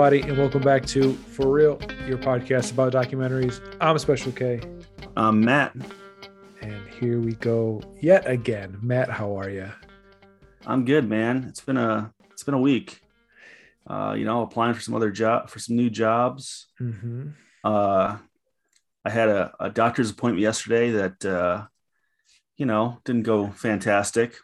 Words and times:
Everybody, 0.00 0.30
and 0.30 0.38
welcome 0.38 0.62
back 0.62 0.86
to 0.86 1.12
For 1.12 1.52
Real, 1.52 1.78
your 2.08 2.16
podcast 2.16 2.72
about 2.72 2.94
documentaries. 2.94 3.60
I'm 3.82 3.98
Special 3.98 4.32
K. 4.32 4.58
I'm 5.14 5.44
Matt, 5.44 5.76
and 6.62 6.88
here 6.98 7.20
we 7.20 7.34
go 7.34 7.82
yet 8.00 8.26
again. 8.26 8.78
Matt, 8.80 9.10
how 9.10 9.38
are 9.38 9.50
you? 9.50 9.70
I'm 10.64 10.86
good, 10.86 11.06
man. 11.06 11.44
It's 11.50 11.60
been 11.60 11.76
a 11.76 12.14
it's 12.30 12.42
been 12.44 12.54
a 12.54 12.58
week. 12.58 13.02
Uh, 13.86 14.14
you 14.16 14.24
know, 14.24 14.40
applying 14.40 14.72
for 14.72 14.80
some 14.80 14.94
other 14.94 15.10
job 15.10 15.50
for 15.50 15.58
some 15.58 15.76
new 15.76 15.90
jobs. 15.90 16.68
Mm-hmm. 16.80 17.28
Uh, 17.62 18.16
I 19.04 19.10
had 19.10 19.28
a, 19.28 19.52
a 19.60 19.68
doctor's 19.68 20.08
appointment 20.08 20.40
yesterday 20.40 20.92
that 20.92 21.22
uh, 21.26 21.66
you 22.56 22.64
know 22.64 23.00
didn't 23.04 23.24
go 23.24 23.50
fantastic. 23.50 24.34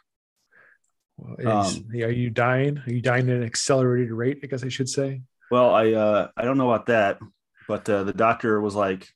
Well, 1.17 1.63
is- 1.63 1.77
Um, 1.77 1.87
are 1.95 2.11
you 2.11 2.29
dying? 2.29 2.77
Are 2.77 2.93
you 2.93 3.01
dying 3.01 3.27
at 3.31 3.37
an 3.37 3.43
accelerated 3.43 4.11
rate? 4.11 4.41
I 4.43 4.45
guess 4.45 4.63
I 4.63 4.69
should 4.69 4.87
say. 4.87 5.23
Well, 5.49 5.73
I 5.73 5.91
uh, 5.93 6.27
I 6.35 6.43
don't 6.43 6.57
know 6.57 6.71
about 6.71 6.87
that, 6.87 7.19
but 7.67 7.89
uh, 7.89 8.03
the 8.03 8.13
doctor 8.13 8.59
was 8.59 8.75
like, 8.75 9.07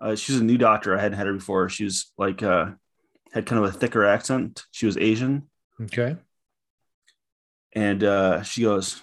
uh, 0.00 0.14
she's 0.16 0.40
a 0.40 0.44
new 0.44 0.58
doctor. 0.58 0.96
I 0.96 1.00
hadn't 1.00 1.18
had 1.18 1.26
her 1.28 1.34
before. 1.34 1.68
She 1.68 1.84
was 1.84 2.12
like 2.18 2.42
uh, 2.42 2.72
had 3.32 3.46
kind 3.46 3.64
of 3.64 3.72
a 3.72 3.76
thicker 3.78 4.04
accent. 4.04 4.64
She 4.72 4.86
was 4.86 4.96
Asian, 4.96 5.48
Okay. 5.80 6.16
and 7.72 8.02
uh, 8.02 8.42
she 8.42 8.62
goes, 8.62 9.00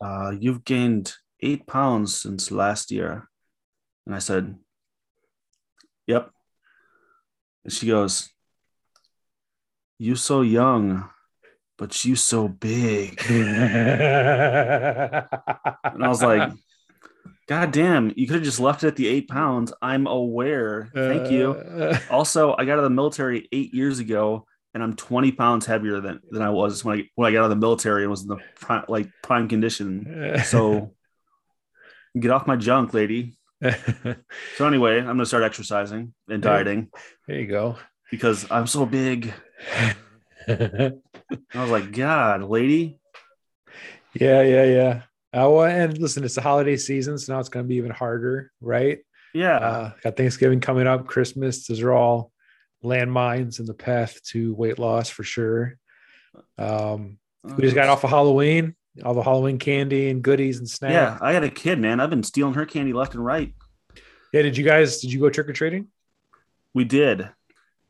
uh, 0.00 0.32
"You've 0.38 0.64
gained 0.64 1.12
eight 1.40 1.66
pounds 1.66 2.14
since 2.20 2.50
last 2.52 2.90
year," 2.92 3.28
and 4.06 4.14
I 4.14 4.20
said, 4.20 4.56
"Yep." 6.06 6.30
And 7.64 7.72
she 7.72 7.88
goes, 7.88 8.30
"You 9.98 10.14
so 10.14 10.42
young, 10.42 11.10
but 11.82 12.04
you 12.04 12.14
so 12.16 12.46
big." 12.48 13.20
And 15.84 16.04
I 16.04 16.08
was 16.08 16.22
like, 16.22 16.52
God 17.48 17.72
damn, 17.72 18.12
you 18.16 18.26
could 18.26 18.36
have 18.36 18.44
just 18.44 18.60
left 18.60 18.84
it 18.84 18.88
at 18.88 18.96
the 18.96 19.08
eight 19.08 19.28
pounds. 19.28 19.72
I'm 19.82 20.06
aware. 20.06 20.90
Thank 20.94 21.30
you. 21.30 21.52
Uh, 21.52 21.98
Also, 22.10 22.54
I 22.56 22.64
got 22.64 22.74
out 22.74 22.78
of 22.78 22.84
the 22.84 22.90
military 22.90 23.48
eight 23.52 23.74
years 23.74 23.98
ago, 23.98 24.46
and 24.74 24.82
I'm 24.82 24.94
20 24.96 25.32
pounds 25.32 25.66
heavier 25.66 26.00
than, 26.00 26.20
than 26.30 26.40
I 26.42 26.50
was 26.50 26.84
when 26.84 26.98
I 26.98 27.02
when 27.14 27.28
I 27.28 27.32
got 27.32 27.40
out 27.40 27.44
of 27.44 27.50
the 27.50 27.56
military 27.56 28.02
and 28.02 28.10
was 28.10 28.22
in 28.22 28.28
the 28.28 28.38
prime, 28.60 28.84
like 28.88 29.08
prime 29.22 29.48
condition. 29.48 30.40
So 30.44 30.94
get 32.18 32.30
off 32.30 32.46
my 32.46 32.56
junk, 32.56 32.94
lady. 32.94 33.36
So 34.56 34.66
anyway, 34.66 34.98
I'm 34.98 35.06
gonna 35.06 35.26
start 35.26 35.42
exercising 35.44 36.14
and 36.28 36.42
dieting 36.42 36.88
there 37.28 37.38
you 37.40 37.46
go. 37.46 37.76
because 38.10 38.46
I'm 38.50 38.66
so 38.66 38.86
big. 38.86 39.32
I 41.54 41.60
was 41.60 41.70
like, 41.70 41.92
God, 41.92 42.42
lady. 42.42 42.98
Yeah, 44.14 44.42
yeah, 44.42 44.64
yeah. 44.64 45.02
Oh, 45.34 45.60
and 45.60 45.96
listen, 45.96 46.24
it's 46.24 46.34
the 46.34 46.42
holiday 46.42 46.76
season, 46.76 47.16
so 47.18 47.32
now 47.32 47.40
it's 47.40 47.48
going 47.48 47.64
to 47.64 47.68
be 47.68 47.76
even 47.76 47.90
harder, 47.90 48.52
right? 48.60 48.98
Yeah. 49.32 49.56
Uh, 49.56 49.92
got 50.02 50.16
Thanksgiving 50.16 50.60
coming 50.60 50.86
up, 50.86 51.06
Christmas. 51.06 51.66
Those 51.66 51.80
are 51.80 51.92
all 51.92 52.32
landmines 52.84 53.58
in 53.60 53.66
the 53.66 53.74
path 53.74 54.22
to 54.24 54.54
weight 54.54 54.78
loss 54.78 55.08
for 55.08 55.22
sure. 55.22 55.78
Um, 56.58 57.18
we 57.44 57.62
just 57.62 57.74
got 57.74 57.88
off 57.88 58.04
of 58.04 58.10
Halloween, 58.10 58.74
all 59.04 59.14
the 59.14 59.22
Halloween 59.22 59.58
candy 59.58 60.10
and 60.10 60.22
goodies 60.22 60.58
and 60.58 60.68
snacks. 60.68 60.92
Yeah, 60.92 61.18
I 61.20 61.32
got 61.32 61.44
a 61.44 61.48
kid, 61.48 61.78
man. 61.78 62.00
I've 62.00 62.10
been 62.10 62.22
stealing 62.22 62.54
her 62.54 62.66
candy 62.66 62.92
left 62.92 63.14
and 63.14 63.24
right. 63.24 63.54
Yeah. 64.32 64.42
Did 64.42 64.56
you 64.56 64.64
guys? 64.64 65.00
Did 65.00 65.12
you 65.12 65.20
go 65.20 65.30
trick 65.30 65.48
or 65.48 65.52
treating? 65.52 65.88
We 66.74 66.84
did. 66.84 67.28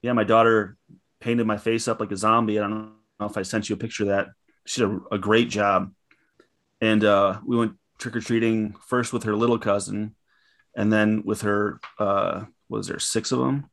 Yeah, 0.01 0.13
my 0.13 0.25
daughter 0.25 0.77
painted 1.23 1.47
my 1.47 1.57
face 1.57 1.89
up 1.89 2.01
like 2.01 2.13
a 2.13 2.17
zombie. 2.17 2.59
I 2.59 2.63
don't 2.63 2.93
know 3.21 3.27
if 3.27 3.37
I 3.37 3.43
sent 3.43 3.69
you 3.69 3.77
a 3.77 3.79
picture 3.79 4.05
of 4.05 4.09
that. 4.09 4.29
She 4.67 4.81
did 4.81 4.91
a, 4.91 5.15
a 5.15 5.19
great 5.19 5.49
job. 5.49 5.93
And 6.81 7.05
uh, 7.05 7.41
we 7.47 7.57
went 7.57 7.75
trick 7.99 8.17
or 8.17 8.21
treating 8.21 8.75
first 8.89 9.13
with 9.13 9.23
her 9.25 9.37
little 9.37 9.59
cousin, 9.59 10.15
and 10.77 10.93
then 10.93 11.23
with 11.25 11.43
her. 11.43 11.81
Uh, 11.99 12.45
what 12.69 12.79
was 12.79 12.89
there 12.89 12.99
six 12.99 13.33
of 13.33 13.39
them? 13.39 13.71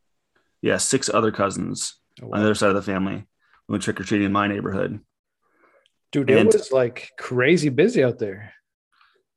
Yeah, 0.62 0.78
six 0.78 1.10
other 1.10 1.32
cousins 1.32 1.96
Oh, 2.22 2.32
on 2.32 2.40
the 2.40 2.46
other 2.46 2.56
side 2.56 2.70
of 2.70 2.76
the 2.76 2.82
family. 2.82 3.26
We 3.68 3.74
went 3.74 3.84
trick 3.84 4.00
or 4.00 4.04
treating 4.04 4.26
in 4.26 4.32
my 4.34 4.48
neighborhood. 4.48 5.00
Dude, 6.12 6.30
it 6.30 6.46
was 6.46 6.72
like 6.72 7.12
crazy 7.18 7.70
busy 7.70 8.04
out 8.04 8.20
there. 8.20 8.54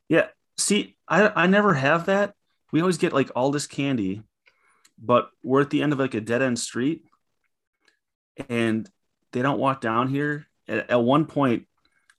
Yeah. 0.08 0.28
See, 0.58 0.96
I 1.08 1.28
I 1.28 1.46
never 1.46 1.74
have 1.74 2.06
that. 2.06 2.34
We 2.72 2.80
always 2.80 2.98
get 2.98 3.12
like 3.12 3.30
all 3.36 3.50
this 3.50 3.66
candy, 3.66 4.22
but 4.98 5.30
we're 5.42 5.60
at 5.60 5.70
the 5.70 5.82
end 5.82 5.92
of 5.92 5.98
like 5.98 6.14
a 6.14 6.20
dead 6.20 6.42
end 6.42 6.58
street, 6.58 7.04
and 8.48 8.88
they 9.32 9.42
don't 9.42 9.58
walk 9.58 9.80
down 9.80 10.08
here. 10.08 10.46
At, 10.68 10.90
at 10.90 11.02
one 11.02 11.26
point, 11.26 11.66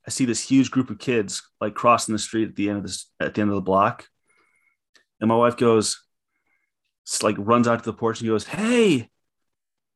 I 0.06 0.10
see 0.10 0.24
this 0.24 0.46
huge 0.46 0.70
group 0.70 0.90
of 0.90 0.98
kids 0.98 1.42
like 1.60 1.74
crossing 1.74 2.12
the 2.14 2.18
street 2.18 2.48
at 2.48 2.56
the 2.56 2.68
end 2.68 2.78
of 2.78 2.84
this 2.84 3.10
at 3.20 3.34
the 3.34 3.40
end 3.40 3.50
of 3.50 3.54
the 3.56 3.62
block, 3.62 4.06
and 5.20 5.28
my 5.28 5.36
wife 5.36 5.56
goes, 5.56 6.02
like 7.22 7.36
runs 7.38 7.68
out 7.68 7.78
to 7.78 7.84
the 7.84 7.96
porch 7.96 8.20
and 8.20 8.28
goes, 8.28 8.44
"Hey, 8.44 9.10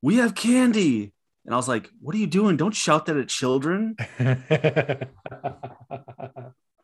we 0.02 0.16
have 0.16 0.34
candy." 0.34 1.12
And 1.44 1.54
I 1.54 1.56
was 1.56 1.68
like, 1.68 1.90
"What 2.00 2.14
are 2.14 2.18
you 2.18 2.26
doing? 2.26 2.56
Don't 2.56 2.74
shout 2.74 3.06
that 3.06 3.16
at 3.16 3.28
children." 3.28 3.96
I 4.18 5.06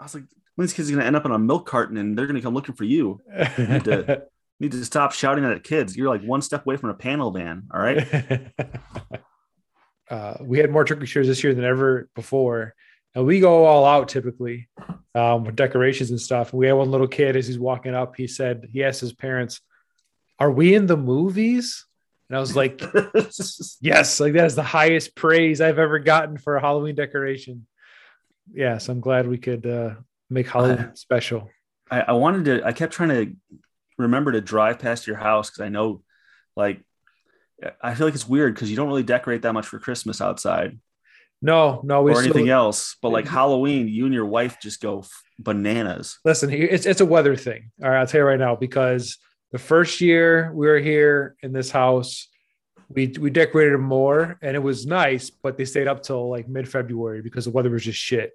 was 0.01 0.15
like, 0.15 0.25
"When 0.55 0.67
these 0.67 0.73
kids 0.73 0.91
are 0.91 0.93
gonna 0.93 1.07
end 1.07 1.17
up 1.17 1.25
on 1.25 1.33
a 1.33 1.39
milk 1.39 1.67
carton 1.67 1.97
and 1.97 2.17
they're 2.17 2.27
gonna 2.27 2.43
come 2.43 2.55
looking 2.55 2.75
for 2.75 2.85
you." 2.85 3.21
to- 3.29 4.25
need 4.61 4.73
to 4.73 4.85
stop 4.85 5.13
shouting 5.13 5.45
that 5.45 5.53
at 5.53 5.65
kids. 5.65 5.97
You're 5.97 6.09
like 6.09 6.23
one 6.23 6.43
step 6.43 6.65
away 6.65 6.77
from 6.77 6.91
a 6.91 6.95
panel 6.95 7.31
van. 7.31 7.65
All 7.73 7.81
right. 7.81 8.07
uh, 10.11 10.35
we 10.41 10.59
had 10.59 10.71
more 10.71 10.85
trick 10.85 11.03
or 11.03 11.07
treaters 11.07 11.29
this 11.29 11.43
year 11.43 11.55
than 11.55 11.65
ever 11.65 12.09
before. 12.15 12.75
And 13.15 13.27
we 13.27 13.41
go 13.41 13.65
all 13.65 13.85
out 13.85 14.09
typically 14.09 14.69
um, 15.15 15.45
with 15.45 15.57
decorations 15.57 16.11
and 16.11 16.21
stuff. 16.21 16.53
And 16.53 16.59
we 16.59 16.67
had 16.67 16.75
one 16.75 16.91
little 16.91 17.07
kid 17.07 17.37
as 17.37 17.47
he's 17.47 17.59
walking 17.59 17.95
up, 17.95 18.17
he 18.17 18.27
said, 18.27 18.69
he 18.73 18.83
asked 18.83 19.01
his 19.01 19.13
parents, 19.13 19.61
Are 20.39 20.51
we 20.51 20.75
in 20.75 20.87
the 20.87 20.97
movies? 20.97 21.87
And 22.29 22.37
I 22.37 22.41
was 22.41 22.57
like, 22.57 22.83
Yes, 23.81 24.21
like 24.21 24.33
that 24.33 24.47
is 24.47 24.57
the 24.57 24.63
highest 24.63 25.15
praise 25.15 25.61
I've 25.61 25.79
ever 25.79 25.99
gotten 25.99 26.39
for 26.39 26.57
a 26.57 26.61
Halloween 26.61 26.95
decoration. 26.95 27.67
Yes, 28.53 28.89
I'm 28.89 29.01
glad 29.01 29.27
we 29.27 29.39
could 29.39 29.67
uh, 29.67 29.95
make 30.29 30.49
Halloween 30.49 30.95
special. 30.97 31.51
I, 31.91 32.01
I 32.01 32.13
wanted 32.13 32.45
to, 32.47 32.67
I 32.67 32.73
kept 32.73 32.93
trying 32.93 33.09
to 33.11 33.61
remember 33.97 34.33
to 34.33 34.41
drive 34.41 34.81
past 34.81 35.07
your 35.07 35.17
house 35.17 35.51
because 35.51 35.63
I 35.63 35.69
know, 35.69 36.03
like, 36.57 36.83
I 37.83 37.95
feel 37.95 38.07
like 38.07 38.15
it's 38.15 38.29
weird 38.29 38.55
because 38.55 38.71
you 38.71 38.77
don't 38.77 38.89
really 38.89 39.03
decorate 39.03 39.43
that 39.43 39.53
much 39.53 39.67
for 39.67 39.79
Christmas 39.79 40.21
outside 40.21 40.79
No, 41.43 41.81
no, 41.85 42.03
we 42.03 42.13
or 42.13 42.19
anything 42.21 42.45
still- 42.47 42.55
else. 42.57 42.97
But 43.03 43.11
like 43.11 43.27
Halloween, 43.29 43.89
you 43.89 44.05
and 44.07 44.15
your 44.15 44.27
wife 44.27 44.59
just 44.61 44.81
go 44.81 45.05
bananas. 45.39 46.19
Listen, 46.25 46.49
here 46.51 46.69
it's 46.71 46.87
it's 46.87 47.01
a 47.01 47.07
weather 47.07 47.37
thing. 47.37 47.71
All 47.83 47.91
right, 47.91 48.01
I'll 48.01 48.07
tell 48.07 48.21
you 48.21 48.27
right 48.27 48.39
now 48.39 48.57
because 48.57 49.19
the 49.53 49.59
first 49.59 50.01
year 50.01 50.53
we 50.55 50.67
were 50.67 50.79
here 50.79 51.37
in 51.43 51.53
this 51.53 51.71
house, 51.71 52.29
we 52.89 53.09
we 53.21 53.31
decorated 53.31 53.79
more 53.79 54.39
and 54.43 54.57
it 54.57 54.63
was 54.63 54.87
nice, 54.87 55.31
but 55.31 55.57
they 55.57 55.65
stayed 55.65 55.87
up 55.89 56.03
till 56.03 56.29
like 56.31 56.49
mid 56.49 56.69
February 56.69 57.23
because 57.23 57.45
the 57.45 57.51
weather 57.51 57.71
was 57.71 57.85
just 57.85 57.99
shit, 57.99 58.33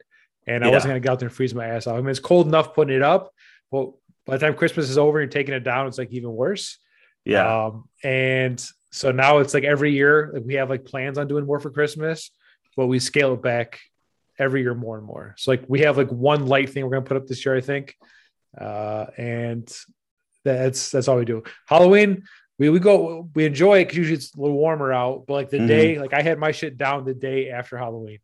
and 0.47 0.63
I 0.63 0.69
wasn't 0.69 0.91
gonna 0.91 0.99
get 0.99 1.11
out 1.11 1.19
there 1.19 1.27
and 1.27 1.35
freeze 1.35 1.53
my 1.55 1.67
ass 1.67 1.87
off. 1.87 1.95
I 1.97 2.01
mean, 2.01 2.09
it's 2.09 2.19
cold 2.19 2.47
enough 2.47 2.73
putting 2.73 2.95
it 2.95 3.01
up, 3.03 3.31
but 3.71 3.91
by 4.25 4.37
the 4.37 4.45
time 4.45 4.55
Christmas 4.55 4.89
is 4.89 4.97
over 4.97 5.19
and 5.19 5.31
you're 5.31 5.41
taking 5.41 5.55
it 5.55 5.63
down, 5.63 5.87
it's 5.87 5.97
like 5.97 6.11
even 6.11 6.31
worse. 6.31 6.77
Yeah. 7.25 7.65
Um, 7.65 7.89
and 8.03 8.63
so 8.91 9.11
now 9.11 9.37
it's 9.39 9.53
like 9.53 9.63
every 9.63 9.91
year 9.93 10.31
like 10.33 10.43
we 10.45 10.55
have 10.55 10.69
like 10.69 10.85
plans 10.85 11.17
on 11.17 11.27
doing 11.27 11.45
more 11.45 11.59
for 11.59 11.69
Christmas, 11.71 12.31
but 12.75 12.87
we 12.87 12.99
scale 12.99 13.33
it 13.33 13.41
back 13.41 13.79
every 14.37 14.61
year 14.61 14.73
more 14.75 14.97
and 14.97 15.05
more. 15.05 15.35
So 15.37 15.51
like 15.51 15.63
we 15.67 15.81
have 15.81 15.97
like 15.97 16.09
one 16.11 16.45
light 16.47 16.69
thing 16.69 16.83
we're 16.83 16.91
gonna 16.91 17.01
put 17.05 17.17
up 17.17 17.27
this 17.27 17.45
year, 17.45 17.55
I 17.55 17.61
think. 17.61 17.95
Uh, 18.57 19.05
and 19.17 19.71
that's 20.43 20.89
that's 20.89 21.07
all 21.07 21.17
we 21.17 21.25
do. 21.25 21.43
Halloween, 21.67 22.23
we, 22.57 22.69
we 22.69 22.79
go 22.79 23.29
we 23.35 23.45
enjoy 23.45 23.79
it 23.79 23.85
because 23.85 23.97
usually 23.97 24.15
it's 24.17 24.35
a 24.35 24.39
little 24.41 24.57
warmer 24.57 24.91
out, 24.91 25.25
but 25.27 25.33
like 25.33 25.49
the 25.49 25.59
Mhm. 25.59 25.67
day, 25.67 25.99
like 25.99 26.13
I 26.13 26.21
had 26.21 26.39
my 26.39 26.51
shit 26.51 26.77
down 26.77 27.05
the 27.05 27.13
day 27.13 27.49
after 27.49 27.77
Halloween. 27.77 28.19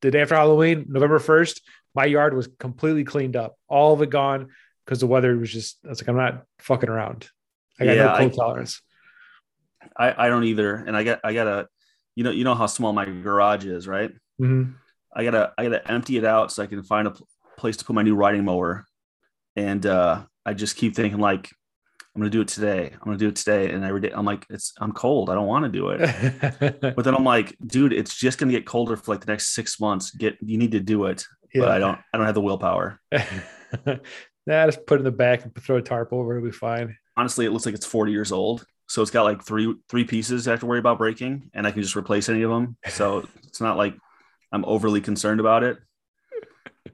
The 0.00 0.10
day 0.12 0.20
after 0.22 0.36
Halloween, 0.36 0.86
November 0.88 1.18
1st, 1.18 1.60
my 1.94 2.04
yard 2.04 2.34
was 2.34 2.48
completely 2.58 3.02
cleaned 3.04 3.34
up, 3.36 3.58
all 3.68 3.92
of 3.92 4.00
it 4.02 4.10
gone 4.10 4.48
because 4.84 5.00
the 5.00 5.06
weather 5.08 5.36
was 5.36 5.52
just 5.52 5.78
I 5.84 5.88
was 5.88 6.00
like, 6.00 6.08
I'm 6.08 6.16
not 6.16 6.44
fucking 6.60 6.88
around. 6.88 7.28
I 7.80 7.84
got 7.84 7.96
Yeah, 7.96 8.04
no 8.04 8.16
cold 8.18 8.32
I- 8.32 8.36
tolerance. 8.36 8.80
I, 9.96 10.26
I 10.26 10.28
don't 10.28 10.44
either. 10.44 10.74
And 10.74 10.96
I 10.96 11.04
got, 11.04 11.20
I 11.24 11.32
gotta, 11.34 11.68
you 12.14 12.24
know, 12.24 12.30
you 12.30 12.44
know 12.44 12.54
how 12.54 12.66
small 12.66 12.92
my 12.92 13.04
garage 13.04 13.64
is, 13.66 13.86
right? 13.88 14.10
Mhm. 14.40 14.74
I 15.14 15.24
gotta 15.24 15.52
I 15.58 15.64
gotta 15.64 15.90
empty 15.90 16.16
it 16.18 16.24
out 16.24 16.52
so 16.52 16.62
I 16.62 16.66
can 16.66 16.82
find 16.82 17.08
a 17.08 17.12
pl- 17.12 17.26
place 17.56 17.76
to 17.78 17.84
put 17.84 17.94
my 17.94 18.02
new 18.02 18.14
riding 18.14 18.44
mower. 18.44 18.84
And 19.56 19.84
uh, 19.86 20.24
I 20.46 20.54
just 20.54 20.76
keep 20.76 20.94
thinking 20.94 21.18
like 21.18 21.50
I'm 22.14 22.20
gonna 22.22 22.30
do 22.30 22.40
it 22.40 22.48
today. 22.48 22.90
I'm 22.92 23.04
gonna 23.04 23.16
do 23.16 23.28
it 23.28 23.36
today. 23.36 23.70
And 23.72 23.84
every 23.84 24.00
day 24.00 24.10
I'm 24.12 24.24
like, 24.26 24.44
it's 24.50 24.72
I'm 24.80 24.92
cold. 24.92 25.30
I 25.30 25.34
don't 25.34 25.46
want 25.46 25.64
to 25.64 25.70
do 25.70 25.88
it. 25.90 26.00
But 26.96 27.04
then 27.04 27.14
I'm 27.14 27.24
like, 27.24 27.56
dude, 27.66 27.92
it's 27.92 28.16
just 28.16 28.38
gonna 28.38 28.52
get 28.52 28.66
colder 28.66 28.96
for 28.96 29.12
like 29.12 29.20
the 29.24 29.30
next 29.32 29.54
six 29.54 29.80
months. 29.80 30.10
Get 30.10 30.36
you 30.40 30.58
need 30.58 30.72
to 30.72 30.80
do 30.80 31.06
it. 31.06 31.24
But 31.54 31.70
I 31.70 31.78
don't 31.78 31.98
I 32.12 32.16
don't 32.18 32.26
have 32.26 32.34
the 32.34 32.40
willpower. 32.40 33.00
nah, 33.86 34.66
just 34.66 34.86
put 34.86 34.96
it 34.96 35.00
in 35.00 35.04
the 35.04 35.10
back 35.10 35.44
and 35.44 35.54
throw 35.54 35.76
a 35.76 35.82
tarp 35.82 36.12
over. 36.12 36.36
It'll 36.36 36.46
be 36.48 36.52
fine. 36.52 36.96
Honestly, 37.16 37.46
it 37.46 37.50
looks 37.50 37.66
like 37.66 37.74
it's 37.74 37.86
40 37.86 38.12
years 38.12 38.32
old. 38.32 38.64
So 38.88 39.02
it's 39.02 39.10
got 39.10 39.24
like 39.24 39.44
three 39.44 39.74
three 39.88 40.04
pieces 40.04 40.48
I 40.48 40.52
have 40.52 40.60
to 40.60 40.66
worry 40.66 40.78
about 40.78 40.98
breaking, 40.98 41.50
and 41.54 41.66
I 41.66 41.70
can 41.70 41.82
just 41.82 41.96
replace 41.96 42.28
any 42.28 42.42
of 42.42 42.50
them. 42.50 42.76
So 42.88 43.26
it's 43.44 43.60
not 43.60 43.76
like 43.76 43.94
I'm 44.50 44.64
overly 44.64 45.00
concerned 45.00 45.40
about 45.40 45.62
it. 45.62 45.78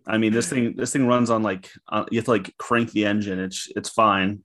I 0.06 0.18
mean, 0.18 0.32
this 0.32 0.50
thing 0.50 0.74
this 0.76 0.92
thing 0.92 1.06
runs 1.06 1.30
on 1.30 1.42
like 1.42 1.70
uh, 1.88 2.04
you 2.10 2.18
have 2.18 2.26
to 2.26 2.32
like 2.32 2.56
crank 2.58 2.92
the 2.92 3.06
engine. 3.06 3.38
It's 3.38 3.68
it's 3.76 3.88
fine. 3.88 4.42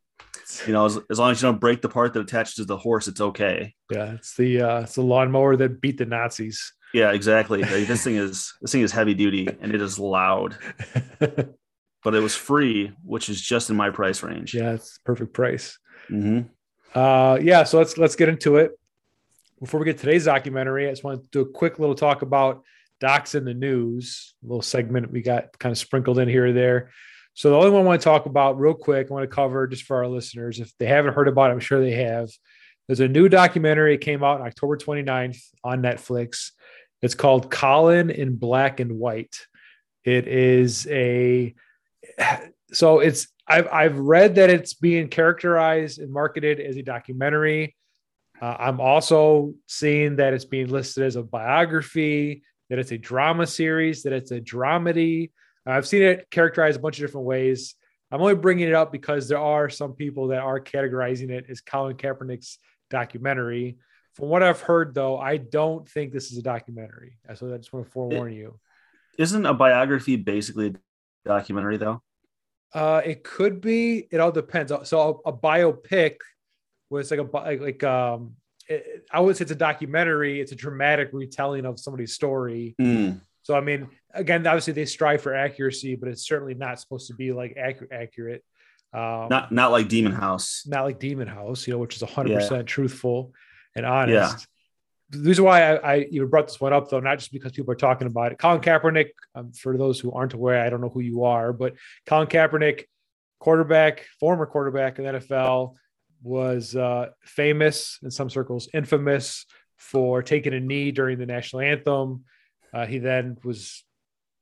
You 0.66 0.74
know, 0.74 0.86
as, 0.86 0.98
as 1.12 1.20
long 1.20 1.32
as 1.32 1.42
you 1.42 1.48
don't 1.48 1.60
break 1.60 1.82
the 1.82 1.90
part 1.90 2.14
that 2.14 2.22
attaches 2.22 2.56
to 2.56 2.66
the 2.66 2.78
horse, 2.78 3.08
it's 3.08 3.22
okay. 3.22 3.76
Yeah, 3.92 4.14
it's 4.14 4.36
the 4.36 4.62
uh, 4.62 4.82
it's 4.82 4.96
the 4.96 5.02
lawnmower 5.02 5.56
that 5.58 5.82
beat 5.82 5.98
the 5.98 6.06
Nazis. 6.06 6.74
Yeah, 6.94 7.12
exactly. 7.12 7.62
Like, 7.62 7.88
this 7.88 8.04
thing 8.04 8.16
is 8.28 8.54
this 8.62 8.72
thing 8.72 8.82
is 8.82 8.92
heavy 8.92 9.14
duty 9.14 9.48
and 9.62 9.74
it 9.74 9.82
is 9.82 10.00
loud. 10.00 10.58
but 11.20 12.16
it 12.16 12.20
was 12.22 12.36
free, 12.36 12.94
which 13.04 13.30
is 13.30 13.42
just 13.42 13.70
in 13.70 13.76
my 13.76 13.90
price 13.90 14.24
range. 14.24 14.54
Yeah, 14.54 14.74
it's 14.74 15.00
perfect 15.00 15.34
price. 15.34 15.78
Mm-hmm. 16.10 16.48
Uh, 16.94 17.38
yeah, 17.42 17.64
so 17.64 17.78
let's 17.78 17.98
let's 17.98 18.16
get 18.16 18.30
into 18.30 18.58
it. 18.58 18.72
Before 19.60 19.80
we 19.80 19.86
get 19.86 19.98
today's 19.98 20.26
documentary, 20.26 20.88
I 20.88 20.92
just 20.92 21.04
want 21.04 21.22
to 21.22 21.28
do 21.32 21.42
a 21.42 21.52
quick 21.52 21.80
little 21.80 21.96
talk 21.96 22.22
about 22.22 22.64
docs 23.00 23.36
in 23.36 23.46
the 23.46 23.54
news, 23.54 24.34
a 24.44 24.48
little 24.48 24.62
segment 24.62 25.12
we 25.12 25.22
got 25.22 25.58
kind 25.60 25.72
of 25.72 25.78
sprinkled 25.78 26.20
in 26.20 26.28
here 26.28 26.48
or 26.48 26.54
there. 26.54 26.92
So 27.34 27.50
the 27.50 27.56
only 27.56 27.70
one 27.70 27.82
I 27.82 27.86
want 27.86 28.02
to 28.02 28.04
talk 28.04 28.26
about 28.26 28.60
real 28.60 28.74
quick, 28.74 29.08
I 29.10 29.14
want 29.14 29.30
to 29.30 29.34
cover 29.34 29.68
just 29.68 29.84
for 29.84 29.98
our 29.98 30.08
listeners. 30.08 30.60
If 30.60 30.76
they 30.78 30.88
haven't 30.88 31.14
heard 31.14 31.28
about 31.28 31.52
it, 31.52 31.54
I'm 31.54 31.60
sure 31.60 31.80
they 31.80 31.94
have. 31.94 32.30
There's 32.88 33.00
a 33.00 33.08
new 33.08 33.30
documentary. 33.30 33.94
It 33.94 34.02
came 34.02 34.24
out 34.24 34.42
October 34.42 34.76
29th 34.76 35.40
on 35.64 35.82
Netflix. 35.82 36.52
It's 37.02 37.16
called 37.16 37.52
Colin 37.52 38.10
in 38.10 38.36
Black 38.36 38.80
and 38.80 38.94
White. 38.94 39.38
It 40.04 40.28
is 40.28 40.88
a 40.88 41.54
so 42.72 43.00
it's 43.00 43.28
I've 43.50 43.68
I've 43.72 43.98
read 43.98 44.36
that 44.36 44.50
it's 44.50 44.74
being 44.76 45.08
characterized 45.08 46.00
and 46.00 46.12
marketed 46.12 46.60
as 46.60 46.78
a 46.78 46.84
documentary. 46.84 47.76
Uh, 48.42 48.56
I'm 48.58 48.80
also 48.80 49.56
seeing 49.68 50.18
that 50.18 50.34
it's 50.34 50.46
being 50.46 50.68
listed 50.68 51.04
as 51.04 51.16
a 51.16 51.24
biography, 51.24 52.44
that 52.70 52.80
it's 52.80 52.92
a 52.92 52.98
drama 52.98 53.48
series, 53.48 54.04
that 54.04 54.14
it's 54.14 54.32
a 54.32 54.40
dramedy. 54.40 55.32
I've 55.66 55.88
seen 55.88 56.04
it 56.04 56.30
characterized 56.32 56.78
a 56.78 56.82
bunch 56.82 57.00
of 57.00 57.06
different 57.06 57.28
ways. 57.28 57.76
I'm 58.12 58.22
only 58.22 58.36
bringing 58.36 58.68
it 58.68 58.74
up 58.74 58.92
because 58.92 59.28
there 59.28 59.40
are 59.40 59.70
some 59.70 59.94
people 59.94 60.30
that 60.30 60.40
are 60.40 60.60
categorizing 60.60 61.30
it 61.30 61.46
as 61.50 61.62
Colin 61.62 61.96
Kaepernick's 61.96 62.58
documentary. 62.90 63.78
From 64.14 64.30
what 64.30 64.42
I've 64.42 64.62
heard, 64.62 64.96
though, 64.96 65.20
I 65.20 65.38
don't 65.38 65.88
think 65.88 66.12
this 66.12 66.32
is 66.32 66.38
a 66.38 66.42
documentary. 66.42 67.20
So 67.36 67.54
I 67.54 67.58
just 67.58 67.72
want 67.72 67.86
to 67.86 67.92
forewarn 67.92 68.34
it, 68.34 68.38
you. 68.38 68.60
Isn't 69.18 69.46
a 69.46 69.54
biography 69.54 70.16
basically 70.16 70.68
a 70.68 71.28
documentary, 71.28 71.78
though? 71.78 72.02
Uh, 72.74 73.02
it 73.04 73.24
could 73.24 73.62
be. 73.62 74.08
It 74.12 74.20
all 74.20 74.32
depends. 74.32 74.72
So 74.84 75.22
a, 75.26 75.30
a 75.30 75.34
biopic 75.34 76.18
was 76.90 77.12
like 77.12 77.20
a 77.20 77.24
like, 77.24 77.62
like 77.62 77.84
um, 77.84 78.36
it, 78.68 79.06
I 79.12 79.20
would 79.20 79.38
say 79.38 79.44
it's 79.44 79.52
a 79.52 79.56
documentary. 79.56 80.40
It's 80.40 80.52
a 80.52 80.56
dramatic 80.56 81.10
retelling 81.12 81.66
of 81.66 81.80
somebody's 81.80 82.14
story. 82.14 82.76
Mm. 82.80 83.22
So 83.44 83.56
I 83.56 83.62
mean, 83.62 83.90
again, 84.14 84.46
obviously 84.46 84.74
they 84.74 84.86
strive 84.86 85.22
for 85.22 85.34
accuracy, 85.34 85.96
but 85.96 86.10
it's 86.10 86.28
certainly 86.28 86.54
not 86.54 86.80
supposed 86.80 87.08
to 87.08 87.16
be 87.16 87.32
like 87.32 87.56
accurate. 87.58 87.92
accurate. 87.92 88.44
Um, 88.94 89.28
not 89.30 89.52
not 89.52 89.72
like 89.72 89.88
Demon 89.88 90.12
House. 90.12 90.64
Not 90.68 90.84
like 90.84 91.00
Demon 91.00 91.28
House, 91.28 91.68
you 91.68 91.74
know, 91.74 91.80
which 91.80 91.96
is 91.96 92.02
hundred 92.04 92.34
yeah. 92.34 92.40
percent 92.40 92.68
truthful 92.68 93.34
and 93.76 93.86
honest. 93.86 94.48
The 95.12 95.20
reason 95.20 95.44
why 95.44 95.62
I, 95.62 95.94
I, 95.94 96.08
even 96.12 96.30
brought 96.30 96.48
this 96.48 96.60
one 96.60 96.72
up, 96.72 96.90
though, 96.90 97.00
not 97.00 97.18
just 97.18 97.32
because 97.32 97.52
people 97.52 97.72
are 97.72 97.76
talking 97.76 98.08
about 98.08 98.32
it. 98.32 98.38
Colin 98.38 98.62
Kaepernick, 98.62 99.10
um, 99.34 99.52
for 99.54 99.76
those 99.76 100.00
who 100.00 100.12
aren't 100.12 100.34
aware, 100.34 100.64
I 100.64 100.70
don't 100.70 100.82
know 100.82 100.90
who 100.90 101.00
you 101.00 101.24
are, 101.24 101.52
but 101.52 101.74
Colin 102.06 102.28
Kaepernick, 102.28 102.84
quarterback, 103.40 104.06
former 104.20 104.46
quarterback 104.46 105.00
in 105.00 105.06
the 105.06 105.14
NFL, 105.14 105.76
was 106.22 106.76
uh, 106.76 107.08
famous 107.24 107.98
in 108.04 108.12
some 108.12 108.30
circles, 108.30 108.70
infamous 108.74 109.46
for 109.78 110.22
taking 110.22 110.54
a 110.54 110.60
knee 110.60 110.92
during 110.92 111.18
the 111.18 111.26
national 111.26 111.62
anthem. 111.62 112.24
Uh, 112.74 112.86
he 112.86 113.00
then 113.00 113.38
was 113.44 113.84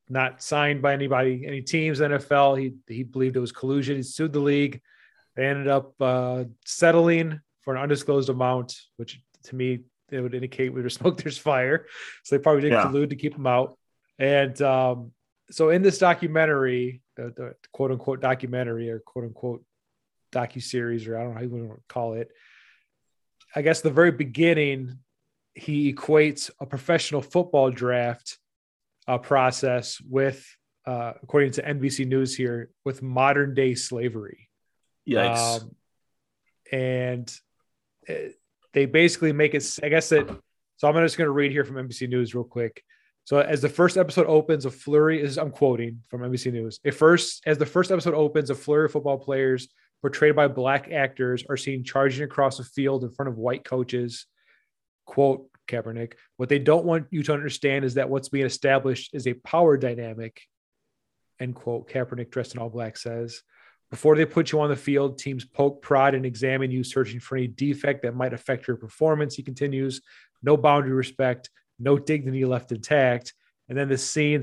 not 0.09 0.41
signed 0.41 0.81
by 0.81 0.93
anybody, 0.93 1.45
any 1.45 1.61
teams, 1.61 1.99
NFL. 1.99 2.59
He 2.59 2.73
he 2.93 3.03
believed 3.03 3.35
it 3.35 3.41
was 3.41 3.51
collusion. 3.51 3.97
He 3.97 4.03
sued 4.03 4.33
the 4.33 4.39
league. 4.39 4.81
They 5.35 5.45
ended 5.45 5.67
up 5.67 5.93
uh, 6.01 6.45
settling 6.65 7.39
for 7.61 7.75
an 7.75 7.81
undisclosed 7.81 8.29
amount, 8.29 8.75
which 8.95 9.21
to 9.43 9.55
me 9.55 9.81
it 10.11 10.21
would 10.21 10.33
indicate 10.33 10.73
we 10.73 10.81
were 10.81 10.89
smoke, 10.91 11.21
there's 11.21 11.37
fire. 11.37 11.85
So 12.23 12.35
they 12.35 12.41
probably 12.41 12.61
didn't 12.61 12.79
yeah. 12.79 12.85
collude 12.85 13.09
to 13.09 13.15
keep 13.15 13.35
him 13.35 13.47
out. 13.47 13.77
And 14.19 14.59
um, 14.61 15.11
so 15.51 15.69
in 15.69 15.81
this 15.81 15.97
documentary, 15.97 17.01
the, 17.15 17.33
the, 17.35 17.55
quote 17.71 17.91
unquote 17.91 18.21
documentary 18.21 18.89
or 18.89 18.99
quote 18.99 19.25
unquote 19.25 19.63
docu 20.31 20.61
series, 20.61 21.07
or 21.07 21.17
I 21.17 21.23
don't 21.23 21.29
know 21.29 21.35
how 21.35 21.41
you 21.41 21.49
want 21.49 21.75
to 21.75 21.81
call 21.87 22.13
it. 22.13 22.29
I 23.55 23.61
guess 23.61 23.81
the 23.81 23.91
very 23.91 24.11
beginning, 24.11 24.99
he 25.53 25.93
equates 25.93 26.51
a 26.59 26.65
professional 26.65 27.21
football 27.21 27.71
draft 27.71 28.37
uh, 29.07 29.17
process 29.17 30.01
with, 30.01 30.45
uh, 30.85 31.13
according 31.23 31.51
to 31.53 31.63
NBC 31.63 32.07
News 32.07 32.35
here, 32.35 32.69
with 32.83 33.01
modern 33.01 33.53
day 33.53 33.73
slavery. 33.73 34.49
Yikes! 35.07 35.61
Um, 35.61 35.75
and 36.71 37.33
it, 38.03 38.35
they 38.77 38.85
basically 38.85 39.33
make 39.33 39.55
it. 39.55 39.79
I 39.81 39.89
guess 39.89 40.09
that. 40.09 40.29
So 40.75 40.87
I'm 40.87 40.93
just 41.03 41.17
going 41.17 41.27
to 41.27 41.31
read 41.31 41.51
here 41.51 41.65
from 41.65 41.77
NBC 41.77 42.07
News 42.07 42.35
real 42.35 42.43
quick. 42.43 42.83
So 43.23 43.39
as 43.39 43.59
the 43.59 43.69
first 43.69 43.97
episode 43.97 44.27
opens, 44.27 44.65
a 44.65 44.71
flurry 44.71 45.19
is 45.19 45.39
I'm 45.39 45.49
quoting 45.49 46.03
from 46.09 46.21
NBC 46.21 46.53
News. 46.53 46.79
At 46.85 46.93
first, 46.93 47.41
as 47.47 47.57
the 47.57 47.65
first 47.65 47.91
episode 47.91 48.13
opens, 48.13 48.51
a 48.51 48.55
flurry 48.55 48.85
of 48.85 48.91
football 48.91 49.17
players 49.17 49.67
portrayed 50.01 50.35
by 50.35 50.47
black 50.47 50.91
actors 50.91 51.43
are 51.49 51.57
seen 51.57 51.83
charging 51.83 52.23
across 52.23 52.59
a 52.59 52.63
field 52.63 53.03
in 53.03 53.09
front 53.09 53.29
of 53.29 53.37
white 53.39 53.65
coaches. 53.65 54.27
Quote 55.07 55.49
Kaepernick. 55.67 56.13
What 56.35 56.49
they 56.49 56.59
don't 56.59 56.85
want 56.85 57.07
you 57.09 57.23
to 57.23 57.33
understand 57.33 57.83
is 57.83 57.95
that 57.95 58.11
what's 58.11 58.29
being 58.29 58.45
established 58.45 59.09
is 59.11 59.25
a 59.25 59.33
power 59.33 59.75
dynamic. 59.75 60.39
End 61.39 61.55
quote. 61.55 61.89
Kaepernick, 61.89 62.29
dressed 62.29 62.53
in 62.53 62.61
all 62.61 62.69
black, 62.69 62.95
says. 62.95 63.41
Before 63.89 64.15
they 64.15 64.25
put 64.25 64.51
you 64.51 64.59
on 64.59 64.69
the 64.69 64.75
field, 64.75 65.17
teams 65.17 65.45
poke, 65.45 65.81
prod, 65.81 66.13
and 66.13 66.25
examine 66.25 66.71
you, 66.71 66.83
searching 66.83 67.19
for 67.19 67.37
any 67.37 67.47
defect 67.47 68.03
that 68.03 68.15
might 68.15 68.33
affect 68.33 68.67
your 68.67 68.75
performance. 68.75 69.35
He 69.35 69.43
continues, 69.43 70.01
no 70.43 70.57
boundary 70.57 70.93
respect, 70.93 71.49
no 71.79 71.97
dignity 71.97 72.43
left 72.43 72.71
intact. 72.71 73.33
And 73.69 73.77
then 73.77 73.87
the 73.87 73.97
scene 73.97 74.41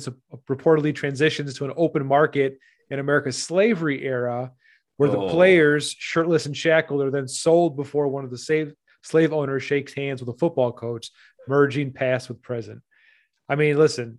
reportedly 0.49 0.95
transitions 0.95 1.55
to 1.55 1.65
an 1.65 1.73
open 1.77 2.07
market 2.07 2.59
in 2.91 2.99
America's 2.99 3.43
slavery 3.43 4.05
era, 4.05 4.53
where 4.97 5.11
oh. 5.11 5.13
the 5.13 5.33
players, 5.33 5.95
shirtless 5.99 6.47
and 6.47 6.57
shackled, 6.57 7.03
are 7.03 7.11
then 7.11 7.29
sold 7.29 7.77
before 7.77 8.09
one 8.09 8.25
of 8.25 8.31
the 8.31 8.39
slave, 8.39 8.73
slave 9.03 9.33
owners 9.33 9.63
shakes 9.63 9.93
hands 9.93 10.21
with 10.21 10.35
a 10.35 10.39
football 10.39 10.73
coach, 10.73 11.11
merging 11.49 11.93
past 11.93 12.29
with 12.29 12.41
present. 12.41 12.81
I 13.49 13.57
mean, 13.57 13.77
listen, 13.77 14.19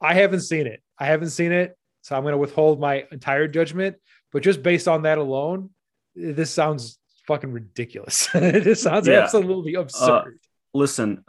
I 0.00 0.14
haven't 0.14 0.40
seen 0.40 0.66
it. 0.66 0.82
I 0.98 1.06
haven't 1.06 1.30
seen 1.30 1.52
it. 1.52 1.76
So 2.02 2.14
I'm 2.14 2.22
going 2.22 2.32
to 2.32 2.38
withhold 2.38 2.78
my 2.78 3.04
entire 3.10 3.48
judgment. 3.48 3.96
But 4.32 4.42
just 4.42 4.62
based 4.62 4.88
on 4.88 5.02
that 5.02 5.18
alone, 5.18 5.70
this 6.14 6.50
sounds 6.50 6.98
fucking 7.26 7.52
ridiculous. 7.52 8.28
this 8.34 8.82
sounds 8.82 9.06
yeah. 9.06 9.20
absolutely 9.20 9.76
uh, 9.76 9.82
absurd. 9.82 10.38
Uh, 10.38 10.78
listen, 10.78 11.24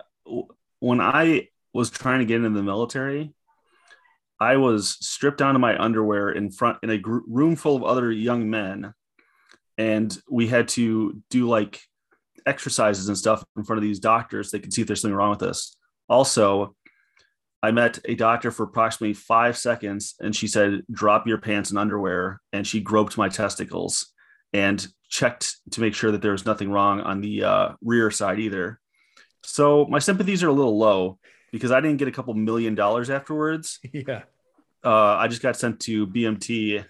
when 0.80 1.02
I 1.02 1.50
was 1.74 1.90
trying 1.90 2.20
to 2.20 2.26
get 2.26 2.38
into 2.38 2.50
the 2.50 2.64
military, 2.64 3.34
I 4.40 4.58
was 4.58 4.98
stripped 5.02 5.40
down 5.40 5.54
to 5.54 5.60
my 5.60 5.82
underwear 5.82 6.30
in 6.30 6.52
front 6.52 6.80
in 6.84 6.90
a 6.90 6.98
gr- 6.98 7.20
room 7.28 7.56
full 7.56 7.76
of 7.76 7.84
other 7.84 8.12
young 8.12 8.50
men, 8.50 8.94
and 9.78 10.16
we 10.30 10.48
had 10.48 10.68
to 10.70 11.22
do 11.30 11.48
like 11.48 11.82
exercises 12.46 13.08
and 13.10 13.18
stuff 13.18 13.44
in 13.58 13.64
front 13.64 13.78
of 13.78 13.84
these 13.84 14.00
doctors. 14.00 14.52
They 14.52 14.60
could 14.60 14.74
see 14.74 14.82
if 14.82 14.88
there's 14.88 15.02
something 15.02 15.16
wrong 15.16 15.32
with 15.32 15.44
us. 15.44 15.76
Also, 16.08 16.76
I 17.68 17.72
met 17.72 18.00
a 18.06 18.16
doctor 18.16 18.50
for 18.50 18.64
approximately 18.64 19.14
five 19.14 19.58
seconds 19.58 20.16
and 20.22 20.34
she 20.34 20.48
said, 20.48 20.84
drop 20.90 21.28
your 21.28 21.38
pants 21.38 21.70
and 21.70 21.78
underwear. 21.78 22.40
And 22.54 22.66
she 22.66 22.80
groped 22.80 23.18
my 23.18 23.28
testicles 23.28 24.14
and 24.54 24.88
checked 25.10 25.58
to 25.72 25.82
make 25.82 25.94
sure 25.94 26.14
that 26.14 26.22
there 26.22 26.32
was 26.32 26.46
nothing 26.46 26.72
wrong 26.72 27.02
on 27.02 27.20
the 27.20 27.44
uh, 27.44 27.70
rear 27.82 28.10
side 28.10 28.40
either. 28.40 28.80
So 29.44 29.86
my 29.88 30.00
sympathies 30.00 30.44
are 30.44 30.48
a 30.48 30.54
little 30.54 30.78
low 30.78 31.20
because 31.52 31.74
I 31.74 31.82
didn't 31.82 31.98
get 31.98 32.08
a 32.08 32.12
couple 32.14 32.34
million 32.36 32.74
dollars 32.74 33.10
afterwards. 33.10 33.82
Yeah. 33.92 34.22
Uh, 34.82 35.18
I 35.18 35.28
just 35.28 35.42
got 35.42 35.58
sent 35.58 35.82
to 35.82 36.08
BMT 36.08 36.86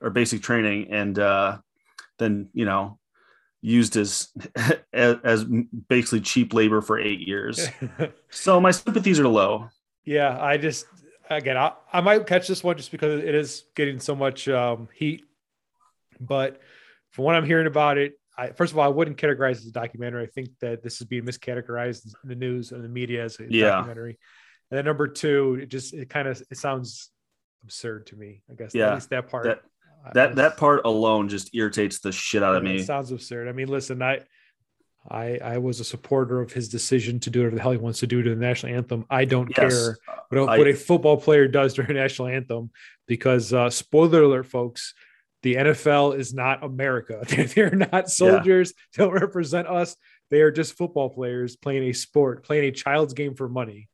or 0.00 0.10
basic 0.10 0.42
training 0.42 0.92
and 0.92 1.18
uh, 1.18 1.58
then, 2.20 2.50
you 2.52 2.66
know, 2.66 3.00
used 3.62 3.96
as, 3.96 4.28
as, 4.92 5.16
as 5.24 5.44
basically 5.44 6.20
cheap 6.20 6.54
labor 6.54 6.82
for 6.82 7.00
eight 7.00 7.26
years. 7.26 7.66
so 8.30 8.60
my 8.60 8.70
sympathies 8.70 9.18
are 9.18 9.26
low. 9.26 9.70
Yeah, 10.04 10.36
I 10.40 10.56
just 10.56 10.86
again 11.28 11.56
I, 11.56 11.72
I 11.92 12.00
might 12.00 12.26
catch 12.26 12.48
this 12.48 12.64
one 12.64 12.76
just 12.76 12.90
because 12.90 13.22
it 13.22 13.34
is 13.34 13.64
getting 13.74 14.00
so 14.00 14.14
much 14.14 14.48
um, 14.48 14.88
heat. 14.94 15.24
But 16.20 16.60
from 17.10 17.24
what 17.24 17.34
I'm 17.34 17.46
hearing 17.46 17.66
about 17.66 17.98
it, 17.98 18.14
I, 18.36 18.52
first 18.52 18.72
of 18.72 18.78
all, 18.78 18.84
I 18.84 18.88
wouldn't 18.88 19.16
categorize 19.16 19.52
it 19.52 19.58
as 19.58 19.66
a 19.66 19.72
documentary. 19.72 20.24
I 20.24 20.26
think 20.26 20.50
that 20.60 20.82
this 20.82 21.00
is 21.00 21.06
being 21.06 21.24
miscategorized 21.24 22.06
in 22.22 22.28
the 22.28 22.34
news 22.34 22.72
and 22.72 22.84
the 22.84 22.88
media 22.88 23.24
as 23.24 23.38
a 23.40 23.46
yeah. 23.48 23.70
documentary. 23.70 24.18
And 24.70 24.78
then 24.78 24.84
number 24.84 25.08
two, 25.08 25.58
it 25.62 25.68
just 25.68 25.94
it 25.94 26.08
kind 26.08 26.28
of 26.28 26.42
it 26.50 26.56
sounds 26.56 27.10
absurd 27.62 28.06
to 28.08 28.16
me. 28.16 28.42
I 28.50 28.54
guess 28.54 28.74
yeah, 28.74 28.88
at 28.88 28.94
least 28.94 29.10
that 29.10 29.28
part. 29.28 29.44
That 29.44 29.62
that, 30.14 30.36
that 30.36 30.56
part 30.56 30.86
alone 30.86 31.28
just 31.28 31.54
irritates 31.54 32.00
the 32.00 32.12
shit 32.12 32.42
out 32.42 32.56
of 32.56 32.62
me. 32.62 32.82
sounds 32.82 33.12
absurd. 33.12 33.48
I 33.48 33.52
mean, 33.52 33.68
listen, 33.68 34.02
I 34.02 34.20
I, 35.08 35.38
I 35.42 35.58
was 35.58 35.80
a 35.80 35.84
supporter 35.84 36.40
of 36.40 36.52
his 36.52 36.68
decision 36.68 37.20
to 37.20 37.30
do 37.30 37.40
whatever 37.40 37.56
the 37.56 37.62
hell 37.62 37.70
he 37.72 37.78
wants 37.78 38.00
to 38.00 38.06
do 38.06 38.22
to 38.22 38.30
the 38.30 38.36
national 38.36 38.74
anthem. 38.74 39.06
I 39.08 39.24
don't 39.24 39.48
Yes. 39.56 39.72
care 39.72 39.96
what, 40.28 40.48
I- 40.50 40.58
what 40.58 40.68
a 40.68 40.74
football 40.74 41.16
player 41.16 41.48
does 41.48 41.74
during 41.74 41.90
a 41.92 41.94
national 42.00 42.28
anthem 42.28 42.70
because, 43.06 43.52
uh, 43.52 43.70
spoiler 43.70 44.22
alert, 44.22 44.46
folks, 44.46 44.94
the 45.42 45.54
NFL 45.54 46.18
is 46.18 46.34
not 46.34 46.62
America. 46.62 47.24
They're 47.54 47.70
not 47.70 48.10
soldiers. 48.10 48.74
They 48.94 49.02
don't 49.04 49.14
represent 49.14 49.68
us. 49.68 49.96
They 50.30 50.42
are 50.42 50.50
just 50.50 50.76
football 50.76 51.08
players 51.08 51.56
playing 51.56 51.84
a 51.84 51.92
sport, 51.94 52.44
playing 52.44 52.64
a 52.64 52.70
child's 52.72 53.14
game 53.14 53.34
for 53.34 53.48
money. 53.48 53.88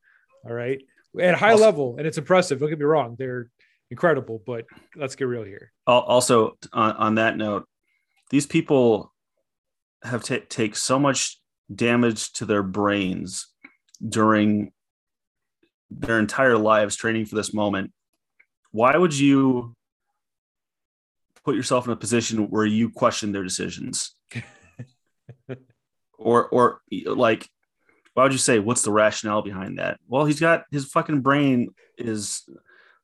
All 0.44 0.52
right. 0.52 0.82
At 1.18 1.34
a 1.34 1.36
high 1.36 1.52
Also- 1.52 1.64
level. 1.64 1.94
And 1.98 2.06
it's 2.06 2.18
impressive. 2.18 2.58
Don't 2.58 2.68
get 2.68 2.78
me 2.80 2.84
wrong. 2.84 3.14
They're 3.16 3.48
incredible, 3.92 4.42
but 4.44 4.66
let's 4.96 5.14
get 5.14 5.28
real 5.28 5.44
here. 5.44 5.70
Also, 5.86 6.58
on, 6.72 6.92
on 6.96 7.14
that 7.14 7.36
note, 7.36 7.68
these 8.30 8.46
people 8.46 9.12
have 10.06 10.22
ta 10.22 10.38
take 10.48 10.76
so 10.76 10.98
much 10.98 11.38
damage 11.74 12.32
to 12.34 12.46
their 12.46 12.62
brains 12.62 13.46
during 14.06 14.72
their 15.90 16.18
entire 16.18 16.58
lives 16.58 16.96
training 16.96 17.26
for 17.26 17.36
this 17.36 17.54
moment. 17.54 17.92
Why 18.72 18.96
would 18.96 19.16
you 19.16 19.74
put 21.44 21.54
yourself 21.54 21.86
in 21.86 21.92
a 21.92 21.96
position 21.96 22.50
where 22.50 22.66
you 22.66 22.90
question 22.90 23.32
their 23.32 23.44
decisions? 23.44 24.14
or, 26.18 26.48
or 26.48 26.80
like, 27.06 27.48
why 28.14 28.24
would 28.24 28.32
you 28.32 28.38
say, 28.38 28.58
what's 28.58 28.82
the 28.82 28.92
rationale 28.92 29.42
behind 29.42 29.78
that? 29.78 29.98
Well, 30.08 30.24
he's 30.24 30.40
got 30.40 30.64
his 30.70 30.86
fucking 30.86 31.20
brain 31.20 31.68
is 31.98 32.42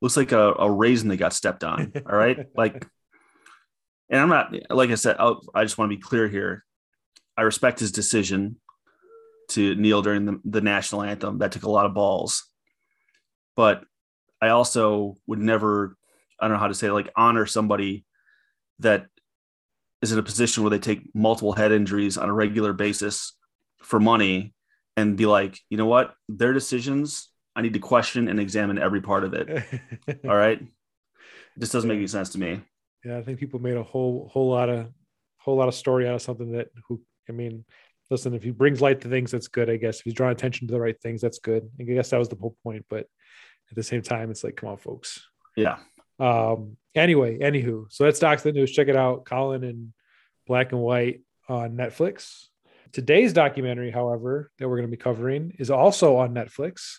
looks 0.00 0.16
like 0.16 0.32
a, 0.32 0.54
a 0.58 0.70
raisin 0.70 1.08
that 1.08 1.16
got 1.16 1.32
stepped 1.32 1.64
on. 1.64 1.92
All 2.08 2.16
right. 2.16 2.46
Like, 2.56 2.86
and 4.10 4.20
I'm 4.20 4.28
not, 4.28 4.54
like 4.68 4.90
I 4.90 4.96
said, 4.96 5.16
I'll, 5.18 5.40
I 5.54 5.62
just 5.62 5.78
want 5.78 5.90
to 5.90 5.96
be 5.96 6.02
clear 6.02 6.28
here. 6.28 6.64
I 7.36 7.42
respect 7.42 7.80
his 7.80 7.92
decision 7.92 8.56
to 9.50 9.74
kneel 9.74 10.02
during 10.02 10.24
the, 10.24 10.40
the 10.44 10.60
national 10.60 11.02
anthem. 11.02 11.38
That 11.38 11.52
took 11.52 11.64
a 11.64 11.70
lot 11.70 11.86
of 11.86 11.94
balls. 11.94 12.44
But 13.56 13.84
I 14.40 14.48
also 14.48 15.16
would 15.26 15.38
never, 15.38 15.96
I 16.40 16.46
don't 16.46 16.54
know 16.54 16.60
how 16.60 16.68
to 16.68 16.74
say, 16.74 16.88
it, 16.88 16.92
like, 16.92 17.10
honor 17.16 17.46
somebody 17.46 18.04
that 18.80 19.06
is 20.00 20.12
in 20.12 20.18
a 20.18 20.22
position 20.22 20.62
where 20.62 20.70
they 20.70 20.78
take 20.78 21.14
multiple 21.14 21.52
head 21.52 21.72
injuries 21.72 22.18
on 22.18 22.28
a 22.28 22.32
regular 22.32 22.72
basis 22.72 23.34
for 23.82 24.00
money 24.00 24.54
and 24.96 25.16
be 25.16 25.26
like, 25.26 25.58
you 25.70 25.76
know 25.76 25.86
what? 25.86 26.14
Their 26.28 26.52
decisions, 26.52 27.28
I 27.54 27.62
need 27.62 27.74
to 27.74 27.78
question 27.78 28.28
and 28.28 28.40
examine 28.40 28.78
every 28.78 29.00
part 29.00 29.24
of 29.24 29.34
it. 29.34 29.64
All 30.24 30.36
right. 30.36 30.60
This 31.56 31.70
doesn't 31.70 31.88
make 31.88 31.98
any 31.98 32.06
sense 32.06 32.30
to 32.30 32.38
me. 32.38 32.60
Yeah, 33.04 33.18
I 33.18 33.22
think 33.22 33.38
people 33.38 33.60
made 33.60 33.76
a 33.76 33.82
whole 33.82 34.30
whole 34.32 34.48
lot 34.48 34.68
of 34.68 34.86
whole 35.36 35.56
lot 35.56 35.68
of 35.68 35.74
story 35.74 36.08
out 36.08 36.14
of 36.14 36.22
something 36.22 36.52
that 36.52 36.68
who 36.88 37.02
I 37.32 37.36
mean, 37.36 37.64
listen, 38.10 38.34
if 38.34 38.42
he 38.42 38.50
brings 38.50 38.80
light 38.80 39.00
to 39.00 39.08
things, 39.08 39.30
that's 39.30 39.48
good, 39.48 39.70
I 39.70 39.76
guess. 39.76 39.98
If 39.98 40.04
he's 40.04 40.14
drawing 40.14 40.32
attention 40.32 40.68
to 40.68 40.72
the 40.72 40.80
right 40.80 41.00
things, 41.00 41.20
that's 41.20 41.38
good. 41.38 41.68
I 41.80 41.84
guess 41.84 42.10
that 42.10 42.18
was 42.18 42.28
the 42.28 42.36
whole 42.36 42.56
point. 42.62 42.84
But 42.88 43.06
at 43.70 43.76
the 43.76 43.82
same 43.82 44.02
time, 44.02 44.30
it's 44.30 44.44
like, 44.44 44.56
come 44.56 44.68
on, 44.68 44.76
folks. 44.76 45.26
Yeah. 45.56 45.78
Um, 46.18 46.76
anyway, 46.94 47.38
anywho, 47.38 47.86
so 47.90 48.04
that's 48.04 48.20
Docs 48.20 48.42
the 48.42 48.52
News. 48.52 48.70
Check 48.70 48.88
it 48.88 48.96
out. 48.96 49.24
Colin 49.24 49.64
and 49.64 49.92
black 50.46 50.72
and 50.72 50.80
white 50.80 51.22
on 51.48 51.76
Netflix. 51.76 52.46
Today's 52.92 53.32
documentary, 53.32 53.90
however, 53.90 54.50
that 54.58 54.68
we're 54.68 54.76
going 54.76 54.90
to 54.90 54.96
be 54.96 55.02
covering 55.02 55.56
is 55.58 55.70
also 55.70 56.16
on 56.16 56.34
Netflix. 56.34 56.98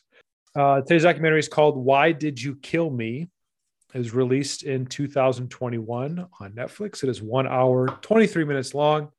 Uh, 0.56 0.82
today's 0.82 1.04
documentary 1.04 1.40
is 1.40 1.48
called 1.48 1.78
Why 1.78 2.12
Did 2.12 2.42
You 2.42 2.56
Kill 2.56 2.90
Me? 2.90 3.30
It 3.94 3.98
was 4.00 4.14
released 4.14 4.64
in 4.64 4.88
2021 4.88 6.28
on 6.40 6.52
Netflix. 6.54 7.04
It 7.04 7.10
is 7.10 7.22
one 7.22 7.48
hour, 7.48 7.88
23 8.02 8.44
minutes 8.44 8.74
long. 8.74 9.10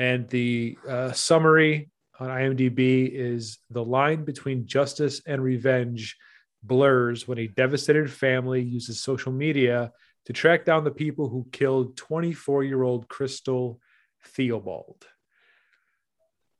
And 0.00 0.26
the 0.30 0.78
uh, 0.88 1.12
summary 1.12 1.90
on 2.18 2.28
IMDb 2.30 3.10
is 3.12 3.58
the 3.68 3.84
line 3.84 4.24
between 4.24 4.66
justice 4.66 5.20
and 5.26 5.44
revenge 5.44 6.16
blurs 6.62 7.28
when 7.28 7.38
a 7.38 7.48
devastated 7.48 8.10
family 8.10 8.62
uses 8.62 9.02
social 9.02 9.30
media 9.30 9.92
to 10.24 10.32
track 10.32 10.64
down 10.64 10.84
the 10.84 10.90
people 10.90 11.28
who 11.28 11.46
killed 11.52 11.98
24 11.98 12.64
year 12.64 12.82
old 12.82 13.08
Crystal 13.08 13.78
Theobald. 14.24 15.04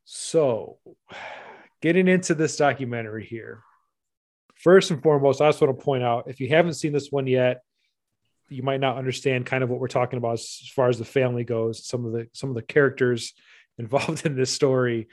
So, 0.05 0.77
getting 1.81 2.07
into 2.07 2.35
this 2.35 2.57
documentary 2.57 3.25
here, 3.25 3.63
first 4.53 4.91
and 4.91 5.01
foremost, 5.01 5.41
I 5.41 5.47
just 5.47 5.61
want 5.61 5.79
to 5.79 5.83
point 5.83 6.03
out 6.03 6.25
if 6.27 6.39
you 6.39 6.49
haven't 6.49 6.75
seen 6.75 6.93
this 6.93 7.11
one 7.11 7.25
yet, 7.25 7.63
you 8.51 8.63
might 8.63 8.79
not 8.79 8.97
understand 8.97 9.45
kind 9.45 9.63
of 9.63 9.69
what 9.69 9.79
we're 9.79 9.87
talking 9.87 10.17
about 10.17 10.33
as 10.33 10.69
far 10.75 10.89
as 10.89 10.97
the 10.97 11.05
family 11.05 11.43
goes. 11.43 11.85
Some 11.85 12.05
of 12.05 12.11
the 12.11 12.27
some 12.33 12.49
of 12.49 12.55
the 12.55 12.61
characters 12.61 13.33
involved 13.77 14.25
in 14.25 14.35
this 14.35 14.51
story. 14.51 15.07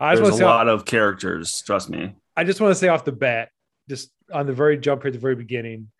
I 0.00 0.14
just 0.14 0.22
There's 0.22 0.32
want 0.32 0.34
a 0.34 0.36
to 0.36 0.38
say, 0.38 0.44
lot 0.44 0.68
of 0.68 0.84
characters. 0.84 1.62
Trust 1.62 1.90
me. 1.90 2.14
I 2.36 2.44
just 2.44 2.60
want 2.60 2.72
to 2.72 2.74
say 2.74 2.88
off 2.88 3.04
the 3.04 3.12
bat, 3.12 3.50
just 3.88 4.10
on 4.32 4.46
the 4.46 4.52
very 4.52 4.78
jump 4.78 5.02
here 5.02 5.08
at 5.08 5.12
the 5.12 5.20
very 5.20 5.36
beginning, 5.36 5.90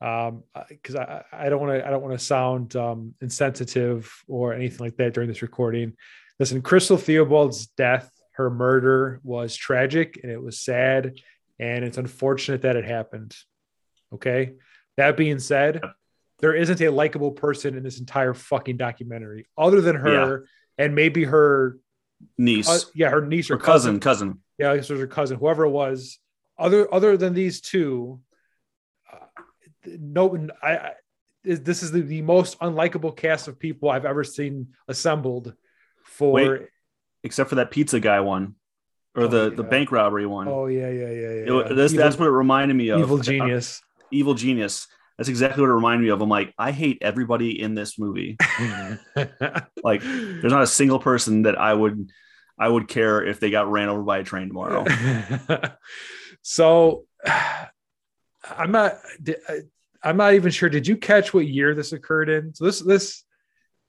um, 0.00 0.44
because 0.68 0.96
I, 0.96 1.24
I 1.32 1.48
don't 1.48 1.60
want 1.60 1.78
to 1.78 1.86
I 1.86 1.90
don't 1.90 2.02
want 2.02 2.18
to 2.18 2.24
sound 2.24 2.76
um, 2.76 3.14
insensitive 3.20 4.12
or 4.28 4.54
anything 4.54 4.78
like 4.80 4.96
that 4.96 5.14
during 5.14 5.28
this 5.28 5.42
recording. 5.42 5.94
Listen, 6.38 6.62
Crystal 6.62 6.96
Theobald's 6.96 7.66
death, 7.66 8.10
her 8.32 8.50
murder, 8.50 9.20
was 9.22 9.54
tragic 9.54 10.18
and 10.22 10.32
it 10.32 10.42
was 10.42 10.60
sad, 10.60 11.14
and 11.58 11.84
it's 11.84 11.98
unfortunate 11.98 12.62
that 12.62 12.76
it 12.76 12.84
happened. 12.84 13.34
Okay. 14.14 14.54
That 14.96 15.16
being 15.16 15.38
said, 15.38 15.80
there 16.42 16.54
isn't 16.54 16.80
a 16.82 16.90
likable 16.90 17.30
person 17.30 17.74
in 17.76 17.82
this 17.82 17.98
entire 18.00 18.34
fucking 18.34 18.76
documentary 18.76 19.46
other 19.56 19.80
than 19.80 19.96
her 19.96 20.44
and 20.76 20.94
maybe 20.94 21.24
her, 21.24 21.78
Niece 22.38 22.68
uh, 22.68 22.78
yeah, 22.94 23.08
her 23.10 23.24
niece 23.24 23.50
or 23.50 23.54
or 23.54 23.58
cousin, 23.58 23.98
cousin. 23.98 24.40
yeah, 24.58 24.70
I 24.72 24.76
guess 24.76 24.88
it 24.90 24.92
was 24.92 25.00
her 25.00 25.06
cousin, 25.08 25.38
whoever 25.38 25.64
it 25.64 25.70
was. 25.70 26.18
Other 26.58 26.92
other 26.94 27.16
than 27.16 27.34
these 27.34 27.60
two, 27.60 28.20
uh, 29.12 29.42
no, 29.86 30.46
I, 30.62 30.76
I 30.76 30.92
this 31.42 31.82
is 31.82 31.90
the, 31.90 32.00
the 32.02 32.22
most 32.22 32.58
unlikable 32.60 33.16
cast 33.16 33.48
of 33.48 33.58
people 33.58 33.90
I've 33.90 34.04
ever 34.04 34.22
seen 34.22 34.68
assembled 34.86 35.54
for. 36.04 36.32
Wait. 36.32 36.60
Except 37.24 37.48
for 37.48 37.56
that 37.56 37.70
pizza 37.72 37.98
guy 38.00 38.20
one, 38.20 38.54
or 39.16 39.24
Oh, 39.24 39.26
the 39.28 39.50
the 39.50 39.62
bank 39.64 39.90
robbery 39.92 40.26
one. 40.26 40.46
oh 40.48 40.66
yeah, 40.66 40.90
yeah, 40.90 41.10
yeah, 41.10 41.44
yeah. 41.46 41.52
wa- 41.52 41.68
this, 41.74 41.92
evil, 41.92 42.04
that's 42.04 42.18
what 42.18 42.26
it 42.26 42.30
reminded 42.30 42.74
me 42.76 42.88
of. 42.90 43.00
evil 43.00 43.18
Uh, 43.18 43.22
genius. 43.22 43.80
evil 44.12 44.34
genius. 44.34 44.86
That's 45.18 45.28
exactly 45.28 45.60
what 45.60 45.70
it 45.70 45.74
reminded 45.74 46.04
me 46.04 46.10
of. 46.10 46.20
I'm 46.20 46.28
like, 46.28 46.54
I 46.58 46.72
hate 46.72 46.98
everybody 47.02 47.60
in 47.60 47.74
this 47.74 47.98
movie. 47.98 48.36
Like, 49.84 50.02
There's 50.02 50.52
not 50.52 50.62
a 50.62 50.66
single 50.66 50.98
person 50.98 51.42
that 51.42 51.58
I 51.58 51.74
would 51.74 52.10
I 52.58 52.68
would 52.68 52.86
care 52.86 53.24
if 53.24 53.40
they 53.40 53.50
got 53.50 53.70
ran 53.70 53.88
over 53.88 54.02
by 54.02 54.18
a 54.18 54.24
train 54.24 54.48
tomorrow. 54.48 54.84
so 56.42 57.04
I'm 57.24 58.72
not 58.72 58.98
I'm 60.02 60.16
not 60.16 60.34
even 60.34 60.50
sure. 60.50 60.68
Did 60.68 60.86
you 60.86 60.96
catch 60.96 61.32
what 61.32 61.46
year 61.46 61.74
this 61.74 61.92
occurred 61.92 62.28
in? 62.28 62.54
So 62.54 62.64
this 62.64 62.80
this 62.80 63.24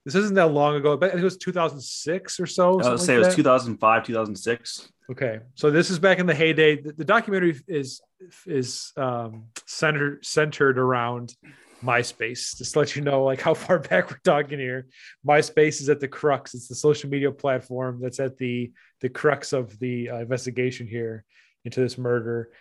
this 0.05 0.15
isn't 0.15 0.35
that 0.35 0.51
long 0.51 0.75
ago, 0.75 0.97
but 0.97 1.07
I 1.07 1.09
think 1.11 1.21
it 1.21 1.25
was 1.25 1.37
2006 1.37 2.39
or 2.39 2.45
so. 2.45 2.81
I 2.81 2.89
would 2.89 2.99
say 2.99 3.13
like 3.13 3.23
it 3.23 3.25
was 3.25 3.27
that. 3.29 3.35
2005, 3.35 4.03
2006. 4.03 4.92
Okay, 5.11 5.39
so 5.55 5.69
this 5.69 5.89
is 5.89 5.99
back 5.99 6.19
in 6.19 6.25
the 6.25 6.33
heyday. 6.33 6.81
The, 6.81 6.93
the 6.93 7.05
documentary 7.05 7.59
is 7.67 8.01
is 8.45 8.93
um, 8.95 9.45
centered 9.65 10.25
centered 10.25 10.77
around 10.77 11.35
MySpace. 11.83 12.57
Just 12.57 12.77
let 12.77 12.95
you 12.95 13.01
know, 13.01 13.23
like 13.25 13.41
how 13.41 13.53
far 13.53 13.79
back 13.79 14.09
we're 14.09 14.17
talking 14.23 14.59
here. 14.59 14.87
MySpace 15.27 15.81
is 15.81 15.89
at 15.89 15.99
the 15.99 16.07
crux. 16.07 16.53
It's 16.53 16.69
the 16.69 16.75
social 16.75 17.09
media 17.09 17.31
platform 17.31 17.99
that's 18.01 18.21
at 18.21 18.37
the 18.37 18.71
the 19.01 19.09
crux 19.09 19.51
of 19.51 19.77
the 19.79 20.09
uh, 20.09 20.17
investigation 20.19 20.87
here 20.87 21.25
into 21.65 21.81
this 21.81 21.97
murder. 21.97 22.51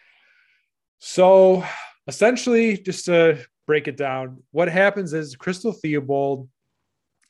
So, 0.98 1.64
essentially, 2.08 2.76
just 2.76 3.04
to 3.04 3.38
break 3.68 3.86
it 3.86 3.96
down, 3.96 4.42
what 4.50 4.68
happens 4.68 5.12
is 5.12 5.36
Crystal 5.36 5.72
Theobald 5.72 6.48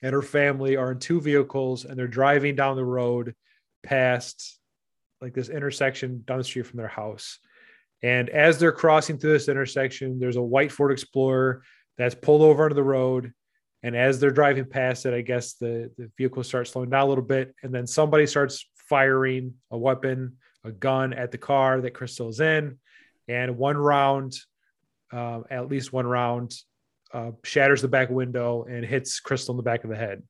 and 0.02 0.14
her 0.14 0.22
family 0.22 0.76
are 0.76 0.92
in 0.92 0.98
two 0.98 1.20
vehicles 1.20 1.84
and 1.84 1.98
they're 1.98 2.08
driving 2.08 2.56
down 2.56 2.76
the 2.76 2.84
road 2.84 3.34
past 3.82 4.58
like 5.22 5.32
this 5.32 5.48
intersection 5.48 6.22
down 6.26 6.38
the 6.38 6.44
street 6.44 6.66
from 6.66 6.78
their 6.78 6.88
house. 6.88 7.38
And 8.02 8.28
as 8.28 8.58
they're 8.58 8.72
crossing 8.72 9.18
through 9.18 9.32
this 9.32 9.48
intersection, 9.48 10.18
there's 10.18 10.36
a 10.36 10.42
white 10.42 10.72
Ford 10.72 10.90
Explorer 10.90 11.62
that's 11.96 12.16
pulled 12.16 12.42
over 12.42 12.64
onto 12.64 12.74
the 12.74 12.82
road. 12.82 13.32
And 13.84 13.96
as 13.96 14.18
they're 14.18 14.30
driving 14.30 14.64
past 14.64 15.06
it, 15.06 15.14
I 15.14 15.20
guess 15.20 15.54
the, 15.54 15.90
the 15.96 16.10
vehicle 16.18 16.42
starts 16.42 16.70
slowing 16.70 16.90
down 16.90 17.02
a 17.02 17.08
little 17.08 17.24
bit. 17.24 17.54
And 17.62 17.72
then 17.72 17.86
somebody 17.86 18.26
starts 18.26 18.68
firing 18.88 19.54
a 19.70 19.78
weapon, 19.78 20.36
a 20.64 20.72
gun 20.72 21.12
at 21.12 21.30
the 21.30 21.38
car 21.38 21.80
that 21.80 21.94
Crystal's 21.94 22.40
in. 22.40 22.78
And 23.28 23.56
one 23.56 23.76
round, 23.76 24.36
um, 25.12 25.44
at 25.50 25.68
least 25.68 25.92
one 25.92 26.06
round, 26.06 26.54
uh, 27.14 27.32
shatters 27.44 27.82
the 27.82 27.88
back 27.88 28.10
window 28.10 28.64
and 28.68 28.84
hits 28.84 29.20
Crystal 29.20 29.52
in 29.52 29.56
the 29.56 29.62
back 29.62 29.84
of 29.84 29.90
the 29.90 29.96
head. 29.96 30.22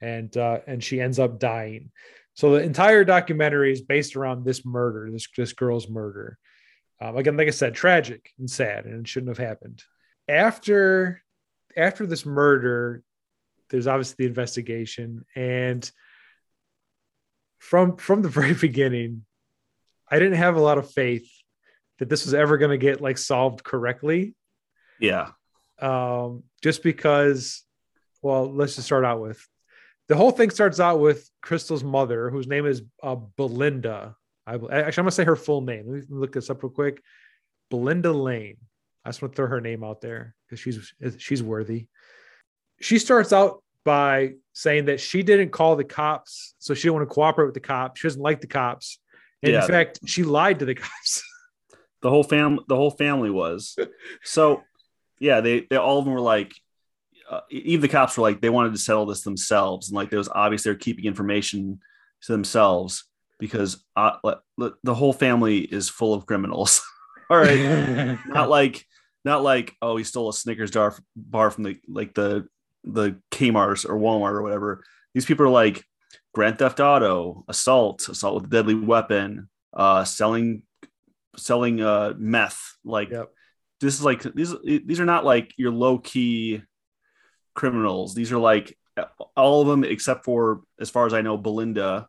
And, 0.00 0.36
uh, 0.36 0.60
and 0.66 0.82
she 0.82 1.00
ends 1.00 1.18
up 1.18 1.40
dying. 1.40 1.90
So 2.38 2.52
the 2.52 2.62
entire 2.62 3.02
documentary 3.02 3.72
is 3.72 3.82
based 3.82 4.14
around 4.14 4.44
this 4.44 4.64
murder, 4.64 5.10
this 5.10 5.26
this 5.36 5.52
girl's 5.52 5.88
murder. 5.88 6.38
Um, 7.00 7.16
again, 7.16 7.36
like 7.36 7.48
I 7.48 7.50
said, 7.50 7.74
tragic 7.74 8.30
and 8.38 8.48
sad, 8.48 8.84
and 8.84 9.00
it 9.00 9.08
shouldn't 9.08 9.36
have 9.36 9.44
happened. 9.44 9.82
After 10.28 11.20
after 11.76 12.06
this 12.06 12.24
murder, 12.24 13.02
there's 13.70 13.88
obviously 13.88 14.14
the 14.20 14.28
investigation, 14.28 15.24
and 15.34 15.90
from 17.58 17.96
from 17.96 18.22
the 18.22 18.28
very 18.40 18.54
beginning, 18.54 19.24
I 20.08 20.20
didn't 20.20 20.38
have 20.38 20.54
a 20.54 20.60
lot 20.60 20.78
of 20.78 20.92
faith 20.92 21.28
that 21.98 22.08
this 22.08 22.24
was 22.24 22.34
ever 22.34 22.56
going 22.56 22.70
to 22.70 22.78
get 22.78 23.00
like 23.00 23.18
solved 23.18 23.64
correctly. 23.64 24.36
Yeah. 25.00 25.30
Um, 25.80 26.44
just 26.62 26.84
because, 26.84 27.64
well, 28.22 28.48
let's 28.48 28.76
just 28.76 28.86
start 28.86 29.04
out 29.04 29.20
with 29.20 29.44
the 30.08 30.16
whole 30.16 30.30
thing 30.30 30.50
starts 30.50 30.80
out 30.80 31.00
with 31.00 31.28
Crystal's 31.42 31.84
mother, 31.84 32.30
whose 32.30 32.46
name 32.46 32.66
is 32.66 32.82
uh, 33.02 33.16
Belinda. 33.36 34.16
I, 34.46 34.54
actually, 34.54 34.72
I'm 34.72 34.90
gonna 34.92 35.10
say 35.10 35.24
her 35.24 35.36
full 35.36 35.60
name. 35.60 35.84
Let 35.86 35.96
me 35.96 36.02
look 36.08 36.32
this 36.32 36.48
up 36.50 36.62
real 36.62 36.70
quick. 36.70 37.02
Belinda 37.70 38.12
Lane. 38.12 38.56
I 39.04 39.10
just 39.10 39.20
want 39.22 39.32
to 39.32 39.36
throw 39.36 39.46
her 39.46 39.60
name 39.60 39.84
out 39.84 40.00
there 40.00 40.34
because 40.46 40.60
she's 40.60 40.92
she's 41.18 41.42
worthy. 41.42 41.86
She 42.80 42.98
starts 42.98 43.32
out 43.32 43.62
by 43.84 44.34
saying 44.52 44.86
that 44.86 45.00
she 45.00 45.22
didn't 45.22 45.50
call 45.50 45.76
the 45.76 45.84
cops, 45.84 46.54
so 46.58 46.74
she 46.74 46.82
didn't 46.84 46.94
want 46.96 47.08
to 47.08 47.14
cooperate 47.14 47.46
with 47.46 47.54
the 47.54 47.60
cops. 47.60 48.00
She 48.00 48.08
doesn't 48.08 48.22
like 48.22 48.40
the 48.40 48.46
cops, 48.46 48.98
and 49.42 49.52
Yeah. 49.52 49.62
in 49.62 49.68
fact, 49.68 50.00
she 50.06 50.22
lied 50.24 50.58
to 50.60 50.64
the 50.64 50.74
cops. 50.74 51.22
the 52.02 52.08
whole 52.10 52.24
fam 52.24 52.60
the 52.68 52.76
whole 52.76 52.92
family 52.92 53.28
was 53.30 53.76
so 54.22 54.62
yeah 55.18 55.40
they, 55.40 55.66
they 55.68 55.76
all 55.76 55.98
of 55.98 56.04
them 56.04 56.14
were 56.14 56.20
like 56.20 56.52
uh, 57.30 57.40
even 57.50 57.82
the 57.82 57.88
cops 57.88 58.16
were 58.16 58.22
like 58.22 58.40
they 58.40 58.50
wanted 58.50 58.72
to 58.72 58.78
settle 58.78 59.06
this 59.06 59.22
themselves. 59.22 59.88
And 59.88 59.96
like 59.96 60.10
there 60.10 60.18
was 60.18 60.28
obvious 60.28 60.62
they're 60.62 60.74
keeping 60.74 61.04
information 61.04 61.80
to 62.22 62.32
themselves 62.32 63.04
because 63.38 63.84
uh, 63.96 64.12
the 64.56 64.94
whole 64.94 65.12
family 65.12 65.58
is 65.58 65.88
full 65.88 66.14
of 66.14 66.26
criminals. 66.26 66.82
All 67.30 67.38
right. 67.38 68.18
Not 68.26 68.48
like 68.48 68.84
not 69.24 69.42
like 69.42 69.74
oh 69.82 69.96
he 69.96 70.04
stole 70.04 70.30
a 70.30 70.32
snickers 70.32 70.70
bar, 70.70 70.94
bar 71.14 71.50
from 71.50 71.64
the 71.64 71.76
like 71.88 72.14
the 72.14 72.46
the 72.84 73.20
kmart 73.30 73.84
or 73.84 73.98
walmart 73.98 74.32
or 74.32 74.42
whatever. 74.42 74.84
These 75.12 75.26
people 75.26 75.44
are 75.44 75.50
like 75.50 75.84
grand 76.32 76.58
theft 76.58 76.80
auto 76.80 77.44
assault 77.48 78.08
assault 78.08 78.36
with 78.36 78.44
a 78.44 78.48
deadly 78.48 78.74
weapon 78.74 79.48
uh 79.74 80.04
selling 80.04 80.62
selling 81.36 81.82
uh 81.82 82.14
meth. 82.16 82.76
Like 82.84 83.10
Yep. 83.10 83.28
this 83.80 83.94
is 83.94 84.04
like 84.04 84.22
these 84.34 84.54
these 84.62 85.00
are 85.00 85.04
not 85.04 85.24
like 85.24 85.52
your 85.58 85.72
low 85.72 85.98
key 85.98 86.62
criminals. 87.58 88.14
These 88.14 88.30
are 88.32 88.38
like 88.38 88.78
all 89.36 89.60
of 89.62 89.66
them 89.68 89.82
except 89.84 90.24
for 90.24 90.62
as 90.80 90.90
far 90.90 91.06
as 91.06 91.12
i 91.14 91.20
know 91.20 91.36
belinda 91.36 92.08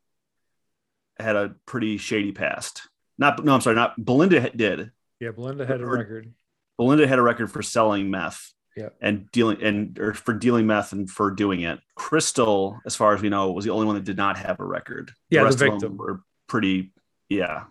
had 1.20 1.36
a 1.36 1.56
pretty 1.66 1.98
shady 1.98 2.32
past. 2.32 2.82
Not 3.18 3.44
no 3.44 3.54
i'm 3.56 3.62
sorry 3.62 3.76
not 3.76 3.94
belinda 4.04 4.50
did. 4.56 4.92
Yeah, 5.20 5.32
Belinda 5.32 5.66
had 5.66 5.82
a 5.82 5.84
Or- 5.84 5.98
record. 5.98 6.34
belinda 6.78 7.06
had 7.08 7.20
a 7.20 7.22
record 7.22 7.52
for 7.52 7.62
selling 7.62 8.10
meth 8.10 8.54
Yep. 8.78 8.96
and 9.02 9.30
dealing 9.32 9.62
and 9.62 10.00
or 10.00 10.14
for 10.14 10.34
dealing 10.34 10.66
meth 10.68 10.94
and 10.94 11.10
for 11.10 11.32
doing 11.32 11.62
it. 11.62 11.80
Crystal 11.96 12.80
as 12.86 12.96
far 12.96 13.14
as 13.16 13.22
we 13.22 13.28
know 13.30 13.52
was 13.52 13.66
the 13.66 13.72
only 13.72 13.86
one 13.88 13.96
that 13.96 14.06
did 14.06 14.16
not 14.18 14.38
have 14.38 14.60
a 14.60 14.66
record. 14.66 15.12
Yeah, 15.30 15.42
the 15.42 15.46
rest 15.46 15.62
of 15.62 15.80
them 15.82 15.98
were 15.98 16.22
pretty 16.48 16.94
yeah. 17.28 17.66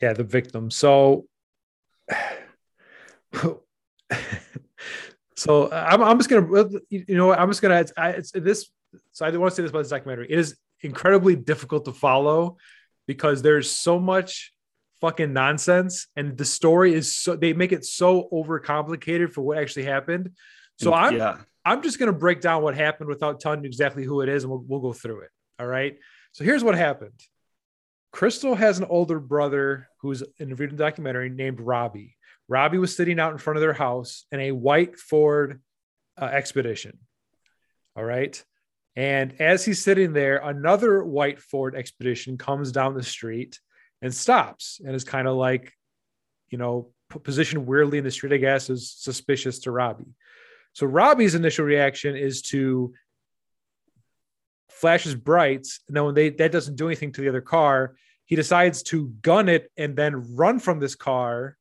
Yeah 0.00 0.12
the 0.12 0.24
victim. 0.24 0.70
So 0.70 1.26
so 5.36 5.64
uh, 5.64 5.86
I'm, 5.90 6.02
I'm 6.02 6.18
just 6.18 6.30
gonna 6.30 6.68
you 6.88 7.16
know 7.16 7.32
i'm 7.32 7.48
just 7.48 7.62
gonna 7.62 7.84
I, 7.96 8.10
it's 8.10 8.32
this 8.32 8.70
so 9.12 9.26
i 9.26 9.36
want 9.36 9.52
to 9.52 9.56
say 9.56 9.62
this 9.62 9.70
about 9.70 9.80
this 9.80 9.90
documentary 9.90 10.26
it 10.30 10.38
is 10.38 10.56
incredibly 10.80 11.36
difficult 11.36 11.84
to 11.86 11.92
follow 11.92 12.56
because 13.06 13.42
there's 13.42 13.70
so 13.70 13.98
much 13.98 14.52
fucking 15.00 15.32
nonsense 15.32 16.06
and 16.16 16.38
the 16.38 16.44
story 16.44 16.94
is 16.94 17.16
so 17.16 17.36
they 17.36 17.52
make 17.52 17.72
it 17.72 17.84
so 17.84 18.28
overcomplicated 18.32 19.32
for 19.32 19.42
what 19.42 19.58
actually 19.58 19.84
happened 19.84 20.30
so 20.78 20.92
mm, 20.92 20.96
i'm 20.96 21.16
yeah 21.16 21.38
I'm 21.64 21.82
just 21.82 21.98
to 21.98 22.12
break 22.12 22.40
down 22.40 22.62
what 22.62 22.76
happened 22.76 23.08
without 23.08 23.40
telling 23.40 23.62
you 23.62 23.66
exactly 23.66 24.04
who 24.04 24.20
it 24.20 24.28
is, 24.28 24.44
and 24.44 24.50
we'll, 24.50 24.64
we'll 24.66 24.80
go 24.80 24.92
through 24.92 25.20
it. 25.20 25.30
All 25.58 25.66
right. 25.66 25.96
So 26.32 26.44
here's 26.44 26.64
what 26.64 26.74
happened 26.74 27.20
Crystal 28.12 28.54
has 28.54 28.78
an 28.78 28.86
older 28.88 29.18
brother 29.18 29.88
who's 30.00 30.22
interviewed 30.38 30.70
in 30.70 30.76
the 30.76 30.84
documentary 30.84 31.30
named 31.30 31.60
Robbie. 31.60 32.13
Robbie 32.48 32.78
was 32.78 32.94
sitting 32.94 33.18
out 33.18 33.32
in 33.32 33.38
front 33.38 33.56
of 33.56 33.62
their 33.62 33.72
house 33.72 34.26
in 34.30 34.40
a 34.40 34.52
white 34.52 34.98
Ford 34.98 35.60
uh, 36.20 36.26
Expedition. 36.26 36.98
All 37.96 38.04
right. 38.04 38.42
And 38.96 39.40
as 39.40 39.64
he's 39.64 39.82
sitting 39.82 40.12
there, 40.12 40.38
another 40.38 41.02
white 41.02 41.40
Ford 41.40 41.74
Expedition 41.74 42.38
comes 42.38 42.70
down 42.70 42.94
the 42.94 43.02
street 43.02 43.58
and 44.02 44.14
stops 44.14 44.80
and 44.84 44.94
is 44.94 45.04
kind 45.04 45.26
of 45.26 45.36
like, 45.36 45.72
you 46.50 46.58
know, 46.58 46.90
positioned 47.22 47.66
weirdly 47.66 47.98
in 47.98 48.04
the 48.04 48.10
street, 48.10 48.32
I 48.32 48.38
guess, 48.38 48.70
is 48.70 48.92
suspicious 48.92 49.60
to 49.60 49.70
Robbie. 49.70 50.14
So 50.72 50.86
Robbie's 50.86 51.34
initial 51.34 51.64
reaction 51.64 52.16
is 52.16 52.42
to 52.42 52.92
flash 54.68 55.04
his 55.04 55.14
brights, 55.14 55.80
and 55.86 55.96
then 55.96 56.04
when 56.04 56.14
they 56.14 56.30
that 56.30 56.52
doesn't 56.52 56.76
do 56.76 56.86
anything 56.86 57.12
to 57.12 57.20
the 57.20 57.28
other 57.28 57.40
car, 57.40 57.94
he 58.26 58.36
decides 58.36 58.82
to 58.84 59.08
gun 59.22 59.48
it 59.48 59.70
and 59.76 59.96
then 59.96 60.36
run 60.36 60.58
from 60.58 60.80
this 60.80 60.94
car. 60.94 61.56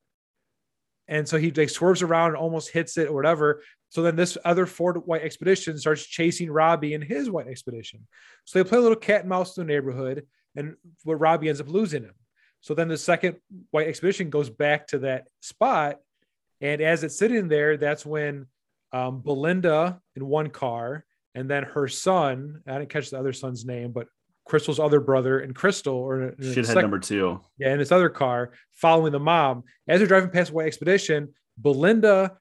And 1.07 1.27
so 1.27 1.37
he 1.37 1.51
like 1.51 1.69
swerves 1.69 2.01
around 2.01 2.29
and 2.29 2.37
almost 2.37 2.71
hits 2.71 2.97
it 2.97 3.09
or 3.09 3.13
whatever. 3.13 3.61
So 3.89 4.01
then 4.01 4.15
this 4.15 4.37
other 4.43 4.65
Ford 4.65 4.97
White 5.05 5.21
Expedition 5.21 5.77
starts 5.77 6.05
chasing 6.05 6.49
Robbie 6.49 6.93
and 6.93 7.03
his 7.03 7.29
White 7.29 7.47
Expedition. 7.47 8.07
So 8.45 8.57
they 8.57 8.67
play 8.67 8.79
a 8.79 8.81
little 8.81 8.95
cat 8.95 9.21
and 9.21 9.29
mouse 9.29 9.57
in 9.57 9.67
the 9.67 9.73
neighborhood, 9.73 10.25
and 10.55 10.75
where 11.03 11.17
Robbie 11.17 11.49
ends 11.49 11.61
up 11.61 11.67
losing 11.67 12.03
him. 12.03 12.15
So 12.61 12.73
then 12.73 12.87
the 12.87 12.97
second 12.97 13.37
White 13.71 13.87
Expedition 13.87 14.29
goes 14.29 14.49
back 14.49 14.87
to 14.87 14.99
that 14.99 15.27
spot, 15.41 15.97
and 16.61 16.81
as 16.81 17.03
it's 17.03 17.17
sitting 17.17 17.49
there, 17.49 17.77
that's 17.77 18.05
when 18.05 18.47
um, 18.93 19.21
Belinda 19.21 19.99
in 20.15 20.25
one 20.25 20.49
car, 20.49 21.05
and 21.35 21.49
then 21.49 21.63
her 21.63 21.87
son. 21.87 22.61
I 22.65 22.77
didn't 22.77 22.89
catch 22.89 23.09
the 23.09 23.19
other 23.19 23.33
son's 23.33 23.65
name, 23.65 23.91
but 23.91 24.07
Crystal's 24.45 24.79
other 24.79 24.99
brother 24.99 25.39
and 25.39 25.55
Crystal, 25.55 25.95
or 25.95 26.33
shithead 26.39 26.81
number 26.81 26.99
two 26.99 27.39
yeah, 27.57 27.71
in 27.71 27.79
this 27.79 27.91
other 27.91 28.09
car, 28.09 28.51
following 28.71 29.11
the 29.11 29.19
mom. 29.19 29.63
As 29.87 29.99
they're 29.99 30.07
driving 30.07 30.29
past 30.29 30.51
White 30.51 30.67
Expedition, 30.67 31.33
Belinda 31.57 32.37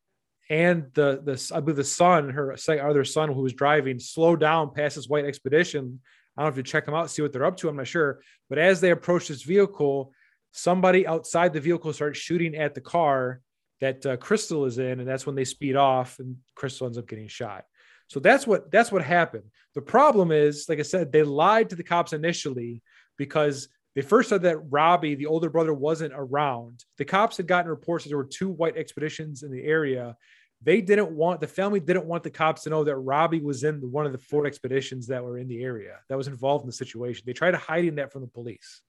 and 0.50 0.86
the 0.94 1.20
the 1.24 1.52
I 1.54 1.60
believe 1.60 1.76
the 1.76 1.84
son, 1.84 2.30
her 2.30 2.56
second 2.56 2.86
other 2.86 3.04
son 3.04 3.30
who 3.32 3.42
was 3.42 3.52
driving, 3.52 3.98
slow 3.98 4.36
down 4.36 4.74
past 4.74 4.96
this 4.96 5.08
White 5.08 5.24
Expedition. 5.24 6.00
I 6.36 6.42
don't 6.42 6.48
know 6.48 6.52
if 6.52 6.56
you 6.56 6.62
check 6.62 6.86
them 6.86 6.94
out, 6.94 7.10
see 7.10 7.22
what 7.22 7.32
they're 7.32 7.44
up 7.44 7.56
to. 7.58 7.68
I'm 7.68 7.76
not 7.76 7.86
sure, 7.86 8.22
but 8.48 8.58
as 8.58 8.80
they 8.80 8.90
approach 8.90 9.28
this 9.28 9.42
vehicle, 9.42 10.12
somebody 10.50 11.06
outside 11.06 11.52
the 11.52 11.60
vehicle 11.60 11.92
starts 11.92 12.18
shooting 12.18 12.56
at 12.56 12.74
the 12.74 12.80
car 12.80 13.40
that 13.80 14.04
uh, 14.06 14.16
Crystal 14.16 14.64
is 14.64 14.78
in, 14.78 15.00
and 15.00 15.08
that's 15.08 15.26
when 15.26 15.34
they 15.34 15.44
speed 15.44 15.76
off, 15.76 16.18
and 16.18 16.36
Crystal 16.54 16.86
ends 16.86 16.98
up 16.98 17.08
getting 17.08 17.28
shot. 17.28 17.64
So 18.12 18.20
that's 18.20 18.46
what 18.46 18.70
that's 18.70 18.92
what 18.92 19.02
happened. 19.02 19.44
The 19.74 19.80
problem 19.80 20.32
is, 20.32 20.66
like 20.68 20.78
I 20.78 20.82
said, 20.82 21.10
they 21.10 21.22
lied 21.22 21.70
to 21.70 21.76
the 21.76 21.82
cops 21.82 22.12
initially 22.12 22.82
because 23.16 23.68
they 23.94 24.02
first 24.02 24.28
said 24.28 24.42
that 24.42 24.70
Robbie, 24.70 25.14
the 25.14 25.24
older 25.24 25.48
brother, 25.48 25.72
wasn't 25.72 26.12
around. 26.14 26.84
The 26.98 27.06
cops 27.06 27.38
had 27.38 27.46
gotten 27.46 27.70
reports 27.70 28.04
that 28.04 28.10
there 28.10 28.18
were 28.18 28.24
two 28.24 28.50
white 28.50 28.76
expeditions 28.76 29.44
in 29.44 29.50
the 29.50 29.64
area. 29.64 30.14
They 30.62 30.82
didn't 30.82 31.12
want 31.12 31.40
the 31.40 31.46
family 31.46 31.80
didn't 31.80 32.04
want 32.04 32.22
the 32.22 32.28
cops 32.28 32.64
to 32.64 32.70
know 32.70 32.84
that 32.84 32.96
Robbie 32.96 33.40
was 33.40 33.64
in 33.64 33.76
one 33.90 34.04
of 34.04 34.12
the 34.12 34.18
Ford 34.18 34.46
expeditions 34.46 35.06
that 35.06 35.24
were 35.24 35.38
in 35.38 35.48
the 35.48 35.62
area 35.62 35.96
that 36.10 36.18
was 36.18 36.28
involved 36.28 36.64
in 36.64 36.68
the 36.68 36.74
situation. 36.74 37.22
They 37.24 37.32
tried 37.32 37.54
hiding 37.54 37.94
that 37.94 38.12
from 38.12 38.20
the 38.20 38.28
police. 38.28 38.82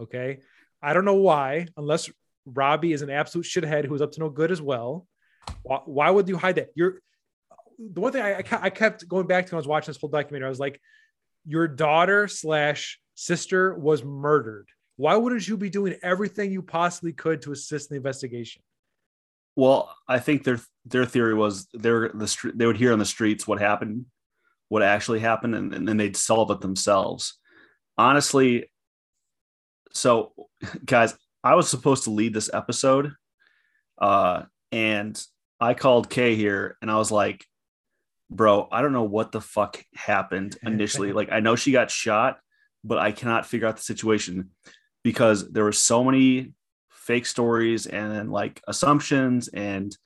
Okay, 0.00 0.38
I 0.80 0.94
don't 0.94 1.04
know 1.04 1.16
why, 1.16 1.66
unless 1.76 2.10
Robbie 2.46 2.94
is 2.94 3.02
an 3.02 3.10
absolute 3.10 3.44
shithead 3.44 3.84
who's 3.84 4.00
up 4.00 4.12
to 4.12 4.20
no 4.20 4.30
good 4.30 4.50
as 4.50 4.62
well. 4.62 5.06
Why, 5.62 5.80
why 5.84 6.10
would 6.10 6.30
you 6.30 6.38
hide 6.38 6.54
that? 6.54 6.70
You're 6.74 7.02
the 7.78 8.00
one 8.00 8.12
thing 8.12 8.22
I, 8.22 8.42
I 8.60 8.70
kept 8.70 9.08
going 9.08 9.26
back 9.26 9.46
to 9.46 9.52
when 9.52 9.58
I 9.58 9.60
was 9.60 9.66
watching 9.66 9.92
this 9.92 10.00
whole 10.00 10.10
documentary. 10.10 10.46
I 10.46 10.50
was 10.50 10.60
like, 10.60 10.80
your 11.46 11.68
daughter 11.68 12.28
slash 12.28 12.98
sister 13.14 13.74
was 13.74 14.04
murdered. 14.04 14.68
Why 14.96 15.16
wouldn't 15.16 15.46
you 15.46 15.56
be 15.56 15.70
doing 15.70 15.96
everything 16.02 16.52
you 16.52 16.62
possibly 16.62 17.12
could 17.12 17.42
to 17.42 17.52
assist 17.52 17.90
in 17.90 17.94
the 17.94 17.98
investigation? 17.98 18.62
Well, 19.56 19.94
I 20.08 20.18
think 20.18 20.44
their 20.44 20.60
their 20.84 21.04
theory 21.04 21.34
was 21.34 21.68
they're 21.72 22.08
the 22.08 22.52
they 22.54 22.66
would 22.66 22.76
hear 22.76 22.92
on 22.92 22.98
the 22.98 23.04
streets 23.04 23.46
what 23.46 23.60
happened, 23.60 24.06
what 24.68 24.82
actually 24.82 25.20
happened, 25.20 25.54
and, 25.54 25.72
and 25.72 25.86
then 25.86 25.96
they'd 25.96 26.16
solve 26.16 26.50
it 26.50 26.60
themselves. 26.60 27.38
Honestly, 27.96 28.70
so 29.92 30.32
guys, 30.84 31.16
I 31.42 31.54
was 31.54 31.68
supposed 31.68 32.04
to 32.04 32.10
lead 32.10 32.34
this 32.34 32.50
episode, 32.52 33.12
uh, 33.98 34.42
and 34.72 35.20
I 35.60 35.74
called 35.74 36.10
Kay 36.10 36.34
here, 36.34 36.76
and 36.82 36.90
I 36.90 36.98
was 36.98 37.12
like, 37.12 37.46
"Bro, 38.34 38.68
I 38.72 38.82
don't 38.82 38.92
know 38.92 39.04
what 39.04 39.32
the 39.32 39.40
fuck 39.40 39.82
happened 39.94 40.56
initially. 40.62 41.12
like, 41.12 41.30
I 41.32 41.40
know 41.40 41.56
she 41.56 41.72
got 41.72 41.90
shot, 41.90 42.38
but 42.82 42.98
I 42.98 43.12
cannot 43.12 43.46
figure 43.46 43.66
out 43.66 43.76
the 43.76 43.82
situation 43.82 44.50
because 45.02 45.50
there 45.50 45.64
were 45.64 45.72
so 45.72 46.02
many 46.02 46.54
fake 46.90 47.26
stories 47.26 47.86
and 47.86 48.32
like 48.32 48.62
assumptions 48.66 49.48
and 49.48 49.96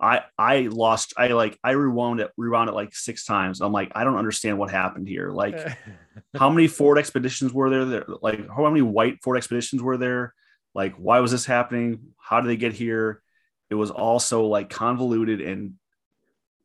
I 0.00 0.22
I 0.36 0.62
lost 0.62 1.14
I 1.16 1.28
like 1.28 1.58
I 1.62 1.72
rewound 1.72 2.20
it 2.20 2.30
rewound 2.36 2.68
it 2.68 2.74
like 2.74 2.94
six 2.94 3.24
times. 3.24 3.60
I'm 3.60 3.72
like 3.72 3.90
I 3.94 4.04
don't 4.04 4.16
understand 4.16 4.58
what 4.58 4.70
happened 4.70 5.08
here. 5.08 5.30
Like 5.30 5.58
how 6.36 6.50
many 6.50 6.68
Ford 6.68 6.98
expeditions 6.98 7.52
were 7.52 7.70
there? 7.70 7.84
there? 7.84 8.06
Like 8.22 8.48
how 8.48 8.68
many 8.68 8.82
white 8.82 9.18
Ford 9.22 9.36
expeditions 9.36 9.82
were 9.82 9.96
there? 9.96 10.34
Like 10.74 10.94
why 10.94 11.18
was 11.20 11.32
this 11.32 11.46
happening? 11.46 12.00
How 12.18 12.40
did 12.40 12.48
they 12.48 12.56
get 12.56 12.74
here? 12.74 13.22
It 13.70 13.74
was 13.74 13.90
all 13.90 14.20
so 14.20 14.46
like 14.46 14.70
convoluted 14.70 15.40
and 15.40 15.74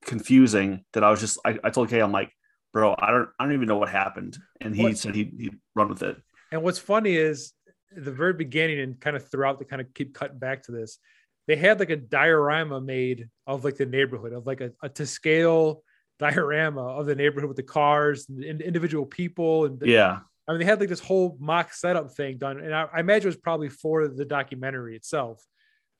confusing 0.05 0.83
that 0.93 1.03
I 1.03 1.09
was 1.11 1.19
just 1.19 1.37
I, 1.45 1.57
I 1.63 1.69
told 1.69 1.89
Kay 1.89 1.99
I'm 1.99 2.11
like 2.11 2.31
bro 2.71 2.95
I 2.97 3.11
don't 3.11 3.29
I 3.39 3.45
don't 3.45 3.53
even 3.53 3.67
know 3.67 3.77
what 3.77 3.89
happened 3.89 4.37
and 4.61 4.75
he 4.75 4.83
What? 4.83 4.97
said 4.97 5.15
he 5.15 5.31
he'd 5.37 5.59
run 5.75 5.89
with 5.89 6.03
it. 6.03 6.17
And 6.51 6.63
what's 6.63 6.79
funny 6.79 7.15
is 7.15 7.53
the 7.95 8.11
very 8.11 8.33
beginning 8.33 8.79
and 8.79 8.99
kind 8.99 9.15
of 9.15 9.29
throughout 9.29 9.59
the 9.59 9.65
kind 9.65 9.81
of 9.81 9.93
keep 9.93 10.13
cutting 10.13 10.39
back 10.39 10.63
to 10.63 10.71
this, 10.71 10.99
they 11.47 11.55
had 11.55 11.79
like 11.79 11.89
a 11.89 11.95
diorama 11.95 12.79
made 12.81 13.29
of 13.47 13.63
like 13.63 13.77
the 13.77 13.85
neighborhood 13.85 14.33
of 14.33 14.45
like 14.45 14.61
a, 14.61 14.71
a 14.81 14.89
to 14.89 15.05
scale 15.05 15.83
diorama 16.19 16.81
of 16.81 17.05
the 17.05 17.15
neighborhood 17.15 17.47
with 17.47 17.57
the 17.57 17.63
cars 17.63 18.27
and 18.29 18.59
the 18.59 18.67
individual 18.67 19.05
people 19.05 19.65
and 19.65 19.79
the, 19.79 19.89
yeah 19.89 20.19
I 20.47 20.51
mean, 20.51 20.59
they 20.59 20.65
had 20.65 20.79
like 20.79 20.89
this 20.89 20.99
whole 20.99 21.37
mock 21.39 21.73
setup 21.73 22.11
thing 22.11 22.37
done, 22.37 22.59
and 22.59 22.75
I, 22.75 22.85
I 22.93 22.99
imagine 22.99 23.27
it 23.27 23.27
was 23.27 23.37
probably 23.37 23.69
for 23.69 24.09
the 24.09 24.25
documentary 24.25 24.95
itself, 24.97 25.41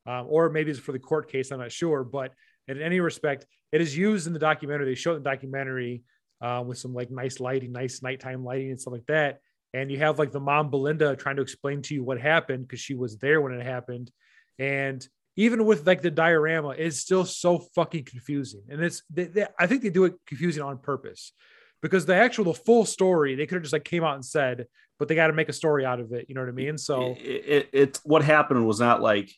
um, 0.06 0.26
or 0.28 0.50
maybe 0.50 0.70
it's 0.72 0.80
for 0.82 0.92
the 0.92 1.00
court 1.00 1.32
case. 1.32 1.50
I'm 1.52 1.60
not 1.60 1.72
sure, 1.72 2.04
but 2.04 2.34
in 2.68 2.82
any 2.82 3.00
respect, 3.00 3.46
it 3.72 3.82
is 3.82 3.96
used 3.98 4.28
in 4.28 4.34
the 4.34 4.40
documentary. 4.40 4.86
They 4.86 4.96
show 4.96 5.12
it 5.12 5.18
in 5.18 5.24
the 5.24 5.30
documentary 5.30 6.04
uh, 6.42 6.64
with 6.66 6.78
some 6.78 6.94
like 6.94 7.12
nice 7.12 7.40
lighting, 7.40 7.72
nice 7.72 8.02
nighttime 8.02 8.44
lighting, 8.44 8.72
and 8.72 8.80
stuff 8.80 8.94
like 8.94 9.06
that. 9.08 9.40
And 9.74 9.92
you 9.92 9.98
have 10.00 10.20
like 10.20 10.32
the 10.32 10.40
mom 10.40 10.70
Belinda 10.70 11.16
trying 11.16 11.38
to 11.38 11.42
explain 11.42 11.82
to 11.84 11.96
you 11.96 12.04
what 12.04 12.20
happened 12.20 12.68
because 12.68 12.80
she 12.80 12.94
was 12.94 13.18
there 13.18 13.42
when 13.42 13.54
it 13.54 13.66
happened, 13.66 14.12
and 14.60 15.06
even 15.36 15.66
with 15.66 15.88
like 15.88 16.02
the 16.02 16.12
diorama, 16.12 16.70
it's 16.70 17.00
still 17.00 17.26
so 17.26 17.60
fucking 17.76 18.06
confusing. 18.06 18.62
And 18.70 18.84
it's 18.84 19.02
they, 19.10 19.26
they, 19.26 19.48
I 19.60 19.68
think 19.68 19.82
they 19.82 19.90
do 19.90 20.06
it 20.06 20.14
confusing 20.28 20.62
on 20.62 20.78
purpose 20.78 21.34
because 21.82 22.06
the 22.06 22.16
actual 22.16 22.46
the 22.46 22.54
full 22.54 22.86
story 22.86 23.36
they 23.36 23.46
could 23.46 23.56
have 23.56 23.64
just 23.64 23.74
like 23.74 23.84
came 23.84 24.04
out 24.04 24.16
and 24.16 24.26
said, 24.26 24.68
but 25.00 25.08
they 25.08 25.16
got 25.16 25.28
to 25.28 25.34
make 25.34 25.50
a 25.50 25.54
story 25.54 25.86
out 25.86 26.00
of 26.00 26.14
it. 26.14 26.28
You 26.30 26.36
know 26.36 26.42
what 26.42 26.50
I 26.50 26.54
mean? 26.54 26.78
So 26.78 27.16
it, 27.20 27.24
it, 27.24 27.70
it 27.74 28.00
what 28.04 28.24
happened 28.24 28.66
was 28.68 28.80
not 28.80 29.02
like 29.02 29.30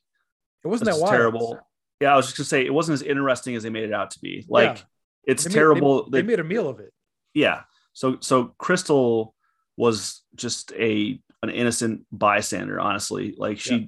it 0.64 0.68
wasn't 0.68 0.90
that 0.90 1.00
wild. 1.00 1.12
terrible. 1.12 1.60
Yeah, 2.00 2.14
I 2.14 2.18
was 2.18 2.26
just 2.26 2.38
gonna 2.38 2.46
say 2.46 2.66
it 2.66 2.74
wasn't 2.74 2.96
as 2.96 3.02
interesting 3.02 3.56
as 3.56 3.64
they 3.64 3.70
made 3.70 3.86
it 3.86 3.94
out 3.94 4.12
to 4.12 4.20
be. 4.20 4.46
Like 4.50 4.78
yeah. 4.78 4.84
it's 5.26 5.44
they 5.44 5.52
terrible. 5.52 6.04
Made, 6.04 6.12
they, 6.12 6.22
they 6.22 6.28
made 6.28 6.40
a 6.40 6.44
meal 6.44 6.68
of 6.68 6.80
it. 6.80 6.94
Yeah. 7.34 7.62
So 7.94 8.18
so 8.20 8.54
Crystal 8.58 9.34
was 9.78 10.22
just 10.36 10.74
a 10.74 11.20
an 11.44 11.50
innocent 11.50 12.06
bystander, 12.12 12.80
honestly. 12.80 13.36
Like 13.38 13.60
she 13.60 13.76
yeah. 13.76 13.86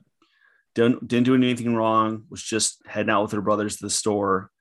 didn't 0.76 1.08
didn't 1.08 1.26
do 1.26 1.36
anything 1.36 1.76
wrong, 1.76 2.24
was 2.30 2.43
just 2.43 2.82
heading 2.86 3.10
out 3.10 3.24
with 3.24 3.32
her 3.34 3.41
brothers 3.41 3.78
to 3.78 3.84
the 3.84 3.89
store. 3.89 4.52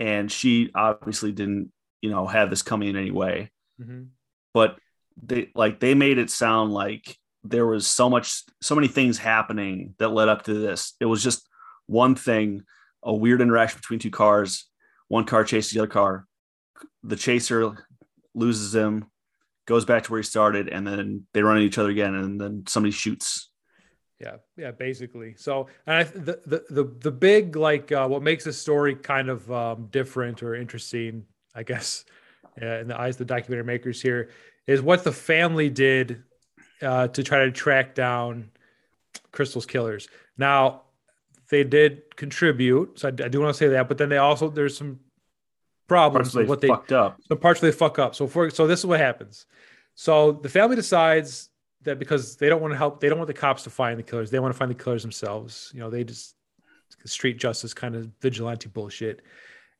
And 0.00 0.30
she 0.30 0.70
obviously 0.74 1.30
didn't 1.30 1.70
you 2.04 2.10
know 2.10 2.26
have 2.26 2.50
this 2.50 2.60
coming 2.60 2.90
in 2.90 2.96
any 2.96 3.10
way 3.10 3.50
mm-hmm. 3.80 4.02
but 4.52 4.76
they 5.22 5.50
like 5.54 5.80
they 5.80 5.94
made 5.94 6.18
it 6.18 6.28
sound 6.28 6.70
like 6.70 7.16
there 7.44 7.66
was 7.66 7.86
so 7.86 8.10
much 8.10 8.42
so 8.60 8.74
many 8.74 8.88
things 8.88 9.16
happening 9.16 9.94
that 9.98 10.10
led 10.10 10.28
up 10.28 10.42
to 10.44 10.52
this 10.52 10.92
it 11.00 11.06
was 11.06 11.24
just 11.24 11.48
one 11.86 12.14
thing 12.14 12.62
a 13.02 13.14
weird 13.14 13.40
interaction 13.40 13.78
between 13.78 13.98
two 13.98 14.10
cars. 14.10 14.68
One 15.08 15.24
car 15.24 15.44
chases 15.44 15.72
the 15.72 15.80
other 15.80 15.88
car. 15.88 16.26
The 17.02 17.16
chaser 17.16 17.76
loses 18.34 18.74
him 18.74 19.06
goes 19.66 19.84
back 19.84 20.02
to 20.04 20.12
where 20.12 20.20
he 20.20 20.24
started 20.24 20.68
and 20.68 20.86
then 20.86 21.26
they 21.32 21.42
run 21.42 21.56
into 21.56 21.66
each 21.66 21.78
other 21.78 21.88
again 21.88 22.14
and 22.14 22.40
then 22.40 22.64
somebody 22.66 22.92
shoots. 22.92 23.50
Yeah 24.20 24.36
yeah 24.56 24.70
basically. 24.70 25.34
So 25.36 25.68
and 25.86 25.96
I, 25.96 26.02
the, 26.04 26.40
the 26.46 26.64
the 26.70 26.84
the 27.00 27.10
big 27.10 27.56
like 27.56 27.92
uh, 27.92 28.06
what 28.08 28.22
makes 28.22 28.44
this 28.44 28.58
story 28.58 28.94
kind 28.94 29.28
of 29.28 29.50
um, 29.52 29.88
different 29.90 30.42
or 30.42 30.54
interesting 30.54 31.24
I 31.54 31.62
guess, 31.62 32.04
uh, 32.62 32.66
in 32.66 32.88
the 32.88 33.00
eyes 33.00 33.14
of 33.14 33.18
the 33.18 33.24
documentary 33.26 33.64
makers 33.64 34.00
here, 34.02 34.30
is 34.66 34.80
what 34.80 35.04
the 35.04 35.12
family 35.12 35.70
did 35.70 36.22
uh, 36.82 37.08
to 37.08 37.22
try 37.22 37.44
to 37.44 37.52
track 37.52 37.94
down 37.94 38.50
Crystal's 39.32 39.66
killers. 39.66 40.08
Now, 40.36 40.82
they 41.54 41.64
did 41.64 42.16
contribute, 42.16 42.98
so 42.98 43.08
I, 43.08 43.10
I 43.10 43.28
do 43.28 43.40
want 43.40 43.54
to 43.54 43.58
say 43.58 43.68
that, 43.68 43.86
but 43.86 43.98
then 43.98 44.08
they 44.08 44.18
also 44.18 44.48
there's 44.48 44.76
some 44.76 44.98
problems 45.86 46.34
with 46.34 46.48
what 46.48 46.60
they 46.60 46.68
fucked 46.68 46.92
up. 46.92 47.20
Some 47.28 47.38
parts 47.38 47.60
they 47.60 47.70
fuck 47.70 47.98
up. 47.98 48.14
So 48.14 48.26
for 48.26 48.50
so 48.50 48.66
this 48.66 48.80
is 48.80 48.86
what 48.86 48.98
happens. 48.98 49.46
So 49.94 50.32
the 50.32 50.48
family 50.48 50.74
decides 50.74 51.50
that 51.82 51.98
because 51.98 52.36
they 52.36 52.48
don't 52.48 52.60
want 52.60 52.72
to 52.72 52.78
help, 52.78 53.00
they 53.00 53.08
don't 53.08 53.18
want 53.18 53.28
the 53.28 53.34
cops 53.34 53.62
to 53.64 53.70
find 53.70 53.98
the 53.98 54.02
killers. 54.02 54.30
They 54.30 54.38
want 54.40 54.52
to 54.52 54.58
find 54.58 54.70
the 54.70 54.74
killers 54.74 55.02
themselves. 55.02 55.70
You 55.72 55.80
know, 55.80 55.90
they 55.90 56.02
just 56.02 56.34
street 57.04 57.38
justice 57.38 57.74
kind 57.74 57.94
of 57.94 58.10
vigilante 58.20 58.68
bullshit. 58.68 59.22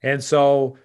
And 0.02 0.22
so 0.22 0.78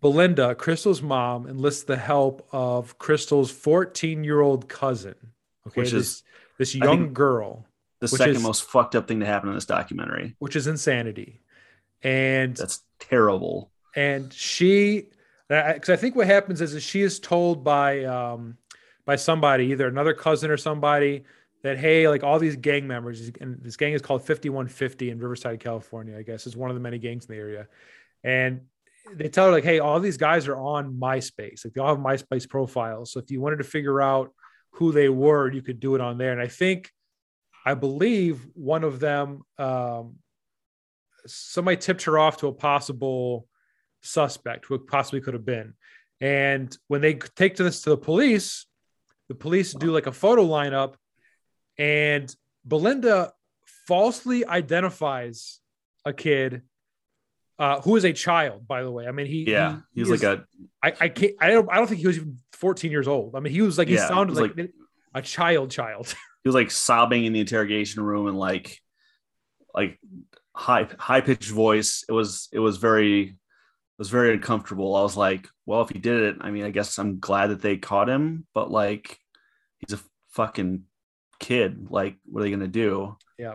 Belinda, 0.00 0.54
Crystal's 0.54 1.02
mom, 1.02 1.48
enlists 1.48 1.84
the 1.84 1.96
help 1.96 2.46
of 2.52 2.98
Crystal's 2.98 3.50
14 3.50 4.22
year 4.22 4.40
old 4.40 4.68
cousin, 4.68 5.14
okay, 5.66 5.80
which 5.80 5.90
this, 5.92 6.06
is 6.06 6.22
this 6.58 6.74
young 6.74 7.12
girl. 7.12 7.66
The 8.10 8.16
second 8.18 8.36
is, 8.36 8.42
most 8.42 8.64
fucked 8.64 8.94
up 8.94 9.08
thing 9.08 9.20
to 9.20 9.26
happen 9.26 9.48
in 9.48 9.54
this 9.54 9.66
documentary, 9.66 10.36
which 10.38 10.56
is 10.56 10.66
insanity. 10.66 11.40
And 12.02 12.56
that's 12.56 12.82
terrible. 12.98 13.70
And 13.96 14.32
she, 14.32 15.06
because 15.48 15.90
I 15.90 15.96
think 15.96 16.16
what 16.16 16.26
happens 16.26 16.60
is, 16.60 16.74
is 16.74 16.82
she 16.82 17.02
is 17.02 17.18
told 17.18 17.64
by 17.64 18.04
um, 18.04 18.58
by 19.04 19.16
somebody, 19.16 19.66
either 19.66 19.86
another 19.86 20.14
cousin 20.14 20.50
or 20.50 20.56
somebody, 20.56 21.24
that 21.62 21.78
hey, 21.78 22.08
like 22.08 22.22
all 22.22 22.38
these 22.38 22.56
gang 22.56 22.86
members, 22.86 23.30
and 23.40 23.62
this 23.62 23.76
gang 23.76 23.92
is 23.92 24.02
called 24.02 24.20
5150 24.22 25.10
in 25.10 25.18
Riverside, 25.18 25.60
California, 25.60 26.16
I 26.16 26.22
guess, 26.22 26.46
is 26.46 26.56
one 26.56 26.70
of 26.70 26.76
the 26.76 26.80
many 26.80 26.98
gangs 26.98 27.26
in 27.26 27.34
the 27.34 27.40
area. 27.40 27.66
And 28.22 28.62
they 29.12 29.28
tell 29.28 29.46
her 29.46 29.52
like, 29.52 29.64
hey, 29.64 29.78
all 29.78 30.00
these 30.00 30.16
guys 30.16 30.48
are 30.48 30.56
on 30.56 30.94
MySpace. 30.94 31.64
Like 31.64 31.74
they 31.74 31.80
all 31.80 31.94
have 31.94 32.04
MySpace 32.04 32.48
profiles. 32.48 33.12
So 33.12 33.20
if 33.20 33.30
you 33.30 33.40
wanted 33.40 33.56
to 33.56 33.64
figure 33.64 34.00
out 34.00 34.32
who 34.72 34.92
they 34.92 35.08
were, 35.08 35.50
you 35.50 35.62
could 35.62 35.80
do 35.80 35.94
it 35.94 36.00
on 36.00 36.18
there. 36.18 36.32
And 36.32 36.40
I 36.40 36.48
think, 36.48 36.90
I 37.64 37.74
believe 37.74 38.46
one 38.54 38.84
of 38.84 39.00
them, 39.00 39.42
um, 39.58 40.16
somebody 41.26 41.76
tipped 41.76 42.04
her 42.04 42.18
off 42.18 42.38
to 42.38 42.48
a 42.48 42.52
possible 42.52 43.48
suspect 44.02 44.66
who 44.66 44.78
possibly 44.78 45.20
could 45.20 45.34
have 45.34 45.46
been. 45.46 45.74
And 46.20 46.76
when 46.88 47.00
they 47.00 47.14
take 47.14 47.56
this 47.56 47.82
to 47.82 47.90
the 47.90 47.96
police, 47.96 48.66
the 49.28 49.34
police 49.34 49.72
do 49.72 49.90
like 49.90 50.06
a 50.06 50.12
photo 50.12 50.44
lineup, 50.44 50.94
and 51.78 52.34
Belinda 52.64 53.32
falsely 53.86 54.46
identifies 54.46 55.60
a 56.04 56.12
kid 56.12 56.62
uh, 57.58 57.80
who 57.80 57.96
is 57.96 58.04
a 58.04 58.12
child, 58.12 58.66
by 58.66 58.82
the 58.82 58.90
way. 58.90 59.06
I 59.06 59.12
mean, 59.12 59.26
he 59.26 59.50
yeah, 59.50 59.78
he, 59.94 60.00
he's 60.00 60.10
like 60.10 60.22
a. 60.22 60.44
I 60.82 60.92
I 61.00 61.08
can't. 61.08 61.34
I 61.40 61.48
don't. 61.48 61.68
I 61.70 61.76
don't 61.76 61.86
think 61.86 62.00
he 62.00 62.06
was 62.06 62.16
even 62.16 62.38
14 62.52 62.90
years 62.90 63.08
old. 63.08 63.34
I 63.36 63.40
mean, 63.40 63.52
he 63.52 63.62
was 63.62 63.78
like 63.78 63.88
he 63.88 63.94
yeah, 63.94 64.08
sounded 64.08 64.36
like, 64.36 64.56
like, 64.56 64.72
a 65.14 65.22
child. 65.22 65.70
Child. 65.70 66.14
He 66.44 66.48
was 66.48 66.54
like 66.54 66.70
sobbing 66.70 67.24
in 67.24 67.32
the 67.32 67.40
interrogation 67.40 68.04
room 68.04 68.28
and 68.28 68.38
like, 68.38 68.78
like 69.74 69.98
high 70.54 70.86
high 70.98 71.20
pitched 71.20 71.50
voice. 71.50 72.04
It 72.08 72.12
was 72.12 72.48
it 72.52 72.60
was 72.60 72.76
very 72.76 73.22
it 73.22 73.98
was 73.98 74.10
very 74.10 74.32
uncomfortable. 74.32 74.94
I 74.94 75.02
was 75.02 75.16
like, 75.16 75.48
well, 75.66 75.82
if 75.82 75.88
he 75.88 75.98
did 75.98 76.20
it, 76.20 76.36
I 76.40 76.52
mean, 76.52 76.64
I 76.64 76.70
guess 76.70 76.98
I'm 76.98 77.18
glad 77.18 77.48
that 77.48 77.62
they 77.62 77.76
caught 77.76 78.08
him, 78.08 78.46
but 78.54 78.70
like, 78.70 79.18
he's 79.78 79.98
a 79.98 80.02
fucking 80.30 80.84
kid. 81.40 81.88
Like, 81.90 82.18
what 82.24 82.40
are 82.40 82.44
they 82.44 82.50
gonna 82.52 82.68
do? 82.68 83.16
Yeah. 83.38 83.54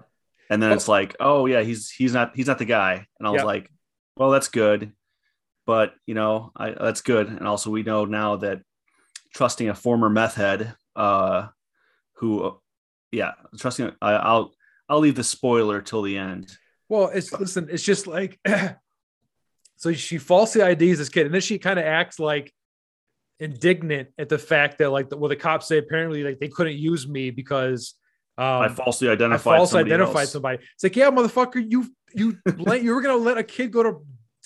And 0.50 0.62
then 0.62 0.74
it's 0.74 0.88
like, 0.88 1.16
oh 1.20 1.46
yeah, 1.46 1.62
he's 1.62 1.90
he's 1.92 2.12
not 2.12 2.36
he's 2.36 2.48
not 2.48 2.58
the 2.58 2.66
guy. 2.66 3.06
And 3.20 3.28
I 3.28 3.32
was 3.32 3.44
like, 3.44 3.72
well, 4.16 4.32
that's 4.32 4.50
good. 4.50 4.92
But, 5.66 5.94
you 6.08 6.16
know, 6.16 6.52
I, 6.58 6.72
that's 6.72 7.02
good. 7.02 7.28
And 7.28 7.48
also, 7.48 7.70
we 7.70 7.84
know 7.84 8.06
now 8.06 8.38
that 8.38 8.62
trusting 9.36 9.70
a 9.70 9.76
former 9.76 10.10
meth 10.10 10.34
head, 10.34 10.74
uh, 10.96 11.50
who, 12.16 12.60
yeah, 13.12 13.32
trusting, 13.58 13.92
I, 14.02 14.14
I'll, 14.14 14.54
I'll 14.88 15.00
leave 15.00 15.16
the 15.16 15.24
spoiler 15.24 15.82
till 15.82 16.02
the 16.02 16.18
end. 16.18 16.56
Well, 16.88 17.12
it's 17.14 17.32
listen, 17.32 17.68
it's 17.72 17.84
just 17.84 18.08
like, 18.08 18.40
so 19.78 19.94
she 19.94 20.18
falsely 20.18 20.62
IDs 20.62 20.98
this 20.98 21.10
kid, 21.10 21.26
and 21.26 21.34
then 21.34 21.42
she 21.42 21.60
kind 21.60 21.78
of 21.78 21.86
acts 21.86 22.20
like 22.20 22.52
indignant 23.40 24.10
at 24.18 24.30
the 24.30 24.40
fact 24.40 24.80
that, 24.80 24.90
like, 24.90 25.10
the, 25.10 25.18
well, 25.18 25.30
the 25.30 25.36
cops 25.36 25.68
say 25.68 25.78
apparently 25.78 26.24
like 26.24 26.40
they 26.40 26.48
couldn't 26.48 26.78
use 26.78 27.08
me 27.08 27.30
because 27.30 27.94
um, 28.40 28.46
I 28.46 28.70
falsely 28.70 29.10
identified. 29.10 29.54
I 29.54 29.58
falsely 29.58 29.82
identified 29.82 30.22
else. 30.22 30.32
somebody. 30.32 30.60
It's 30.74 30.84
like, 30.84 30.96
yeah, 30.96 31.12
motherfucker, 31.12 31.64
you 31.68 31.86
you 32.14 32.38
let 32.58 32.82
you 32.82 32.96
were 32.96 33.02
gonna 33.02 33.18
let 33.18 33.38
a 33.38 33.44
kid 33.44 33.72
go 33.72 33.84
to 33.84 34.00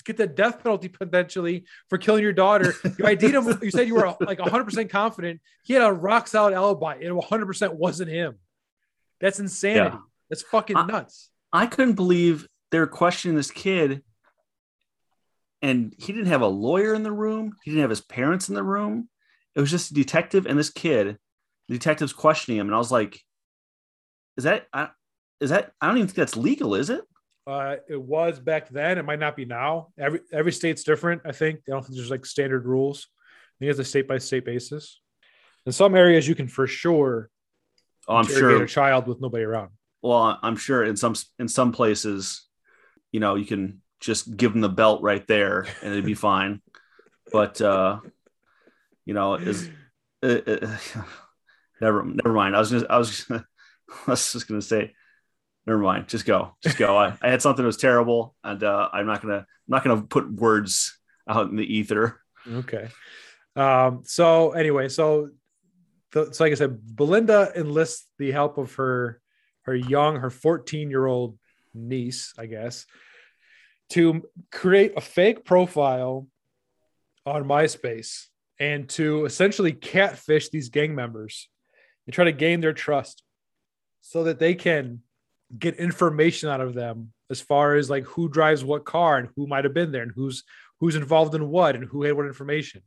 get 0.04 0.18
the 0.18 0.28
death 0.28 0.62
penalty 0.62 0.90
potentially 0.90 1.66
for 1.90 1.98
killing 1.98 2.24
your 2.24 2.34
daughter. 2.34 2.74
You 2.98 3.06
ID'd 3.06 3.36
him. 3.36 3.60
You 3.62 3.72
said 3.72 3.88
you 3.88 3.96
were 3.96 4.16
like 4.20 4.40
100 4.40 4.64
percent 4.64 4.90
confident. 4.90 5.42
He 5.64 5.74
had 5.74 5.84
a 5.84 5.94
rock 5.94 6.28
solid 6.28 6.54
alibi. 6.54 6.98
It 7.00 7.12
100 7.12 7.46
percent 7.46 7.76
wasn't 7.76 8.10
him. 8.10 8.38
That's 9.24 9.40
insanity. 9.40 9.96
Yeah. 9.96 10.02
That's 10.30 10.42
fucking 10.44 10.76
I, 10.76 10.86
nuts. 10.86 11.30
I 11.54 11.66
couldn't 11.66 11.94
believe 11.94 12.46
they're 12.72 12.88
questioning 12.88 13.38
this 13.38 13.52
kid, 13.52 14.04
and 15.62 15.96
he 15.98 16.12
didn't 16.12 16.28
have 16.28 16.42
a 16.42 16.48
lawyer 16.48 16.94
in 16.94 17.04
the 17.04 17.12
room. 17.12 17.56
He 17.64 17.72
didn't 17.72 17.84
have 17.84 17.90
his 17.90 18.02
parents 18.02 18.50
in 18.50 18.56
the 18.56 18.64
room. 18.64 19.08
It 19.56 19.62
was 19.62 19.72
just 19.72 19.92
a 19.92 19.94
detective 19.94 20.46
and 20.46 20.60
this 20.60 20.70
kid. 20.70 21.18
The 21.70 21.76
detective's 21.76 22.12
questioning 22.12 22.60
him, 22.60 22.68
and 22.68 22.76
I 22.76 22.80
was 22.80 22.92
like, 22.92 23.18
"Is 24.36 24.44
that? 24.44 24.68
Is 25.40 25.52
that? 25.52 25.72
I 25.80 25.88
don't 25.88 25.98
even 25.98 26.08
think 26.08 26.18
that's 26.18 26.36
legal, 26.36 26.76
is 26.76 26.90
it?" 26.90 27.06
Uh, 27.48 27.78
it 27.88 28.02
was 28.02 28.42
back 28.42 28.68
then. 28.68 28.98
It 28.98 29.06
might 29.06 29.20
not 29.20 29.38
be 29.38 29.46
now. 29.46 29.88
Every 29.98 30.20
every 30.34 30.52
state's 30.52 30.84
different. 30.84 31.22
I 31.24 31.32
think. 31.32 31.62
I 31.70 31.72
don't 31.72 31.82
think 31.82 31.96
there's 31.96 32.12
like 32.12 32.26
standard 32.26 32.66
rules. 32.66 33.08
I 33.08 33.56
think 33.60 33.70
it's 33.72 33.80
a 33.80 33.86
state 33.86 34.08
by 34.08 34.18
state 34.18 34.44
basis. 34.44 35.00
In 35.66 35.72
some 35.72 35.96
areas, 35.96 36.28
you 36.28 36.36
can 36.36 36.50
for 36.50 36.68
sure. 36.68 37.30
Oh, 38.08 38.16
I'm 38.16 38.26
sure 38.26 38.64
a 38.64 38.68
child 38.68 39.08
with 39.08 39.22
nobody 39.22 39.44
around. 39.44 39.70
Well, 40.02 40.38
I'm 40.42 40.58
sure 40.58 40.84
in 40.84 40.98
some 40.98 41.16
in 41.40 41.48
some 41.48 41.72
places, 41.72 42.46
you 43.12 43.20
know, 43.20 43.36
you 43.36 43.46
can 43.46 43.82
just 44.00 44.36
give 44.36 44.52
them 44.52 44.62
the 44.62 44.70
belt 44.70 45.02
right 45.02 45.26
there 45.28 45.68
and 45.82 45.94
it'd 45.94 46.06
be 46.06 46.14
fine. 46.32 46.62
But 47.32 47.62
uh, 47.62 48.00
you 49.06 49.14
know, 49.14 49.36
is 49.36 49.70
it, 50.22 50.48
it, 50.48 50.70
Never, 51.84 52.02
never 52.06 52.32
mind. 52.32 52.56
I 52.56 52.60
was 52.60 52.70
just, 52.70 52.86
I 52.90 52.98
was, 52.98 53.26
I 53.30 53.42
was 54.08 54.32
just 54.32 54.48
gonna 54.48 54.62
say, 54.62 54.94
never 55.68 55.80
mind. 55.80 56.08
Just 56.08 56.26
go, 56.26 56.56
just 56.64 56.78
go. 56.78 56.98
I, 56.98 57.14
I 57.22 57.30
had 57.30 57.42
something 57.42 57.62
that 57.62 57.68
was 57.68 57.76
terrible, 57.76 58.36
and 58.42 58.64
uh, 58.64 58.88
I'm 58.94 59.06
not 59.06 59.22
gonna, 59.22 59.40
I'm 59.40 59.46
not 59.68 59.84
gonna 59.84 60.02
put 60.04 60.32
words 60.32 60.98
out 61.28 61.50
in 61.50 61.58
the 61.58 61.66
ether. 61.66 62.22
Okay. 62.50 62.88
Um, 63.58 64.04
so 64.06 64.52
anyway, 64.52 64.88
so 64.88 65.30
so 66.14 66.32
like 66.40 66.52
I 66.52 66.56
said, 66.56 66.96
Belinda 66.96 67.52
enlists 67.56 68.08
the 68.20 68.32
help 68.32 68.58
of 68.58 68.76
her 68.76 69.20
her 69.64 69.76
young, 69.76 70.18
her 70.18 70.30
14 70.30 70.90
year 70.90 71.06
old 71.06 71.38
niece, 71.74 72.34
I 72.38 72.46
guess, 72.46 72.86
to 73.92 74.24
create 74.52 74.94
a 74.96 75.02
fake 75.02 75.46
profile 75.46 76.28
on 77.26 77.46
MySpace 77.46 78.28
and 78.60 78.88
to 78.90 79.26
essentially 79.26 79.72
catfish 79.72 80.50
these 80.50 80.70
gang 80.70 80.94
members 80.94 81.50
and 82.06 82.14
try 82.14 82.26
to 82.26 82.32
gain 82.32 82.60
their 82.60 82.74
trust 82.74 83.24
so 84.02 84.26
that 84.26 84.40
they 84.40 84.54
can 84.54 85.00
get 85.58 85.76
information 85.76 86.50
out 86.50 86.62
of 86.62 86.74
them 86.74 87.14
as 87.30 87.40
far 87.40 87.76
as 87.76 87.90
like 87.90 88.04
who 88.04 88.28
drives 88.28 88.64
what 88.64 88.86
car 88.86 89.18
and 89.18 89.30
who 89.36 89.48
might 89.48 89.64
have 89.64 89.74
been 89.74 89.92
there 89.92 90.04
and 90.04 90.12
who's 90.16 90.44
who's 90.80 90.96
involved 90.96 91.34
in 91.34 91.50
what 91.50 91.76
and 91.76 91.86
who 91.86 92.04
had 92.04 92.14
what 92.14 92.26
information. 92.26 92.82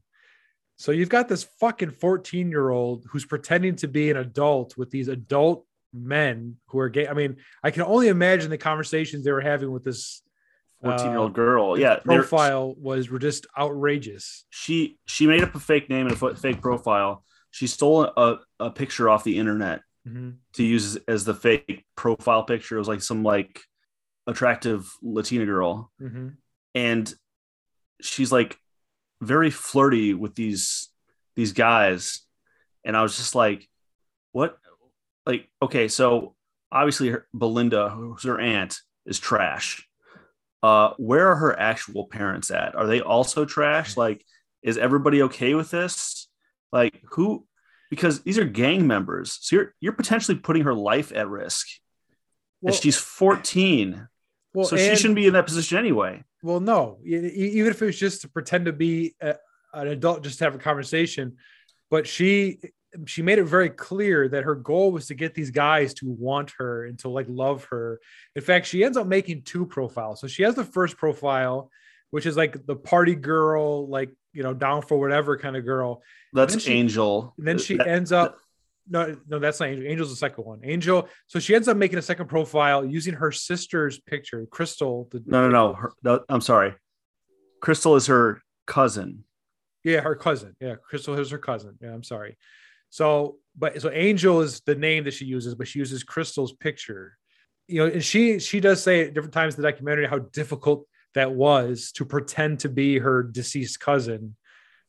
So 0.77 0.93
you've 0.93 1.09
got 1.09 1.29
this 1.29 1.45
fucking 1.59 1.91
14 1.91 2.51
year 2.51 2.71
old 2.71 3.07
who's 3.11 3.25
pretending 3.25 3.77
to 3.77 3.89
be 3.89 4.11
an 4.11 4.19
adult 4.19 4.77
with 4.77 4.91
these 4.91 5.09
adult 5.09 5.67
men 5.93 6.57
who 6.67 6.79
are 6.79 6.89
gay. 6.89 7.09
I 7.09 7.15
mean, 7.15 7.37
I 7.63 7.71
can 7.71 7.83
only 7.83 8.09
imagine 8.09 8.51
the 8.51 8.59
conversations 8.59 9.25
they 9.25 9.33
were 9.33 9.41
having 9.41 9.71
with 9.71 9.85
this 9.85 10.23
14 10.83 11.07
year 11.07 11.19
old 11.19 11.33
girl. 11.33 11.79
Yeah. 11.79 11.97
Profile 11.97 12.75
was 12.79 13.09
were 13.11 13.19
just 13.19 13.47
outrageous. 13.59 14.45
She 14.51 14.99
she 15.07 15.27
made 15.27 15.43
up 15.43 15.55
a 15.55 15.61
fake 15.61 15.89
name 15.89 16.07
and 16.07 16.21
a 16.21 16.35
fake 16.35 16.61
profile. 16.61 17.25
She 17.51 17.67
stole 17.67 18.05
a, 18.05 18.39
a 18.61 18.71
picture 18.71 19.09
off 19.09 19.25
the 19.25 19.39
internet 19.39 19.81
mm-hmm. 20.07 20.31
to 20.55 20.63
use 20.63 20.97
as 21.09 21.25
the 21.25 21.35
fake 21.35 21.87
profile 21.97 22.45
picture. 22.45 22.77
It 22.77 22.81
was 22.81 22.89
like 22.89 23.01
some 23.01 23.23
like 23.23 23.63
attractive 24.27 24.91
Latina 25.03 25.47
girl. 25.47 25.91
Mm-hmm. 26.01 26.29
And 26.75 27.15
she's 28.03 28.31
like 28.31 28.59
very 29.21 29.51
flirty 29.51 30.15
with 30.15 30.35
these 30.35 30.89
these 31.35 31.53
guys. 31.53 32.21
And 32.85 32.97
I 32.97 33.03
was 33.03 33.17
just 33.17 33.35
like, 33.35 33.69
what 34.33 34.59
like 35.25 35.49
okay, 35.63 35.89
so 35.89 36.35
obviously 36.71 37.09
her, 37.09 37.27
Belinda, 37.35 37.91
who's 37.91 38.25
her 38.25 38.41
aunt, 38.41 38.79
is 39.05 39.19
trash. 39.19 39.87
Uh, 40.63 40.95
where 40.97 41.29
are 41.29 41.37
her 41.37 41.59
actual 41.59 42.07
parents 42.07 42.51
at? 42.51 42.75
Are 42.75 42.87
they 42.87 43.01
also 43.01 43.45
trash? 43.45 43.97
Like, 43.97 44.25
is 44.63 44.79
everybody 44.79 45.23
okay 45.23 45.55
with 45.55 45.71
this? 45.71 46.29
Like, 46.73 47.03
who? 47.13 47.47
Because 47.91 48.23
these 48.23 48.39
are 48.39 48.45
gang 48.45 48.87
members, 48.87 49.39
so 49.41 49.57
you're 49.57 49.75
you're 49.81 49.93
potentially 49.93 50.37
putting 50.37 50.65
her 50.65 50.75
life 50.75 51.13
at 51.15 51.29
risk. 51.29 51.67
Well, 52.61 52.75
and 52.75 52.83
she's 52.83 52.97
14, 52.97 54.09
well, 54.55 54.67
so 54.67 54.77
she 54.77 54.97
shouldn't 54.97 55.15
be 55.15 55.27
in 55.27 55.35
that 55.35 55.47
position 55.47 55.79
anyway. 55.79 56.25
Well, 56.47 56.61
no, 56.61 56.99
even 57.05 57.73
if 57.73 57.83
it 57.83 57.87
was 57.87 57.99
just 57.99 58.21
to 58.21 58.29
pretend 58.29 58.67
to 58.67 58.73
be 58.73 59.17
a, 59.21 59.35
an 59.75 59.89
adult, 59.89 60.23
just 60.23 60.39
to 60.39 60.45
have 60.45 60.55
a 60.55 60.59
conversation, 60.59 61.39
but 61.91 62.07
she 62.07 62.61
she 63.05 63.21
made 63.21 63.41
it 63.41 63.45
very 63.47 63.69
clear 63.69 64.29
that 64.29 64.45
her 64.45 64.55
goal 64.55 64.93
was 64.93 65.09
to 65.09 65.15
get 65.15 65.35
these 65.35 65.51
guys 65.51 65.93
to 65.95 66.09
want 66.09 66.53
her 66.59 66.85
and 66.87 67.01
to 67.01 67.09
like 67.09 67.27
love 67.29 67.65
her. 67.65 68.01
In 68.37 68.43
fact, 68.43 68.67
she 68.67 68.85
ends 68.85 68.97
up 68.97 69.09
making 69.09 69.43
two 69.43 69.67
profiles. 69.67 70.21
So 70.21 70.29
she 70.29 70.45
has 70.45 70.55
the 70.55 70.63
first 70.65 70.97
profile, 70.97 71.69
which 72.11 72.27
is 72.27 72.37
like 72.37 72.65
the 72.65 72.77
party 72.77 73.17
girl, 73.17 73.89
like 73.89 74.11
you 74.33 74.45
know, 74.45 74.55
down 74.55 74.83
for 74.83 75.01
whatever 75.01 75.37
kind 75.37 75.57
of 75.57 75.65
girl. 75.65 76.01
That's 76.33 76.63
she, 76.63 76.75
Angel. 76.75 77.35
Then 77.39 77.59
she 77.59 77.77
that, 77.77 77.89
ends 77.89 78.13
up. 78.13 78.39
No, 78.89 79.17
no, 79.29 79.39
that's 79.39 79.61
not 79.61 79.69
Angel. 79.71 79.91
Angel's 79.91 80.11
the 80.11 80.17
second 80.17 80.45
one. 80.45 80.61
Angel. 80.63 81.09
So 81.27 81.39
she 81.39 81.55
ends 81.55 81.69
up 81.69 81.77
making 81.77 81.99
a 81.99 82.03
second 82.03 82.29
profile 82.29 82.85
using 82.85 83.15
her 83.15 83.33
sister's 83.33 83.99
picture, 83.99 84.47
Crystal. 84.47 85.09
The, 85.11 85.23
no, 85.27 85.49
no, 85.49 85.51
no, 85.51 85.75
her, 85.75 85.93
no. 86.03 86.25
I'm 86.29 86.41
sorry. 86.41 86.75
Crystal 87.61 87.97
is 87.97 88.07
her 88.07 88.43
cousin. 88.67 89.25
Yeah, 89.83 90.01
her 90.01 90.15
cousin. 90.15 90.55
Yeah, 90.61 90.77
Crystal 90.77 91.19
is 91.19 91.31
her 91.31 91.39
cousin. 91.39 91.79
Yeah, 91.81 91.93
I'm 91.93 92.03
sorry. 92.03 92.37
So, 92.91 93.39
but 93.57 93.81
so 93.81 93.91
Angel 93.91 94.41
is 94.41 94.61
the 94.61 94.75
name 94.75 95.05
that 95.05 95.15
she 95.15 95.25
uses, 95.25 95.55
but 95.55 95.69
she 95.69 95.79
uses 95.79 96.05
Crystal's 96.05 96.53
picture. 96.53 97.17
You 97.69 97.81
know, 97.81 97.93
and 97.93 98.05
she 98.05 98.39
she 98.39 98.61
does 98.61 98.83
say 98.83 99.03
at 99.03 99.15
different 99.15 99.35
times 99.35 99.57
in 99.57 99.63
the 99.63 99.69
documentary 99.69 100.07
how 100.07 100.19
difficult 100.19 100.87
that 101.15 101.33
was 101.33 101.93
to 101.93 102.05
pretend 102.05 102.61
to 102.61 102.69
be 102.69 102.99
her 102.99 103.23
deceased 103.23 103.81
cousin 103.81 104.37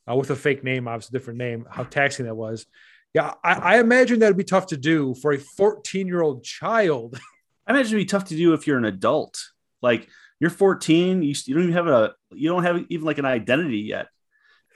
uh, 0.09 0.15
with 0.15 0.29
a 0.29 0.35
fake 0.35 0.63
name, 0.63 0.87
obviously 0.87 1.17
different 1.17 1.39
name. 1.39 1.65
How 1.69 1.83
taxing 1.83 2.25
that 2.25 2.35
was. 2.35 2.65
Yeah, 3.13 3.33
I, 3.43 3.53
I 3.53 3.79
imagine 3.79 4.19
that'd 4.19 4.37
be 4.37 4.43
tough 4.43 4.67
to 4.67 4.77
do 4.77 5.15
for 5.15 5.31
a 5.31 5.39
14 5.39 6.07
year 6.07 6.21
old 6.21 6.43
child. 6.43 7.19
I 7.67 7.71
imagine 7.71 7.97
it'd 7.97 8.05
be 8.07 8.09
tough 8.09 8.25
to 8.25 8.35
do 8.35 8.53
if 8.53 8.67
you're 8.67 8.77
an 8.77 8.85
adult. 8.85 9.41
Like 9.81 10.07
you're 10.39 10.49
14, 10.49 11.21
you, 11.23 11.35
you 11.45 11.53
don't 11.53 11.63
even 11.63 11.75
have 11.75 11.87
a 11.87 12.13
you 12.31 12.49
don't 12.49 12.63
have 12.63 12.85
even 12.89 13.05
like 13.05 13.17
an 13.17 13.25
identity 13.25 13.79
yet. 13.79 14.07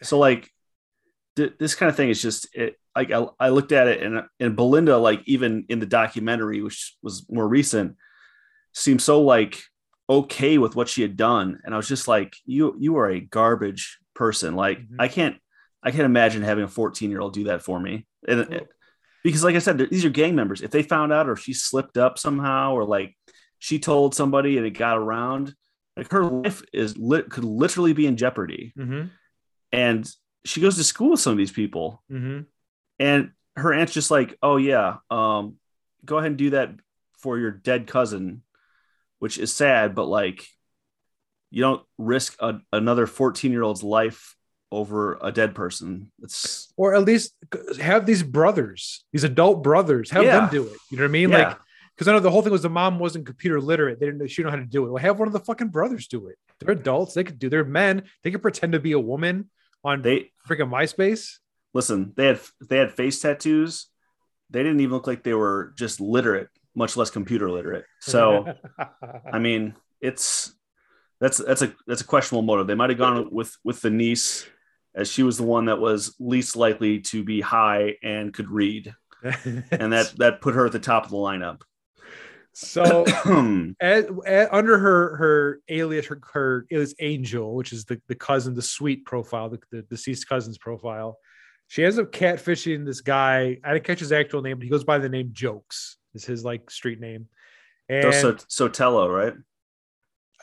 So 0.01 0.17
like 0.17 0.49
th- 1.35 1.53
this 1.59 1.75
kind 1.75 1.89
of 1.89 1.95
thing 1.95 2.09
is 2.09 2.21
just 2.21 2.55
it, 2.55 2.77
like 2.95 3.11
I, 3.11 3.25
I 3.39 3.49
looked 3.49 3.71
at 3.71 3.87
it 3.87 4.03
and 4.03 4.23
and 4.39 4.55
Belinda 4.55 4.97
like 4.97 5.21
even 5.25 5.65
in 5.69 5.79
the 5.79 5.85
documentary 5.85 6.61
which 6.61 6.95
was 7.01 7.25
more 7.29 7.47
recent 7.47 7.95
seemed 8.73 9.01
so 9.01 9.21
like 9.21 9.61
okay 10.09 10.57
with 10.57 10.75
what 10.75 10.89
she 10.89 11.01
had 11.01 11.15
done 11.15 11.59
and 11.63 11.73
I 11.73 11.77
was 11.77 11.87
just 11.87 12.07
like 12.07 12.35
you 12.45 12.75
you 12.79 12.97
are 12.97 13.09
a 13.09 13.19
garbage 13.19 13.99
person 14.13 14.55
like 14.55 14.79
mm-hmm. 14.79 14.99
I 14.99 15.07
can't 15.07 15.37
I 15.83 15.91
can't 15.91 16.03
imagine 16.03 16.41
having 16.41 16.63
a 16.63 16.69
14 16.69 17.09
year 17.09 17.21
old 17.21 17.33
do 17.33 17.45
that 17.45 17.63
for 17.63 17.79
me 17.79 18.05
and 18.27 18.47
oh. 18.53 18.67
because 19.23 19.43
like 19.43 19.55
I 19.55 19.59
said 19.59 19.77
these 19.77 20.05
are 20.05 20.09
gang 20.09 20.35
members 20.35 20.61
if 20.61 20.71
they 20.71 20.83
found 20.83 21.11
out 21.13 21.29
or 21.29 21.35
she 21.35 21.53
slipped 21.53 21.97
up 21.97 22.17
somehow 22.19 22.73
or 22.73 22.85
like 22.85 23.15
she 23.59 23.79
told 23.79 24.15
somebody 24.15 24.57
and 24.57 24.65
it 24.65 24.71
got 24.71 24.97
around 24.97 25.53
like 25.95 26.11
her 26.11 26.23
life 26.23 26.61
is 26.73 26.97
lit 26.97 27.29
could 27.29 27.43
literally 27.43 27.93
be 27.93 28.07
in 28.07 28.17
jeopardy 28.17 28.73
mm-hmm. 28.77 29.07
and 29.71 30.09
she 30.45 30.61
goes 30.61 30.75
to 30.77 30.83
school 30.83 31.11
with 31.11 31.19
some 31.19 31.31
of 31.31 31.37
these 31.37 31.51
people 31.51 32.01
mm-hmm. 32.11 32.41
And 33.01 33.31
her 33.55 33.73
aunt's 33.73 33.93
just 33.93 34.11
like, 34.11 34.37
oh, 34.43 34.57
yeah, 34.57 34.97
um, 35.09 35.55
go 36.05 36.19
ahead 36.19 36.29
and 36.29 36.37
do 36.37 36.51
that 36.51 36.69
for 37.17 37.39
your 37.39 37.49
dead 37.49 37.87
cousin, 37.87 38.43
which 39.17 39.39
is 39.39 39.51
sad, 39.51 39.95
but 39.95 40.05
like, 40.05 40.45
you 41.49 41.61
don't 41.61 41.81
risk 41.97 42.35
a, 42.39 42.59
another 42.71 43.07
14 43.07 43.51
year 43.51 43.63
old's 43.63 43.81
life 43.81 44.35
over 44.71 45.17
a 45.21 45.31
dead 45.31 45.53
person. 45.53 46.11
It's 46.21 46.71
or 46.77 46.95
at 46.95 47.03
least 47.03 47.33
have 47.79 48.05
these 48.05 48.23
brothers, 48.23 49.03
these 49.11 49.23
adult 49.23 49.63
brothers, 49.63 50.09
have 50.11 50.23
yeah. 50.23 50.39
them 50.39 50.49
do 50.49 50.63
it. 50.63 50.77
You 50.89 50.97
know 50.97 51.03
what 51.03 51.09
I 51.09 51.11
mean? 51.11 51.29
Yeah. 51.29 51.49
Like, 51.49 51.57
because 51.95 52.07
I 52.07 52.13
know 52.13 52.19
the 52.19 52.31
whole 52.31 52.41
thing 52.41 52.51
was 52.51 52.63
the 52.63 52.69
mom 52.69 52.97
wasn't 52.97 53.25
computer 53.27 53.61
literate. 53.61 53.99
They 53.99 54.07
didn't 54.07 54.27
she 54.29 54.41
know 54.43 54.49
how 54.49 54.55
to 54.55 54.65
do 54.65 54.85
it. 54.85 54.91
Well, 54.91 55.03
have 55.03 55.19
one 55.19 55.27
of 55.27 55.33
the 55.33 55.39
fucking 55.39 55.67
brothers 55.67 56.07
do 56.07 56.27
it. 56.27 56.37
They're 56.59 56.73
adults. 56.73 57.13
They 57.13 57.23
could 57.23 57.37
do. 57.37 57.49
They're 57.49 57.63
men. 57.63 58.03
They 58.23 58.31
could 58.31 58.41
pretend 58.41 58.73
to 58.73 58.79
be 58.79 58.93
a 58.93 58.99
woman 58.99 59.49
on 59.83 60.01
they 60.01 60.31
freaking 60.47 60.69
MySpace 60.69 61.37
listen, 61.73 62.13
they 62.15 62.27
had 62.27 62.39
they 62.67 62.77
had 62.77 62.93
face 62.93 63.21
tattoos. 63.21 63.87
They 64.49 64.63
didn't 64.63 64.81
even 64.81 64.93
look 64.93 65.07
like 65.07 65.23
they 65.23 65.33
were 65.33 65.73
just 65.77 66.01
literate, 66.01 66.49
much 66.75 66.97
less 66.97 67.09
computer 67.09 67.49
literate. 67.49 67.85
So, 67.99 68.53
I 69.31 69.39
mean, 69.39 69.75
it's 70.01 70.53
that's 71.19 71.37
that's 71.37 71.61
a 71.61 71.73
that's 71.87 72.01
a 72.01 72.05
questionable 72.05 72.43
motive. 72.43 72.67
They 72.67 72.75
might 72.75 72.89
have 72.89 72.99
gone 72.99 73.29
with 73.31 73.55
with 73.63 73.81
the 73.81 73.89
niece, 73.89 74.45
as 74.95 75.11
she 75.11 75.23
was 75.23 75.37
the 75.37 75.43
one 75.43 75.65
that 75.65 75.79
was 75.79 76.15
least 76.19 76.55
likely 76.55 76.99
to 76.99 77.23
be 77.23 77.41
high 77.41 77.95
and 78.03 78.33
could 78.33 78.49
read, 78.49 78.93
and 79.23 79.93
that 79.93 80.13
that 80.17 80.41
put 80.41 80.55
her 80.55 80.65
at 80.65 80.71
the 80.71 80.79
top 80.79 81.05
of 81.05 81.11
the 81.11 81.17
lineup. 81.17 81.61
So, 82.53 83.05
as, 83.79 84.05
as, 84.25 84.47
under 84.51 84.77
her 84.77 85.15
her 85.15 85.61
alias, 85.69 86.05
her, 86.07 86.19
her 86.33 86.65
alias 86.69 86.93
Angel, 86.99 87.55
which 87.55 87.71
is 87.71 87.85
the, 87.85 88.01
the 88.07 88.15
cousin, 88.15 88.53
the 88.53 88.61
sweet 88.61 89.05
profile, 89.05 89.49
the, 89.49 89.59
the 89.71 89.83
deceased 89.83 90.27
cousin's 90.27 90.57
profile, 90.57 91.17
she 91.67 91.85
ends 91.85 91.97
up 91.97 92.11
catfishing 92.11 92.85
this 92.85 92.99
guy. 92.99 93.57
I 93.63 93.73
didn't 93.73 93.85
catch 93.85 93.99
his 93.99 94.11
actual 94.11 94.41
name, 94.41 94.57
but 94.57 94.63
he 94.63 94.69
goes 94.69 94.83
by 94.83 94.97
the 94.97 95.07
name 95.07 95.29
Jokes. 95.31 95.97
Is 96.13 96.25
his 96.25 96.43
like 96.43 96.69
street 96.69 96.99
name. 96.99 97.27
And 97.87 98.13
so, 98.13 98.33
Sotelo, 98.33 99.09
right? 99.13 99.33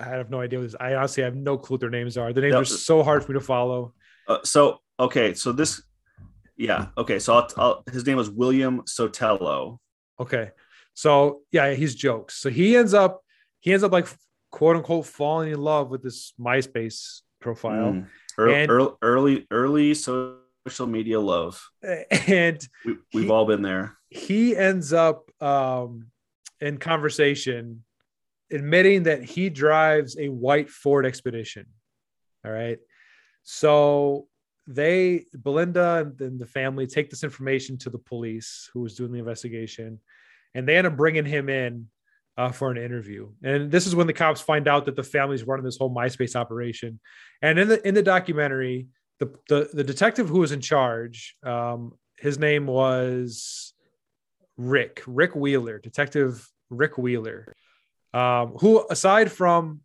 I 0.00 0.04
have 0.04 0.30
no 0.30 0.40
idea 0.40 0.58
what 0.58 0.66
this. 0.66 0.76
I 0.80 0.94
honestly 0.94 1.22
have 1.22 1.34
no 1.34 1.58
clue 1.58 1.74
what 1.74 1.80
their 1.80 1.90
names 1.90 2.16
are. 2.16 2.32
The 2.32 2.40
names 2.40 2.54
are 2.54 2.64
so 2.64 3.02
hard 3.02 3.24
for 3.24 3.32
me 3.32 3.38
to 3.38 3.44
follow. 3.44 3.92
Uh, 4.28 4.38
so 4.44 4.80
okay, 5.00 5.34
so 5.34 5.52
this, 5.52 5.82
yeah, 6.56 6.88
okay. 6.96 7.18
So 7.18 7.34
I'll, 7.34 7.48
I'll, 7.56 7.84
his 7.90 8.06
name 8.06 8.16
was 8.16 8.30
William 8.30 8.82
Sotelo. 8.82 9.78
Okay, 10.20 10.50
so 10.94 11.40
yeah, 11.50 11.72
he's 11.72 11.94
jokes. 11.94 12.36
So 12.36 12.50
he 12.50 12.76
ends 12.76 12.94
up 12.94 13.22
he 13.60 13.72
ends 13.72 13.82
up 13.82 13.92
like 13.92 14.06
quote 14.50 14.76
unquote 14.76 15.06
falling 15.06 15.52
in 15.52 15.60
love 15.60 15.90
with 15.90 16.02
this 16.02 16.32
MySpace 16.38 17.22
profile. 17.40 17.92
Mm. 17.92 18.06
Early, 18.36 18.54
and, 18.54 18.70
early, 18.70 18.90
early, 19.02 19.46
early 19.50 19.94
social 19.94 20.86
media 20.86 21.20
love. 21.20 21.60
And 22.28 22.68
we, 22.84 22.92
have 22.92 23.24
he, 23.24 23.30
all 23.30 23.46
been 23.46 23.62
there. 23.62 23.96
He 24.10 24.56
ends 24.56 24.92
up 24.92 25.30
um, 25.42 26.06
in 26.60 26.78
conversation 26.78 27.84
admitting 28.50 29.04
that 29.04 29.24
he 29.24 29.50
drives 29.50 30.16
a 30.18 30.28
white 30.28 30.70
Ford 30.70 31.04
Expedition. 31.04 31.66
All 32.44 32.52
right. 32.52 32.78
So 33.44 34.28
they 34.66 35.24
Belinda 35.34 35.96
and 35.96 36.18
then 36.18 36.38
the 36.38 36.46
family 36.46 36.86
take 36.86 37.08
this 37.10 37.24
information 37.24 37.78
to 37.78 37.90
the 37.90 37.98
police 37.98 38.70
who 38.72 38.80
was 38.80 38.94
doing 38.94 39.12
the 39.12 39.18
investigation, 39.18 39.98
and 40.54 40.68
they 40.68 40.76
end 40.76 40.86
up 40.86 40.96
bringing 40.96 41.24
him 41.24 41.48
in 41.48 41.86
uh, 42.36 42.52
for 42.52 42.70
an 42.70 42.76
interview. 42.76 43.28
And 43.42 43.70
this 43.70 43.86
is 43.86 43.96
when 43.96 44.06
the 44.06 44.12
cops 44.12 44.40
find 44.40 44.68
out 44.68 44.84
that 44.84 44.94
the 44.94 45.02
family's 45.02 45.44
running 45.44 45.64
this 45.64 45.78
whole 45.78 45.92
MySpace 45.92 46.36
operation. 46.36 47.00
And 47.42 47.58
in 47.58 47.68
the 47.68 47.88
in 47.88 47.94
the 47.94 48.02
documentary, 48.02 48.86
the 49.18 49.34
the, 49.48 49.70
the 49.72 49.84
detective 49.84 50.28
who 50.28 50.40
was 50.40 50.52
in 50.52 50.60
charge, 50.60 51.36
um, 51.42 51.92
his 52.18 52.38
name 52.38 52.66
was 52.66 53.74
Rick 54.56 55.02
Rick 55.06 55.34
Wheeler, 55.34 55.78
Detective 55.78 56.46
Rick 56.70 56.98
Wheeler, 56.98 57.54
um, 58.12 58.52
who 58.60 58.86
aside 58.90 59.32
from 59.32 59.80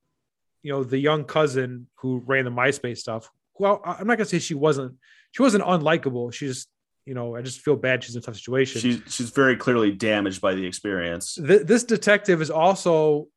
you 0.62 0.72
know 0.72 0.84
the 0.84 1.00
young 1.00 1.24
cousin 1.24 1.88
who 1.96 2.22
ran 2.26 2.46
the 2.46 2.52
MySpace 2.52 2.98
stuff, 2.98 3.30
well, 3.60 3.82
I'm 3.86 4.08
not 4.08 4.18
gonna 4.18 4.26
say 4.26 4.40
she 4.40 4.54
wasn't 4.56 4.96
she 5.32 5.42
wasn't 5.42 5.64
unlikable. 5.64 6.34
She 6.34 6.48
just 6.48 6.68
you 7.06 7.14
know 7.14 7.36
I 7.36 7.42
just 7.42 7.62
feel 7.62 7.76
bad. 7.76 8.04
She's 8.04 8.16
in 8.16 8.20
a 8.20 8.22
tough 8.24 8.36
situation. 8.36 8.82
She's 8.82 9.02
she's 9.08 9.30
very 9.30 9.56
clearly 9.56 9.92
damaged 9.92 10.42
by 10.42 10.54
the 10.56 10.66
experience. 10.66 11.36
Th- 11.36 11.64
this 11.66 11.84
detective 11.84 12.42
is 12.42 12.50
also. 12.50 13.28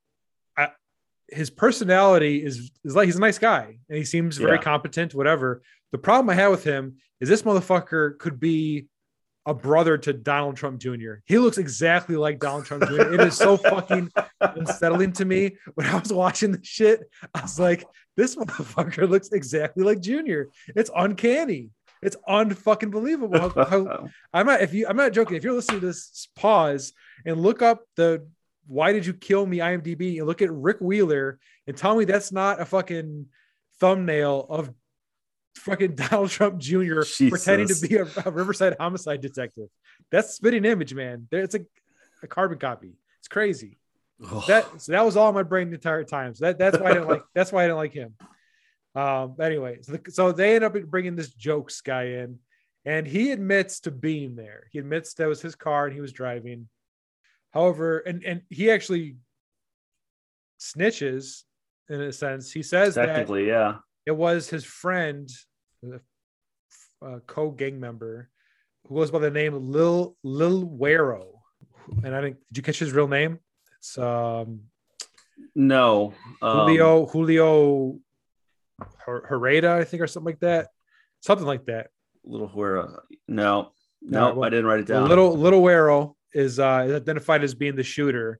Uh, 0.56 0.68
his 1.28 1.50
personality 1.50 2.44
is, 2.44 2.70
is 2.84 2.94
like 2.94 3.06
he's 3.06 3.16
a 3.16 3.20
nice 3.20 3.38
guy 3.38 3.76
and 3.88 3.98
he 3.98 4.04
seems 4.04 4.36
very 4.36 4.52
Yeah. 4.56 4.62
competent, 4.62 5.12
whatever. 5.14 5.60
The 5.90 5.98
problem 5.98 6.30
I 6.30 6.34
have 6.34 6.52
with 6.52 6.62
him 6.62 6.96
is 7.20 7.28
this 7.28 7.42
motherfucker 7.42 8.16
could 8.18 8.38
be 8.38 8.86
a 9.46 9.54
brother 9.54 9.96
to 9.96 10.12
Donald 10.12 10.56
Trump 10.56 10.80
Jr. 10.80 11.14
He 11.24 11.38
looks 11.38 11.56
exactly 11.56 12.16
like 12.16 12.40
Donald 12.40 12.66
Trump 12.66 12.84
Jr. 12.86 13.14
It 13.14 13.20
is 13.20 13.36
so 13.36 13.56
fucking 13.56 14.10
unsettling 14.40 15.12
to 15.12 15.24
me. 15.24 15.56
When 15.74 15.86
I 15.86 15.98
was 15.98 16.12
watching 16.12 16.52
the 16.52 16.60
shit, 16.62 17.08
I 17.32 17.42
was 17.42 17.58
like, 17.58 17.84
this 18.16 18.34
motherfucker 18.34 19.08
looks 19.08 19.30
exactly 19.30 19.84
like 19.84 20.00
Jr. 20.00 20.42
It's 20.74 20.90
uncanny. 20.94 21.70
It's 22.02 22.16
unfucking 22.28 22.90
believable. 22.90 23.38
How, 23.38 23.64
how, 23.64 24.08
I'm 24.32 24.46
not 24.46 24.60
if 24.60 24.74
you 24.74 24.86
I'm 24.88 24.96
not 24.96 25.12
joking. 25.12 25.36
If 25.36 25.44
you're 25.44 25.54
listening 25.54 25.80
to 25.80 25.86
this, 25.86 26.28
pause 26.36 26.92
and 27.24 27.40
look 27.40 27.62
up 27.62 27.84
the 27.96 28.26
why 28.66 28.92
did 28.92 29.06
you 29.06 29.14
kill 29.14 29.46
me 29.46 29.58
IMDb 29.58 30.18
and 30.18 30.26
look 30.26 30.42
at 30.42 30.52
Rick 30.52 30.78
Wheeler 30.80 31.38
and 31.66 31.76
tell 31.76 31.96
me 31.96 32.04
that's 32.04 32.32
not 32.32 32.60
a 32.60 32.64
fucking 32.64 33.26
thumbnail 33.78 34.46
of 34.50 34.72
fucking 35.56 35.94
Donald 35.96 36.30
Trump 36.30 36.58
Jr. 36.58 37.02
pretending 37.28 37.68
to 37.68 37.88
be 37.88 37.96
a, 37.96 38.06
a 38.24 38.30
Riverside 38.30 38.76
homicide 38.78 39.20
detective. 39.20 39.68
That's 40.10 40.34
spitting 40.34 40.64
image, 40.64 40.94
man. 40.94 41.26
There, 41.30 41.42
it's 41.42 41.54
a, 41.54 41.60
a 42.22 42.26
carbon 42.26 42.58
copy. 42.58 42.94
It's 43.18 43.28
crazy. 43.28 43.78
That 44.46 44.80
so 44.80 44.92
that 44.92 45.04
was 45.04 45.16
all 45.16 45.28
in 45.28 45.34
my 45.34 45.42
brain 45.42 45.68
the 45.68 45.74
entire 45.74 46.04
time. 46.04 46.34
So 46.34 46.46
that 46.46 46.58
that's 46.58 46.78
why 46.78 46.90
I 46.90 46.94
didn't 46.94 47.08
like 47.08 47.22
that's 47.34 47.52
why 47.52 47.64
I 47.64 47.66
didn't 47.66 47.76
like 47.76 47.92
him. 47.92 48.14
Um, 48.94 49.36
anyway, 49.40 49.78
so, 49.82 49.92
the, 49.92 50.10
so 50.10 50.32
they 50.32 50.54
end 50.54 50.64
up 50.64 50.74
bringing 50.86 51.16
this 51.16 51.28
jokes 51.28 51.82
guy 51.82 52.04
in, 52.04 52.38
and 52.86 53.06
he 53.06 53.30
admits 53.30 53.80
to 53.80 53.90
being 53.90 54.34
there. 54.34 54.68
He 54.70 54.78
admits 54.78 55.12
that 55.14 55.28
was 55.28 55.42
his 55.42 55.54
car 55.54 55.84
and 55.86 55.94
he 55.94 56.00
was 56.00 56.14
driving. 56.14 56.68
However, 57.52 57.98
and 57.98 58.24
and 58.24 58.42
he 58.48 58.70
actually 58.70 59.16
snitches 60.58 61.42
in 61.90 62.00
a 62.00 62.12
sense. 62.12 62.50
He 62.50 62.62
says 62.62 62.94
that 62.94 63.06
Technically, 63.06 63.48
yeah. 63.48 63.76
It 64.06 64.12
was 64.16 64.48
his 64.48 64.64
friend, 64.64 65.28
a 67.02 67.20
co 67.26 67.50
gang 67.50 67.78
member, 67.80 68.30
who 68.86 68.94
goes 68.94 69.10
by 69.10 69.18
the 69.18 69.30
name 69.30 69.54
Lil 69.70 70.16
Lil 70.22 70.64
Wero. 70.66 71.26
And 72.04 72.14
I 72.14 72.20
think 72.22 72.36
did 72.48 72.56
you 72.56 72.62
catch 72.62 72.78
his 72.78 72.92
real 72.92 73.08
name? 73.08 73.38
It's 73.78 73.98
um 73.98 74.60
No. 75.54 76.14
Um, 76.40 76.58
Julio 76.58 77.06
Julio 77.06 77.98
Her- 79.04 79.26
Herrera, 79.28 79.78
I 79.78 79.84
think, 79.84 80.02
or 80.02 80.06
something 80.06 80.32
like 80.32 80.40
that. 80.40 80.68
Something 81.20 81.46
like 81.46 81.66
that. 81.66 81.88
Little 82.24 82.48
Huera. 82.48 83.00
No. 83.28 83.72
No, 84.02 84.28
No, 84.30 84.34
well- 84.34 84.44
I 84.44 84.50
didn't 84.50 84.66
write 84.66 84.80
it 84.80 84.86
down. 84.86 85.08
little 85.08 85.36
Little 85.36 85.62
Wero 85.62 86.14
is 86.32 86.58
uh, 86.58 86.84
is 86.88 86.94
identified 86.94 87.42
as 87.44 87.54
being 87.54 87.76
the 87.76 87.82
shooter. 87.82 88.38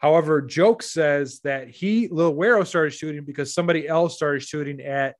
However, 0.00 0.40
Joke 0.40 0.82
says 0.82 1.40
that 1.44 1.68
he 1.68 2.08
Lil 2.08 2.34
Wero 2.34 2.66
started 2.66 2.90
shooting 2.90 3.24
because 3.24 3.54
somebody 3.54 3.86
else 3.86 4.16
started 4.16 4.40
shooting 4.42 4.80
at 4.80 5.14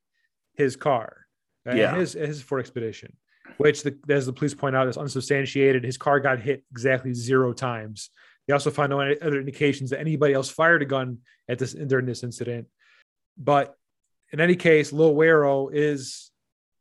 his 0.56 0.74
car, 0.74 1.26
Yeah. 1.66 1.94
his 1.94 2.14
his 2.14 2.42
Ford 2.42 2.60
Expedition, 2.60 3.14
which 3.58 3.82
the, 3.82 3.96
as 4.08 4.24
the 4.26 4.32
police 4.32 4.54
point 4.54 4.74
out 4.74 4.88
is 4.88 4.96
unsubstantiated. 4.96 5.84
His 5.84 5.98
car 5.98 6.18
got 6.18 6.40
hit 6.40 6.64
exactly 6.70 7.12
zero 7.12 7.52
times. 7.52 8.10
They 8.46 8.54
also 8.54 8.70
found 8.70 8.90
no 8.90 9.00
other 9.00 9.38
indications 9.38 9.90
that 9.90 10.00
anybody 10.00 10.32
else 10.32 10.48
fired 10.50 10.82
a 10.82 10.86
gun 10.86 11.18
at 11.48 11.58
this 11.58 11.72
during 11.74 12.06
this 12.06 12.24
incident. 12.24 12.66
But 13.36 13.76
in 14.32 14.40
any 14.40 14.56
case, 14.56 14.92
Lil 14.92 15.14
Wero 15.14 15.68
is 15.72 16.30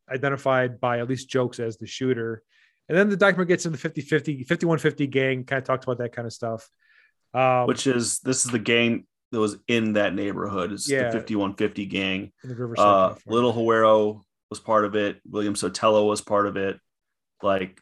identified 0.10 0.80
by 0.80 1.00
at 1.00 1.10
least 1.10 1.30
Jokes 1.30 1.60
as 1.60 1.78
the 1.78 1.86
shooter. 1.86 2.44
And 2.88 2.98
then 2.98 3.10
the 3.10 3.18
document 3.18 3.50
gets 3.50 3.66
into 3.66 3.78
50 3.78 4.02
50, 4.02 4.44
5150 4.46 5.08
gang, 5.08 5.44
kind 5.44 5.62
of 5.62 5.66
talks 5.66 5.84
about 5.86 5.98
that 6.00 6.14
kind 6.14 6.26
of 6.26 6.34
stuff. 6.34 6.70
Um, 7.34 7.68
which 7.68 7.86
is 7.88 8.20
this 8.22 8.46
is 8.46 8.52
the 8.52 8.60
gang 8.60 9.06
that 9.32 9.40
was 9.40 9.58
in 9.68 9.94
that 9.94 10.16
neighborhood. 10.16 10.72
It's 10.72 10.90
Yeah. 10.90 11.10
the 11.12 11.20
5150 11.20 11.86
gang. 11.86 12.32
in 12.44 12.50
the 12.50 12.56
Riverside. 12.56 12.86
Uh, 12.86 13.16
Little 13.28 13.54
Huero 13.54 14.24
was 14.50 14.60
part 14.60 14.86
of 14.86 14.96
it. 14.96 15.22
William 15.30 15.54
Sotelo 15.54 16.08
was 16.08 16.22
part 16.22 16.48
of 16.48 16.58
it. 16.58 16.80
Like 17.44 17.80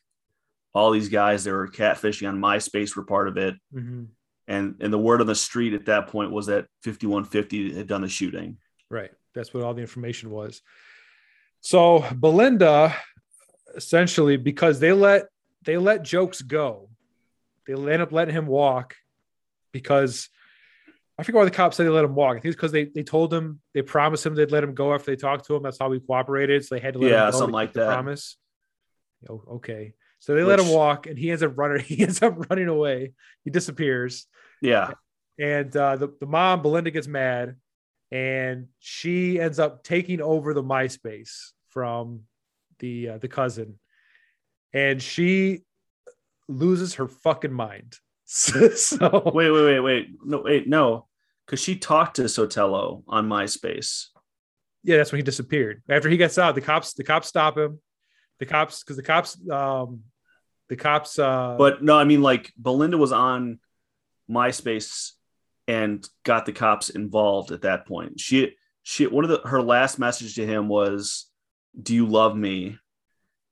all 0.74 0.92
these 0.92 1.08
guys 1.10 1.46
that 1.46 1.52
were 1.52 1.68
catfishing 1.70 2.28
on 2.28 2.40
MySpace 2.40 2.96
were 2.96 3.06
part 3.06 3.28
of 3.30 3.38
it. 3.38 3.56
Mhm. 3.74 4.08
And 4.50 4.76
and 4.82 4.92
the 4.92 4.98
word 4.98 5.22
on 5.22 5.28
the 5.28 5.36
street 5.36 5.74
at 5.74 5.86
that 5.86 6.08
point 6.08 6.32
was 6.32 6.48
that 6.48 6.68
5150 6.84 7.74
had 7.74 7.88
done 7.88 8.02
the 8.02 8.10
shooting. 8.10 8.58
Right. 8.90 9.12
That's 9.34 9.54
what 9.54 9.64
all 9.64 9.74
the 9.74 9.82
information 9.82 10.30
was. 10.30 10.62
So 11.62 12.06
Belinda, 12.16 12.96
essentially, 13.76 14.36
because 14.38 14.80
they 14.80 14.92
let 14.92 15.28
they 15.64 15.78
let 15.78 16.04
jokes 16.04 16.42
go, 16.42 16.90
they 17.66 17.74
end 17.74 18.02
up 18.02 18.12
letting 18.12 18.34
him 18.36 18.48
walk 18.48 18.96
because 19.72 20.30
I 21.20 21.24
forget 21.24 21.40
why 21.40 21.46
the 21.46 21.52
cops 21.52 21.78
said 21.78 21.86
they 21.86 21.90
let 21.90 22.06
him 22.06 22.16
walk. 22.16 22.32
I 22.38 22.40
think 22.40 22.46
it's 22.46 22.56
because 22.56 22.72
they 22.72 22.86
they 22.86 23.04
told 23.04 23.34
him 23.34 23.60
they 23.74 23.82
promised 23.82 24.26
him 24.26 24.36
they'd 24.36 24.52
let 24.52 24.64
him 24.64 24.74
go 24.76 24.94
after 24.94 25.12
they 25.12 25.16
talked 25.16 25.46
to 25.48 25.56
him. 25.56 25.64
That's 25.64 25.80
how 25.80 25.90
we 25.90 26.00
cooperated. 26.00 26.64
So 26.66 26.76
they 26.76 26.82
had 26.82 26.94
to 26.94 27.00
let 27.00 27.10
Yeah, 27.12 27.26
him 27.26 27.32
go 27.32 27.38
something 27.40 27.54
like 27.54 27.74
the 27.74 27.80
that. 27.82 27.88
Promise. 27.88 28.38
Oh, 29.30 29.44
okay. 29.54 29.94
So 30.20 30.36
they 30.36 30.44
let 30.44 30.60
him 30.60 30.70
walk, 30.70 31.06
and 31.08 31.18
he 31.18 31.32
ends 31.32 31.44
up 31.44 31.58
running. 31.58 31.80
He 31.86 32.02
ends 32.04 32.22
up 32.22 32.50
running 32.50 32.68
away. 32.68 33.14
He 33.44 33.50
disappears. 33.52 34.26
Yeah. 34.62 34.92
and 35.40 35.76
uh, 35.76 35.96
the, 35.98 36.10
the 36.20 36.26
mom 36.26 36.62
belinda 36.64 36.90
gets 36.92 37.08
mad 37.08 37.56
and 38.12 38.68
she 38.80 39.40
ends 39.40 39.60
up 39.60 39.84
taking 39.84 40.22
over 40.22 40.54
the 40.54 40.64
myspace 40.64 41.52
from 41.70 42.22
the 42.80 43.10
uh, 43.10 43.18
the 43.20 43.28
cousin 43.28 43.78
and 44.74 45.02
she 45.02 45.62
loses 46.48 46.96
her 46.96 47.08
fucking 47.08 47.52
mind 47.54 48.00
so 48.76 49.32
Wait, 49.34 49.50
wait, 49.52 49.64
wait, 49.66 49.80
wait. 49.80 50.08
No, 50.24 50.42
wait, 50.42 50.68
no. 50.68 51.08
Because 51.46 51.62
she 51.62 51.78
talked 51.78 52.18
to 52.18 52.24
Sotelo 52.24 53.04
on 53.08 53.28
MySpace. 53.30 54.08
yeah 54.84 54.98
that's 54.98 55.12
when 55.14 55.20
he 55.20 55.24
disappeared 55.24 55.82
after 55.90 56.10
he 56.10 56.18
gets 56.18 56.38
out 56.38 56.54
the 56.56 56.62
cops 56.62 56.94
the 56.94 57.04
cops 57.04 57.28
stop 57.30 57.58
him 57.58 57.80
the 58.40 58.46
cops 58.46 58.84
because 58.84 58.98
the 58.98 59.04
cops 59.04 59.38
um 59.50 60.04
the 60.70 60.76
cops 60.76 61.18
uh 61.18 61.56
But 61.58 61.82
no, 61.82 61.98
I 61.98 62.04
mean 62.04 62.22
like 62.22 62.52
Belinda 62.58 62.98
was 62.98 63.14
on 63.14 63.60
MySpace 64.30 65.14
and 65.68 66.06
got 66.24 66.46
the 66.46 66.52
cops 66.54 66.90
involved 66.90 67.52
at 67.52 67.62
that 67.62 67.86
point. 67.88 68.20
She 68.20 68.56
she 68.84 69.08
one 69.08 69.24
of 69.24 69.30
the 69.32 69.48
her 69.48 69.62
last 69.62 69.98
message 70.00 70.36
to 70.36 70.46
him 70.46 70.68
was, 70.68 71.28
"Do 71.82 71.96
you 71.96 72.06
love 72.06 72.36
me?" 72.36 72.78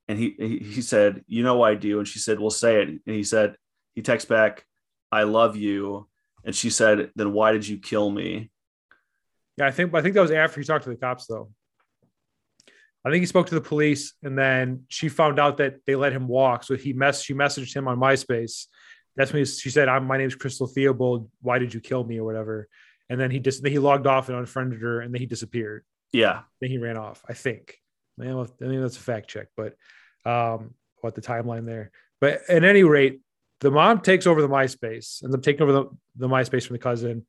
And 0.09 0.19
he 0.19 0.36
he, 0.38 0.57
he 0.59 0.82
said, 0.82 1.23
"You 1.28 1.43
know 1.43 1.61
I 1.63 1.76
do." 1.76 1.99
And 1.99 2.07
she 2.07 2.19
said, 2.19 2.39
"Well, 2.39 2.49
say 2.49 2.82
it." 2.82 2.88
And 2.89 3.01
he 3.05 3.23
said, 3.23 3.55
he 3.95 4.01
texts 4.01 4.29
back, 4.29 4.65
"I 5.11 5.23
love 5.23 5.55
you." 5.55 6.07
And 6.43 6.55
she 6.55 6.69
said, 6.69 7.11
"Then 7.15 7.33
why 7.33 7.51
did 7.53 7.67
you 7.67 7.77
kill 7.77 8.09
me?" 8.09 8.51
Yeah, 9.57 9.67
I 9.67 9.71
think 9.71 9.93
I 9.93 10.01
think 10.01 10.15
that 10.15 10.21
was 10.21 10.31
after 10.31 10.59
he 10.59 10.65
talked 10.65 10.83
to 10.83 10.89
the 10.89 10.95
cops 10.97 11.25
though. 11.27 11.49
I 13.05 13.11
think 13.11 13.21
he 13.21 13.27
spoke 13.27 13.47
to 13.47 13.55
the 13.55 13.61
police 13.61 14.13
and 14.23 14.37
then 14.37 14.85
she 14.87 15.09
found 15.09 15.39
out 15.39 15.57
that 15.57 15.75
they 15.85 15.95
let 15.95 16.11
him 16.11 16.27
walk. 16.27 16.63
So 16.63 16.75
he 16.75 16.91
mess 16.91 17.21
she 17.21 17.33
messaged 17.33 17.75
him 17.75 17.87
on 17.87 17.99
MySpace. 17.99 18.65
That's 19.15 19.31
when 19.31 19.41
he, 19.41 19.45
she 19.45 19.69
said, 19.69 19.87
I'm 19.87 20.05
my 20.05 20.17
name's 20.17 20.35
Crystal 20.35 20.67
Theobald. 20.67 21.29
Why 21.41 21.59
did 21.59 21.73
you 21.73 21.79
kill 21.79 22.03
me 22.03 22.17
or 22.19 22.25
whatever? 22.25 22.67
And 23.09 23.19
then 23.19 23.29
he 23.29 23.39
just 23.39 23.61
then 23.61 23.71
he 23.71 23.79
logged 23.79 24.07
off 24.07 24.27
and 24.27 24.37
unfriended 24.37 24.81
her 24.81 25.01
and 25.01 25.13
then 25.13 25.21
he 25.21 25.27
disappeared. 25.27 25.85
Yeah, 26.11 26.41
Then 26.61 26.71
he 26.71 26.77
ran 26.77 26.97
off, 26.97 27.23
I 27.27 27.33
think. 27.33 27.77
Man, 28.17 28.47
I 28.61 28.65
mean 28.65 28.81
that's 28.81 28.97
a 28.97 29.01
fact 29.01 29.29
check, 29.29 29.47
but 29.55 29.75
um 30.25 30.73
what 31.01 31.13
the 31.13 31.21
timeline 31.21 31.65
there. 31.65 31.91
But 32.19 32.41
at 32.49 32.63
any 32.63 32.83
rate, 32.83 33.21
the 33.61 33.71
mom 33.71 34.01
takes 34.01 34.27
over 34.27 34.41
the 34.41 34.49
MySpace, 34.49 35.23
ends 35.23 35.35
up 35.35 35.41
taking 35.41 35.61
over 35.63 35.71
the, 35.71 35.85
the 36.17 36.27
MySpace 36.27 36.67
from 36.67 36.73
the 36.75 36.79
cousin, 36.79 37.25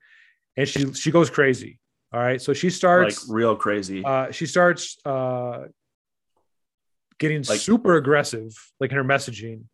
and 0.56 0.68
she 0.68 0.92
she 0.92 1.10
goes 1.10 1.30
crazy. 1.30 1.78
All 2.12 2.20
right. 2.20 2.40
So 2.40 2.52
she 2.52 2.70
starts 2.70 3.28
like 3.28 3.34
real 3.36 3.56
crazy. 3.56 4.04
uh, 4.04 4.30
she 4.30 4.46
starts 4.46 4.96
uh, 5.04 5.64
getting 7.18 7.42
Like- 7.42 7.60
super 7.60 7.96
aggressive, 7.96 8.52
like 8.80 8.90
in 8.90 8.96
her 8.96 9.04
messaging. 9.04 9.64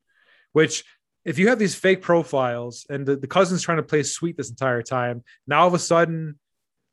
Which, 0.52 0.84
if 1.24 1.38
you 1.38 1.48
have 1.48 1.58
these 1.58 1.74
fake 1.74 2.02
profiles 2.02 2.84
and 2.90 3.06
the, 3.06 3.16
the 3.16 3.26
cousin's 3.26 3.62
trying 3.62 3.78
to 3.78 3.82
play 3.82 4.02
sweet 4.02 4.36
this 4.36 4.50
entire 4.50 4.82
time, 4.82 5.22
now 5.46 5.62
all 5.62 5.68
of 5.68 5.74
a 5.74 5.78
sudden 5.78 6.38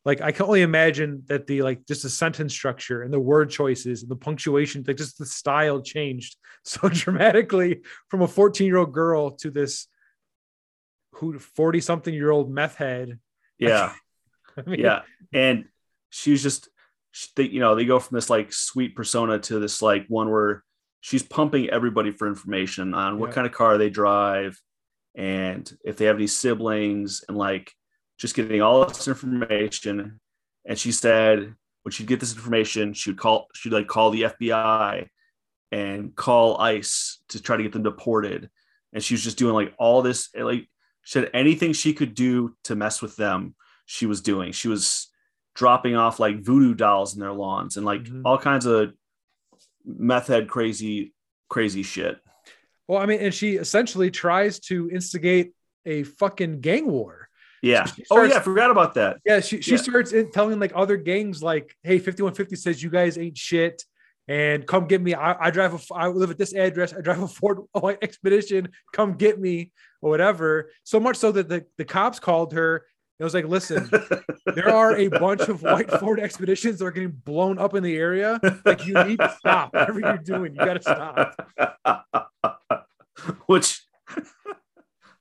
like 0.05 0.21
I 0.21 0.31
can 0.31 0.45
only 0.45 0.61
imagine 0.61 1.23
that 1.27 1.47
the 1.47 1.61
like 1.61 1.85
just 1.85 2.03
the 2.03 2.09
sentence 2.09 2.53
structure 2.53 3.01
and 3.01 3.13
the 3.13 3.19
word 3.19 3.49
choices 3.49 4.01
and 4.01 4.09
the 4.09 4.15
punctuation, 4.15 4.83
like 4.87 4.97
just 4.97 5.17
the 5.17 5.25
style 5.25 5.81
changed 5.81 6.37
so 6.63 6.89
dramatically 6.89 7.81
from 8.09 8.21
a 8.21 8.27
14 8.27 8.65
year 8.65 8.77
old 8.77 8.93
girl 8.93 9.31
to 9.31 9.51
this 9.51 9.87
who 11.13 11.37
40 11.37 11.81
something 11.81 12.13
year 12.13 12.31
old 12.31 12.51
meth 12.51 12.75
head. 12.75 13.19
Yeah. 13.61 13.91
I 14.55 14.61
mean, 14.61 14.79
yeah. 14.79 15.01
And 15.33 15.65
she's 16.09 16.41
just, 16.41 16.69
they, 17.35 17.43
you 17.43 17.59
know, 17.59 17.75
they 17.75 17.83
go 17.83 17.99
from 17.99 18.15
this 18.15 18.29
like 18.29 18.53
sweet 18.53 18.95
persona 18.95 19.37
to 19.37 19.59
this 19.59 19.81
like 19.81 20.05
one 20.07 20.31
where 20.31 20.63
she's 21.01 21.23
pumping 21.23 21.69
everybody 21.69 22.11
for 22.11 22.25
information 22.25 22.93
on 22.93 23.19
what 23.19 23.31
yeah. 23.31 23.35
kind 23.35 23.47
of 23.47 23.51
car 23.51 23.77
they 23.77 23.89
drive 23.89 24.57
and 25.13 25.69
if 25.83 25.97
they 25.97 26.05
have 26.05 26.15
any 26.15 26.27
siblings 26.27 27.23
and 27.27 27.37
like 27.37 27.73
just 28.19 28.35
getting 28.35 28.61
all 28.61 28.85
this 28.85 29.07
information. 29.07 30.19
And 30.65 30.77
she 30.77 30.91
said 30.91 31.55
when 31.83 31.91
she'd 31.91 32.07
get 32.07 32.19
this 32.19 32.35
information, 32.35 32.93
she 32.93 33.09
would 33.09 33.19
call, 33.19 33.47
she'd 33.55 33.73
like 33.73 33.87
call 33.87 34.11
the 34.11 34.23
FBI 34.23 35.07
and 35.71 36.15
call 36.15 36.59
ICE 36.59 37.21
to 37.29 37.41
try 37.41 37.57
to 37.57 37.63
get 37.63 37.71
them 37.71 37.83
deported. 37.83 38.49
And 38.93 39.03
she 39.03 39.13
was 39.13 39.23
just 39.23 39.37
doing 39.37 39.53
like 39.53 39.73
all 39.79 40.01
this, 40.01 40.29
like 40.35 40.67
she 41.03 41.19
said 41.19 41.31
anything 41.33 41.73
she 41.73 41.93
could 41.93 42.13
do 42.13 42.55
to 42.65 42.75
mess 42.75 43.01
with 43.01 43.15
them, 43.15 43.55
she 43.85 44.05
was 44.05 44.21
doing. 44.21 44.51
She 44.51 44.67
was 44.67 45.07
dropping 45.55 45.95
off 45.95 46.19
like 46.19 46.43
voodoo 46.43 46.73
dolls 46.73 47.15
in 47.15 47.21
their 47.21 47.33
lawns 47.33 47.77
and 47.77 47.85
like 47.85 48.03
mm-hmm. 48.03 48.21
all 48.25 48.37
kinds 48.37 48.65
of 48.65 48.93
meth 49.85 50.27
head 50.27 50.47
crazy, 50.49 51.13
crazy 51.49 51.83
shit. 51.83 52.19
Well, 52.87 52.99
I 52.99 53.05
mean, 53.05 53.19
and 53.19 53.33
she 53.33 53.55
essentially 53.55 54.11
tries 54.11 54.59
to 54.61 54.89
instigate 54.91 55.53
a 55.85 56.03
fucking 56.03 56.61
gang 56.61 56.87
war. 56.87 57.28
Yeah. 57.61 57.85
Starts, 57.85 58.07
oh 58.11 58.23
yeah, 58.23 58.37
I 58.37 58.39
forgot 58.39 58.71
about 58.71 58.93
that. 58.95 59.17
Yeah, 59.25 59.39
she, 59.39 59.61
she 59.61 59.71
yeah. 59.71 59.77
starts 59.77 60.13
telling 60.33 60.59
like 60.59 60.71
other 60.75 60.97
gangs 60.97 61.43
like, 61.43 61.75
"Hey, 61.83 61.97
5150 61.97 62.55
says 62.55 62.81
you 62.81 62.89
guys 62.89 63.17
ain't 63.17 63.37
shit 63.37 63.83
and 64.27 64.65
come 64.65 64.87
get 64.87 65.01
me. 65.01 65.13
I, 65.13 65.47
I 65.47 65.51
drive 65.51 65.73
a 65.73 65.93
I 65.93 66.07
live 66.07 66.31
at 66.31 66.37
this 66.37 66.53
address. 66.53 66.93
I 66.93 67.01
drive 67.01 67.21
a 67.21 67.27
Ford 67.27 67.59
Expedition. 68.01 68.69
Come 68.93 69.13
get 69.13 69.39
me 69.39 69.71
or 70.01 70.09
whatever." 70.09 70.71
So 70.83 70.99
much 70.99 71.17
so 71.17 71.31
that 71.31 71.49
the, 71.49 71.65
the 71.77 71.85
cops 71.85 72.19
called 72.19 72.53
her 72.53 72.85
it 73.19 73.23
was 73.25 73.33
like, 73.33 73.45
listen, 73.45 73.89
there 74.55 74.73
are 74.73 74.95
a 74.95 75.09
bunch 75.09 75.41
of 75.41 75.61
white 75.61 75.91
Ford 75.99 76.21
Expeditions 76.21 76.79
that 76.79 76.85
are 76.85 76.91
getting 76.91 77.11
blown 77.11 77.59
up 77.59 77.75
in 77.75 77.83
the 77.83 77.97
area. 77.97 78.39
Like, 78.63 78.87
you 78.87 78.93
need 79.03 79.19
to 79.19 79.35
stop. 79.37 79.73
Whatever 79.73 79.99
you're 79.99 80.17
doing, 80.17 80.55
you 80.55 80.65
got 80.65 80.81
to 80.81 80.81
stop. 80.81 82.07
Which, 83.47 83.83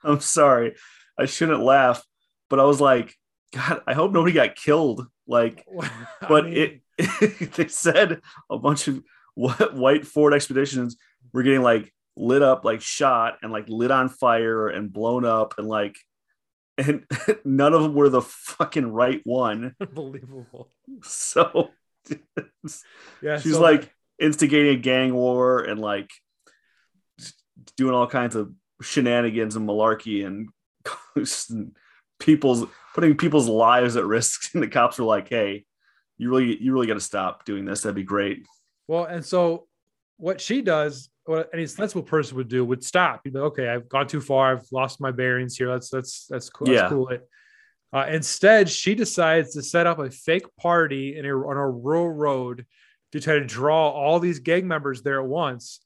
I'm 0.04 0.20
sorry, 0.20 0.76
I 1.18 1.24
shouldn't 1.24 1.60
laugh, 1.60 2.04
but 2.48 2.60
I 2.60 2.64
was 2.64 2.80
like, 2.80 3.14
God, 3.52 3.82
I 3.86 3.94
hope 3.94 4.12
nobody 4.12 4.32
got 4.32 4.56
killed. 4.56 5.06
Like, 5.26 5.66
but 6.28 6.44
mean, 6.46 6.80
it, 6.98 7.52
they 7.54 7.68
said 7.68 8.20
a 8.50 8.58
bunch 8.58 8.88
of 8.88 9.02
white 9.34 10.06
Ford 10.06 10.34
Expeditions 10.34 10.96
were 11.32 11.42
getting 11.42 11.62
like 11.62 11.92
lit 12.16 12.42
up, 12.42 12.64
like 12.64 12.80
shot 12.80 13.38
and 13.42 13.52
like 13.52 13.68
lit 13.68 13.90
on 13.90 14.08
fire 14.08 14.68
and 14.68 14.92
blown 14.92 15.24
up 15.24 15.54
and 15.58 15.66
like 15.66 15.96
and 16.78 17.04
none 17.44 17.74
of 17.74 17.82
them 17.82 17.94
were 17.94 18.08
the 18.08 18.22
fucking 18.22 18.86
right 18.86 19.20
one. 19.24 19.74
Unbelievable. 19.80 20.70
So 21.02 21.70
yeah, 23.20 23.38
she's 23.38 23.54
so 23.54 23.60
like 23.60 23.92
instigating 24.18 24.76
a 24.76 24.80
gang 24.80 25.12
war 25.12 25.62
and 25.62 25.80
like 25.80 26.10
doing 27.76 27.94
all 27.94 28.06
kinds 28.06 28.36
of 28.36 28.52
shenanigans 28.80 29.56
and 29.56 29.68
malarkey 29.68 30.24
and 30.24 30.48
people's 32.18 32.64
putting 32.94 33.16
people's 33.16 33.48
lives 33.48 33.96
at 33.96 34.04
risk. 34.04 34.50
And 34.54 34.62
the 34.62 34.68
cops 34.68 34.98
are 34.98 35.04
like, 35.04 35.28
"Hey, 35.28 35.64
you 36.16 36.30
really, 36.30 36.60
you 36.62 36.72
really 36.72 36.86
got 36.86 36.94
to 36.94 37.00
stop 37.00 37.44
doing 37.44 37.64
this. 37.64 37.82
That'd 37.82 37.94
be 37.94 38.02
great." 38.02 38.46
Well, 38.86 39.04
and 39.04 39.24
so 39.24 39.66
what 40.16 40.40
she 40.40 40.62
does 40.62 41.10
what 41.28 41.50
any 41.52 41.66
sensible 41.66 42.02
person 42.02 42.38
would 42.38 42.48
do 42.48 42.64
would 42.64 42.82
stop. 42.82 43.20
You'd 43.24 43.34
be 43.34 43.40
like, 43.40 43.52
okay, 43.52 43.68
I've 43.68 43.88
gone 43.88 44.06
too 44.06 44.20
far. 44.20 44.52
I've 44.52 44.66
lost 44.72 44.98
my 44.98 45.10
bearings 45.10 45.56
here. 45.56 45.70
Let's 45.70 45.92
let's 45.92 46.26
that's 46.26 46.48
cool. 46.48 46.68
Yeah. 46.68 46.82
Let's 46.82 46.92
cool 46.92 47.08
it. 47.08 47.28
Uh, 47.92 48.06
instead, 48.08 48.68
she 48.68 48.94
decides 48.94 49.52
to 49.54 49.62
set 49.62 49.86
up 49.86 49.98
a 49.98 50.10
fake 50.10 50.46
party 50.56 51.16
in 51.16 51.26
a, 51.26 51.34
on 51.34 51.56
a 51.56 51.70
rural 51.70 52.10
road 52.10 52.66
to 53.12 53.20
try 53.20 53.34
to 53.34 53.44
draw 53.44 53.90
all 53.90 54.20
these 54.20 54.40
gang 54.40 54.66
members 54.66 55.02
there 55.02 55.20
at 55.20 55.26
once. 55.26 55.80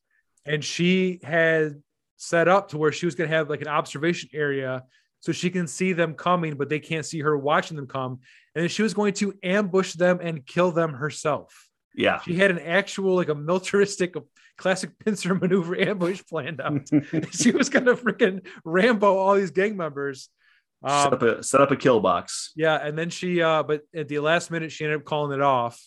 And 0.45 0.64
she 0.64 1.20
had 1.22 1.80
set 2.16 2.49
up 2.49 2.70
to 2.70 2.78
where 2.78 2.93
she 2.93 3.07
was 3.07 3.14
going 3.14 3.28
to 3.28 3.37
have 3.37 3.51
like 3.51 3.62
an 3.62 3.68
observation 3.68 4.30
area 4.33 4.85
so 5.23 5.31
she 5.31 5.51
can 5.51 5.68
see 5.68 5.93
them 5.93 6.14
coming, 6.14 6.57
but 6.57 6.68
they 6.68 6.81
can't 6.81 7.07
see 7.07 7.20
her 7.20 7.39
watching 7.39 7.77
them 7.77 7.87
come. 7.87 8.18
And 8.57 8.68
she 8.68 8.83
was 8.83 8.93
going 8.93 9.14
to 9.14 9.33
ambush 9.45 9.93
them 9.93 10.18
and 10.20 10.45
kill 10.45 10.73
them 10.73 10.95
herself. 10.95 11.68
Yeah. 11.95 12.20
She 12.23 12.35
had 12.35 12.51
an 12.51 12.59
actual, 12.59 13.14
like 13.14 13.29
a 13.29 13.35
militaristic 13.35 14.16
classic 14.59 14.99
pincer 15.05 15.35
maneuver 15.37 15.79
ambush 15.79 16.23
planned 16.29 16.61
out. 16.61 16.89
she 17.31 17.53
was 17.53 17.68
gonna 17.68 17.95
freaking 17.95 18.45
Rambo 18.64 19.16
all 19.16 19.37
these 19.37 19.53
gang 19.53 19.77
members. 19.77 20.29
Um, 20.83 21.05
set, 21.05 21.12
up 21.12 21.23
a, 21.23 21.43
set 21.45 21.61
up 21.61 21.70
a 21.70 21.77
kill 21.77 22.01
box. 22.01 22.51
Yeah, 22.57 22.75
and 22.75 22.99
then 22.99 23.09
she, 23.09 23.41
uh, 23.41 23.62
but 23.62 23.83
at 23.95 24.09
the 24.09 24.18
last 24.18 24.51
minute, 24.51 24.73
she 24.73 24.85
ended 24.85 24.99
up 24.99 25.05
calling 25.05 25.39
it 25.39 25.41
off 25.41 25.81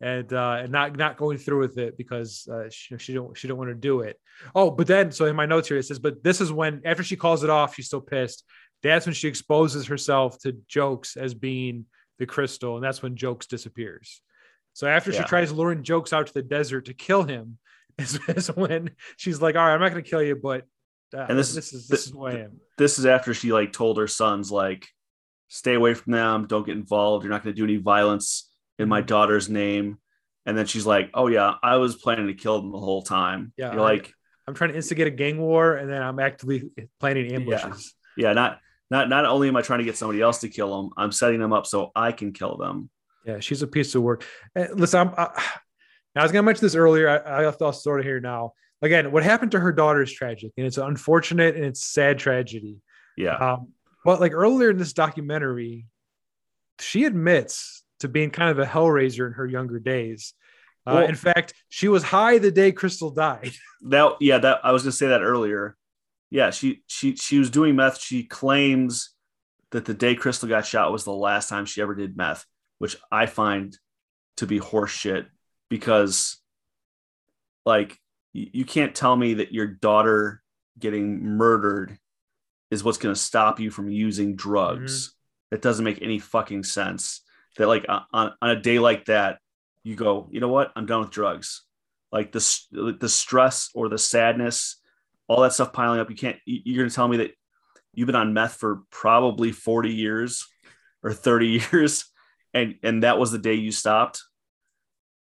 and 0.00 0.30
uh, 0.32 0.58
and 0.60 0.70
not 0.70 0.96
not 0.96 1.16
going 1.16 1.38
through 1.38 1.60
with 1.60 1.78
it 1.78 1.96
because 1.96 2.46
uh, 2.52 2.68
she 2.70 2.96
she 2.98 3.14
don't 3.14 3.36
she 3.36 3.48
don't 3.48 3.58
want 3.58 3.70
to 3.70 3.74
do 3.74 4.00
it. 4.00 4.20
Oh, 4.54 4.70
but 4.70 4.86
then 4.86 5.10
so 5.10 5.24
in 5.24 5.36
my 5.36 5.46
notes 5.46 5.68
here 5.68 5.78
it 5.78 5.84
says, 5.84 5.98
but 5.98 6.22
this 6.22 6.40
is 6.40 6.52
when 6.52 6.82
after 6.84 7.02
she 7.02 7.16
calls 7.16 7.44
it 7.44 7.50
off, 7.50 7.74
she's 7.74 7.86
still 7.86 8.00
pissed. 8.00 8.44
That's 8.82 9.06
when 9.06 9.14
she 9.14 9.28
exposes 9.28 9.86
herself 9.86 10.38
to 10.40 10.56
Jokes 10.68 11.16
as 11.16 11.34
being 11.34 11.86
the 12.18 12.26
crystal, 12.26 12.76
and 12.76 12.84
that's 12.84 13.02
when 13.02 13.16
Jokes 13.16 13.46
disappears. 13.46 14.20
So 14.72 14.86
after 14.86 15.10
yeah. 15.10 15.22
she 15.22 15.28
tries 15.28 15.52
luring 15.52 15.82
Jokes 15.82 16.12
out 16.12 16.26
to 16.26 16.34
the 16.34 16.42
desert 16.42 16.86
to 16.86 16.94
kill 16.94 17.22
him, 17.22 17.58
is, 17.98 18.18
is 18.28 18.48
when 18.48 18.90
she's 19.16 19.40
like, 19.40 19.56
"All 19.56 19.62
right, 19.62 19.74
I'm 19.74 19.80
not 19.80 19.90
going 19.90 20.04
to 20.04 20.08
kill 20.08 20.22
you, 20.22 20.36
but 20.36 20.64
uh, 21.14 21.26
and 21.28 21.38
this, 21.38 21.54
this 21.54 21.72
is 21.72 21.88
this, 21.88 22.06
is 22.06 22.12
who 22.12 22.26
I 22.26 22.32
am." 22.32 22.60
This 22.76 22.98
is 22.98 23.06
after 23.06 23.32
she 23.32 23.52
like 23.52 23.72
told 23.72 23.96
her 23.96 24.06
sons 24.06 24.52
like, 24.52 24.86
"Stay 25.48 25.74
away 25.74 25.94
from 25.94 26.12
them. 26.12 26.46
Don't 26.46 26.66
get 26.66 26.76
involved. 26.76 27.24
You're 27.24 27.32
not 27.32 27.42
going 27.42 27.54
to 27.54 27.58
do 27.58 27.64
any 27.64 27.76
violence 27.76 28.52
in 28.78 28.88
my 28.88 29.00
mm-hmm. 29.00 29.06
daughter's 29.06 29.48
name." 29.48 29.98
And 30.44 30.56
then 30.56 30.66
she's 30.66 30.84
like, 30.84 31.10
"Oh 31.14 31.28
yeah, 31.28 31.54
I 31.62 31.76
was 31.76 31.96
planning 31.96 32.26
to 32.26 32.34
kill 32.34 32.60
them 32.60 32.70
the 32.70 32.78
whole 32.78 33.02
time." 33.02 33.52
Yeah, 33.56 33.72
You're 33.72 33.80
like, 33.80 34.12
I'm 34.46 34.54
trying 34.54 34.70
to 34.70 34.76
instigate 34.76 35.06
a 35.06 35.10
gang 35.10 35.38
war, 35.38 35.74
and 35.74 35.90
then 35.90 36.02
I'm 36.02 36.20
actively 36.20 36.70
planning 37.00 37.32
ambushes. 37.32 37.94
Yeah. 38.16 38.28
yeah, 38.28 38.32
not 38.34 38.58
not 38.90 39.08
not 39.08 39.24
only 39.24 39.48
am 39.48 39.56
I 39.56 39.62
trying 39.62 39.80
to 39.80 39.84
get 39.84 39.96
somebody 39.96 40.20
else 40.20 40.38
to 40.40 40.48
kill 40.48 40.82
them, 40.82 40.92
I'm 40.96 41.12
setting 41.12 41.40
them 41.40 41.52
up 41.52 41.66
so 41.66 41.90
I 41.94 42.12
can 42.12 42.32
kill 42.32 42.56
them. 42.56 42.90
Yeah, 43.24 43.40
she's 43.40 43.62
a 43.62 43.66
piece 43.66 43.94
of 43.94 44.02
work. 44.02 44.24
listen, 44.54 45.00
I'm, 45.00 45.14
I, 45.16 45.28
I 46.14 46.22
was 46.22 46.32
going 46.32 46.42
to 46.42 46.46
mention 46.46 46.64
this 46.64 46.74
earlier. 46.74 47.08
I, 47.08 47.46
I 47.46 47.70
sort 47.72 48.00
of 48.00 48.06
here 48.06 48.20
now. 48.20 48.52
Again, 48.82 49.10
what 49.10 49.22
happened 49.22 49.52
to 49.52 49.60
her 49.60 49.72
daughter 49.72 50.02
is 50.02 50.12
tragic, 50.12 50.52
and 50.56 50.66
it's 50.66 50.78
unfortunate 50.78 51.56
and 51.56 51.64
it's 51.64 51.84
sad 51.84 52.18
tragedy. 52.18 52.76
Yeah. 53.16 53.34
Um, 53.36 53.72
but 54.04 54.20
like 54.20 54.32
earlier 54.32 54.70
in 54.70 54.78
this 54.78 54.92
documentary, 54.92 55.86
she 56.78 57.04
admits 57.04 57.82
to 58.00 58.08
being 58.08 58.30
kind 58.30 58.50
of 58.50 58.58
a 58.58 58.66
hellraiser 58.66 59.26
in 59.26 59.32
her 59.32 59.46
younger 59.46 59.78
days. 59.78 60.34
Uh, 60.86 60.92
well, 60.94 61.06
in 61.06 61.14
fact, 61.14 61.54
she 61.68 61.88
was 61.88 62.02
high 62.02 62.38
the 62.38 62.50
day 62.50 62.72
Crystal 62.72 63.10
died. 63.10 63.52
That 63.88 64.16
yeah, 64.20 64.38
that 64.38 64.60
I 64.64 64.72
was 64.72 64.82
going 64.82 64.90
to 64.90 64.96
say 64.96 65.08
that 65.08 65.22
earlier. 65.22 65.76
Yeah, 66.30 66.50
she 66.50 66.82
she 66.86 67.16
she 67.16 67.38
was 67.38 67.50
doing 67.50 67.76
meth. 67.76 68.00
She 68.00 68.24
claims 68.24 69.14
that 69.70 69.84
the 69.84 69.94
day 69.94 70.14
Crystal 70.14 70.48
got 70.48 70.66
shot 70.66 70.92
was 70.92 71.04
the 71.04 71.12
last 71.12 71.48
time 71.48 71.66
she 71.66 71.82
ever 71.82 71.94
did 71.94 72.16
meth, 72.16 72.44
which 72.78 72.96
I 73.10 73.26
find 73.26 73.76
to 74.36 74.46
be 74.46 74.60
horseshit 74.60 75.26
because 75.68 76.38
like 77.64 77.98
you 78.32 78.64
can't 78.64 78.94
tell 78.94 79.16
me 79.16 79.34
that 79.34 79.52
your 79.52 79.66
daughter 79.66 80.42
getting 80.78 81.24
murdered 81.24 81.98
is 82.70 82.84
what's 82.84 82.98
going 82.98 83.14
to 83.14 83.20
stop 83.20 83.60
you 83.60 83.70
from 83.70 83.88
using 83.88 84.36
drugs. 84.36 85.08
Mm-hmm. 85.08 85.54
It 85.54 85.62
doesn't 85.62 85.84
make 85.84 86.02
any 86.02 86.18
fucking 86.18 86.64
sense 86.64 87.22
that 87.56 87.66
like 87.66 87.86
on, 87.88 88.32
on 88.42 88.50
a 88.50 88.60
day 88.60 88.78
like 88.78 89.06
that, 89.06 89.38
you 89.84 89.94
go, 89.94 90.28
you 90.30 90.40
know 90.40 90.48
what? 90.48 90.72
I'm 90.76 90.86
done 90.86 91.00
with 91.00 91.10
drugs. 91.10 91.62
Like 92.12 92.32
the, 92.32 92.96
the 93.00 93.08
stress 93.08 93.70
or 93.74 93.88
the 93.88 93.98
sadness, 93.98 94.76
all 95.28 95.42
that 95.42 95.52
stuff 95.52 95.72
piling 95.72 96.00
up. 96.00 96.10
You 96.10 96.16
can't, 96.16 96.38
you're 96.44 96.78
going 96.78 96.88
to 96.88 96.94
tell 96.94 97.08
me 97.08 97.18
that 97.18 97.32
you've 97.94 98.06
been 98.06 98.16
on 98.16 98.34
meth 98.34 98.54
for 98.54 98.82
probably 98.90 99.52
40 99.52 99.92
years 99.92 100.46
or 101.02 101.12
30 101.12 101.62
years. 101.72 102.06
And, 102.54 102.76
and 102.82 103.02
that 103.02 103.18
was 103.18 103.32
the 103.32 103.38
day 103.38 103.54
you 103.54 103.72
stopped 103.72 104.22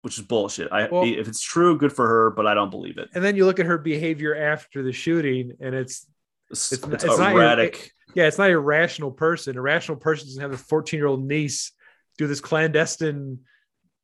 which 0.03 0.19
is 0.19 0.25
bullshit. 0.25 0.71
I 0.73 0.89
well, 0.89 1.05
if 1.05 1.29
it's 1.29 1.43
true, 1.43 1.77
good 1.77 1.93
for 1.93 2.07
her, 2.07 2.31
but 2.31 2.47
I 2.47 2.55
don't 2.55 2.71
believe 2.71 2.99
it. 2.99 3.09
And 3.15 3.25
then 3.25 3.37
you 3.37 3.45
look 3.47 3.61
at 3.61 3.67
her 3.67 3.79
behavior 3.79 4.35
after 4.35 4.83
the 4.83 4.93
shooting, 4.93 5.53
and 5.61 5.75
it's 5.75 6.07
it's, 6.51 6.73
it's, 6.73 6.85
it's, 6.85 7.05
erratic. 7.05 7.35
Not, 7.35 7.59
it, 7.59 7.91
yeah, 8.15 8.27
it's 8.27 8.39
not 8.39 8.51
a 8.51 8.59
rational 8.59 9.11
person. 9.11 9.57
A 9.57 9.61
rational 9.61 9.99
person 9.99 10.29
doesn't 10.29 10.41
have 10.41 10.53
a 10.53 10.57
14 10.57 10.99
year 10.99 11.07
old 11.07 11.27
niece 11.27 11.73
do 12.17 12.27
this 12.27 12.41
clandestine 12.41 13.41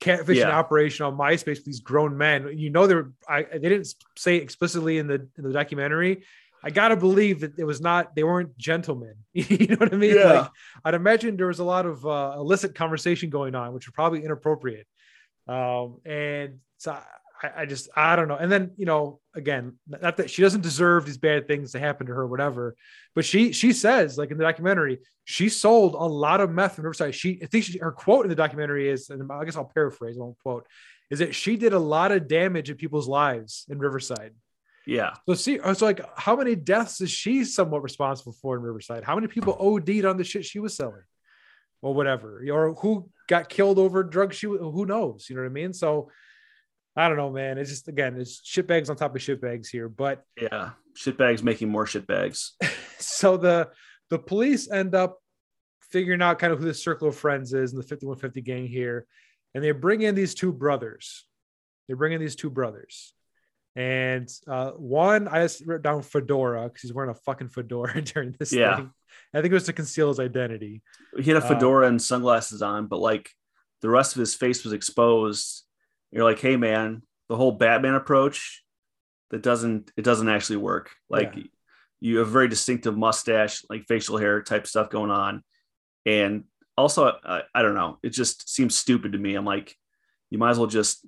catfishing 0.04 0.36
yeah. 0.36 0.58
operation 0.58 1.06
on 1.06 1.16
MySpace 1.16 1.56
with 1.56 1.64
these 1.64 1.80
grown 1.80 2.16
men. 2.16 2.56
You 2.56 2.70
know, 2.70 2.86
they're 2.86 3.10
I, 3.28 3.42
they 3.44 3.68
didn't 3.68 3.94
say 4.16 4.36
explicitly 4.36 4.98
in 4.98 5.06
the 5.06 5.28
in 5.38 5.44
the 5.44 5.52
documentary, 5.52 6.24
I 6.62 6.70
gotta 6.70 6.96
believe 6.96 7.40
that 7.40 7.58
it 7.58 7.64
was 7.64 7.80
not 7.80 8.14
they 8.14 8.24
weren't 8.24 8.56
gentlemen. 8.58 9.14
you 9.32 9.66
know 9.66 9.76
what 9.76 9.92
I 9.92 9.96
mean? 9.96 10.16
Yeah. 10.16 10.32
Like 10.32 10.50
I'd 10.84 10.94
imagine 10.94 11.36
there 11.36 11.46
was 11.46 11.58
a 11.58 11.64
lot 11.64 11.86
of 11.86 12.04
uh, 12.06 12.34
illicit 12.36 12.74
conversation 12.74 13.30
going 13.30 13.54
on, 13.54 13.72
which 13.72 13.86
was 13.86 13.92
probably 13.92 14.24
inappropriate. 14.24 14.86
Um, 15.48 15.98
and 16.04 16.58
so 16.78 16.98
I, 17.44 17.62
I 17.62 17.66
just 17.66 17.88
I 17.94 18.16
don't 18.16 18.28
know. 18.28 18.36
And 18.36 18.50
then 18.50 18.72
you 18.76 18.86
know, 18.86 19.20
again, 19.34 19.74
not 19.86 20.16
that 20.16 20.30
she 20.30 20.42
doesn't 20.42 20.62
deserve 20.62 21.04
these 21.04 21.18
bad 21.18 21.46
things 21.46 21.72
to 21.72 21.78
happen 21.78 22.06
to 22.06 22.14
her, 22.14 22.26
whatever. 22.26 22.76
But 23.14 23.24
she 23.24 23.52
she 23.52 23.72
says, 23.72 24.16
like 24.16 24.30
in 24.30 24.38
the 24.38 24.44
documentary, 24.44 25.00
she 25.24 25.48
sold 25.48 25.94
a 25.94 25.98
lot 25.98 26.40
of 26.40 26.50
meth 26.50 26.78
in 26.78 26.84
Riverside. 26.84 27.14
She 27.14 27.40
I 27.42 27.46
think 27.46 27.64
she, 27.64 27.78
her 27.78 27.92
quote 27.92 28.24
in 28.24 28.30
the 28.30 28.36
documentary 28.36 28.88
is, 28.88 29.10
and 29.10 29.30
I 29.30 29.44
guess 29.44 29.56
I'll 29.56 29.70
paraphrase, 29.74 30.16
I 30.16 30.20
won't 30.20 30.38
quote, 30.38 30.66
is 31.10 31.18
that 31.18 31.34
she 31.34 31.56
did 31.56 31.72
a 31.72 31.78
lot 31.78 32.12
of 32.12 32.28
damage 32.28 32.70
in 32.70 32.76
people's 32.76 33.08
lives 33.08 33.66
in 33.68 33.78
Riverside. 33.78 34.32
Yeah. 34.86 35.14
So 35.28 35.34
see, 35.34 35.60
I 35.60 35.68
was 35.68 35.82
like, 35.82 36.00
how 36.16 36.36
many 36.36 36.54
deaths 36.54 37.00
is 37.00 37.10
she 37.10 37.44
somewhat 37.44 37.82
responsible 37.82 38.32
for 38.32 38.56
in 38.56 38.62
Riverside? 38.62 39.04
How 39.04 39.14
many 39.14 39.28
people 39.28 39.56
OD'd 39.58 40.04
on 40.04 40.16
the 40.16 40.24
shit 40.24 40.44
she 40.44 40.60
was 40.60 40.76
selling, 40.76 41.02
or 41.82 41.94
whatever, 41.94 42.42
or 42.50 42.74
who 42.74 43.10
got 43.28 43.48
killed 43.48 43.78
over 43.78 44.02
drugs? 44.02 44.36
She 44.36 44.46
who 44.46 44.86
knows? 44.86 45.26
You 45.28 45.36
know 45.36 45.42
what 45.42 45.48
I 45.48 45.52
mean? 45.52 45.72
So 45.72 46.10
I 46.96 47.08
don't 47.08 47.16
know, 47.16 47.30
man. 47.30 47.58
It's 47.58 47.70
just 47.70 47.88
again, 47.88 48.16
it's 48.20 48.40
shitbags 48.40 48.88
on 48.88 48.96
top 48.96 49.14
of 49.16 49.20
shitbags 49.20 49.68
here. 49.68 49.88
But 49.88 50.22
Yeah. 50.40 50.70
Shitbags 50.96 51.42
making 51.42 51.68
more 51.68 51.86
shitbags. 51.86 52.50
so 52.98 53.36
the 53.36 53.70
the 54.10 54.18
police 54.18 54.70
end 54.70 54.94
up 54.94 55.18
figuring 55.90 56.22
out 56.22 56.38
kind 56.38 56.52
of 56.52 56.58
who 56.60 56.66
the 56.66 56.74
circle 56.74 57.08
of 57.08 57.16
friends 57.16 57.52
is 57.52 57.72
in 57.72 57.76
the 57.78 57.82
5150 57.82 58.40
gang 58.42 58.66
here, 58.68 59.06
and 59.54 59.62
they 59.64 59.72
bring 59.72 60.02
in 60.02 60.14
these 60.14 60.34
two 60.34 60.52
brothers. 60.52 61.26
They 61.88 61.94
bring 61.94 62.12
in 62.12 62.20
these 62.20 62.36
two 62.36 62.50
brothers. 62.50 63.12
And 63.76 64.28
uh, 64.46 64.70
one, 64.72 65.26
I 65.26 65.42
just 65.42 65.66
wrote 65.66 65.82
down 65.82 66.02
fedora 66.02 66.62
because 66.68 66.82
he's 66.82 66.92
wearing 66.92 67.10
a 67.10 67.14
fucking 67.14 67.48
fedora 67.48 68.00
during 68.12 68.36
this 68.38 68.52
Yeah. 68.52 68.76
thing. 68.76 68.90
I 69.34 69.40
think 69.40 69.50
it 69.50 69.54
was 69.54 69.64
to 69.64 69.72
conceal 69.72 70.08
his 70.08 70.20
identity. 70.20 70.80
He 71.18 71.30
had 71.30 71.42
a 71.42 71.44
Uh, 71.44 71.48
fedora 71.48 71.88
and 71.88 72.00
sunglasses 72.00 72.62
on, 72.62 72.86
but 72.86 73.00
like 73.00 73.30
the 73.82 73.90
rest 73.90 74.14
of 74.14 74.20
his 74.20 74.34
face 74.34 74.62
was 74.62 74.72
exposed. 74.72 75.64
You're 76.14 76.24
like, 76.24 76.38
hey 76.40 76.56
man, 76.56 77.02
the 77.28 77.36
whole 77.36 77.52
Batman 77.52 77.94
approach 77.94 78.62
that 79.30 79.42
doesn't 79.42 79.90
it 79.96 80.02
doesn't 80.02 80.28
actually 80.28 80.58
work. 80.58 80.94
Like 81.10 81.34
Yeah. 81.34 81.42
you 82.00 82.18
have 82.18 82.28
very 82.28 82.48
distinctive 82.48 82.96
mustache, 82.96 83.62
like 83.68 83.86
facial 83.88 84.16
hair 84.16 84.40
type 84.40 84.66
stuff 84.66 84.90
going 84.90 85.10
on, 85.10 85.42
and 86.06 86.44
also 86.78 87.12
I, 87.24 87.42
I 87.54 87.62
don't 87.62 87.74
know, 87.74 87.98
it 88.02 88.10
just 88.10 88.48
seems 88.48 88.76
stupid 88.76 89.12
to 89.12 89.18
me. 89.18 89.34
I'm 89.34 89.44
like, 89.44 89.76
you 90.30 90.38
might 90.38 90.50
as 90.50 90.58
well 90.58 90.68
just 90.68 91.04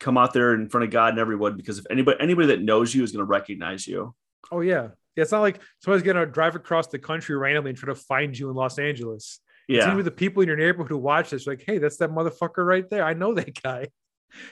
come 0.00 0.18
out 0.18 0.32
there 0.32 0.52
in 0.54 0.68
front 0.68 0.84
of 0.84 0.90
God 0.90 1.10
and 1.10 1.20
everyone 1.20 1.56
because 1.56 1.78
if 1.78 1.84
anybody 1.88 2.18
anybody 2.20 2.48
that 2.48 2.60
knows 2.60 2.92
you 2.92 3.04
is 3.04 3.12
going 3.12 3.24
to 3.24 3.30
recognize 3.30 3.86
you. 3.86 4.14
Oh 4.50 4.60
yeah. 4.60 4.88
yeah. 5.16 5.22
It's 5.22 5.30
not 5.30 5.42
like 5.42 5.60
somebody's 5.78 6.04
gonna 6.04 6.26
drive 6.26 6.56
across 6.56 6.88
the 6.88 6.98
country 6.98 7.36
randomly 7.36 7.70
and 7.70 7.78
try 7.78 7.86
to 7.86 7.94
find 7.94 8.36
you 8.36 8.50
in 8.50 8.56
Los 8.56 8.80
Angeles. 8.80 9.38
It's 9.74 9.78
Yeah, 9.84 9.86
gonna 9.86 9.96
be 9.98 10.02
the 10.02 10.10
people 10.10 10.42
in 10.42 10.48
your 10.48 10.56
neighborhood 10.56 10.88
who 10.90 10.98
watch 10.98 11.30
this, 11.30 11.46
like, 11.46 11.62
hey, 11.66 11.78
that's 11.78 11.96
that 11.98 12.10
motherfucker 12.10 12.66
right 12.66 12.88
there. 12.90 13.04
I 13.04 13.14
know 13.14 13.34
that 13.34 13.60
guy. 13.62 13.88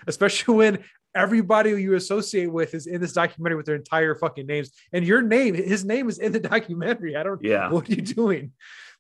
Especially 0.07 0.55
when 0.55 0.85
everybody 1.15 1.71
who 1.71 1.77
you 1.77 1.95
associate 1.95 2.53
with 2.53 2.75
is 2.75 2.87
in 2.87 3.01
this 3.01 3.13
documentary 3.13 3.57
with 3.57 3.67
their 3.67 3.75
entire 3.77 4.15
fucking 4.15 4.47
names. 4.47 4.71
And 4.93 5.05
your 5.07 5.23
name, 5.23 5.55
his 5.55 5.85
name 5.85 6.09
is 6.09 6.19
in 6.19 6.33
the 6.33 6.41
documentary. 6.55 7.17
I 7.17 7.23
don't 7.23 7.43
yeah, 7.43 7.71
what 7.71 7.89
are 7.89 7.93
you 7.93 8.03
doing? 8.03 8.53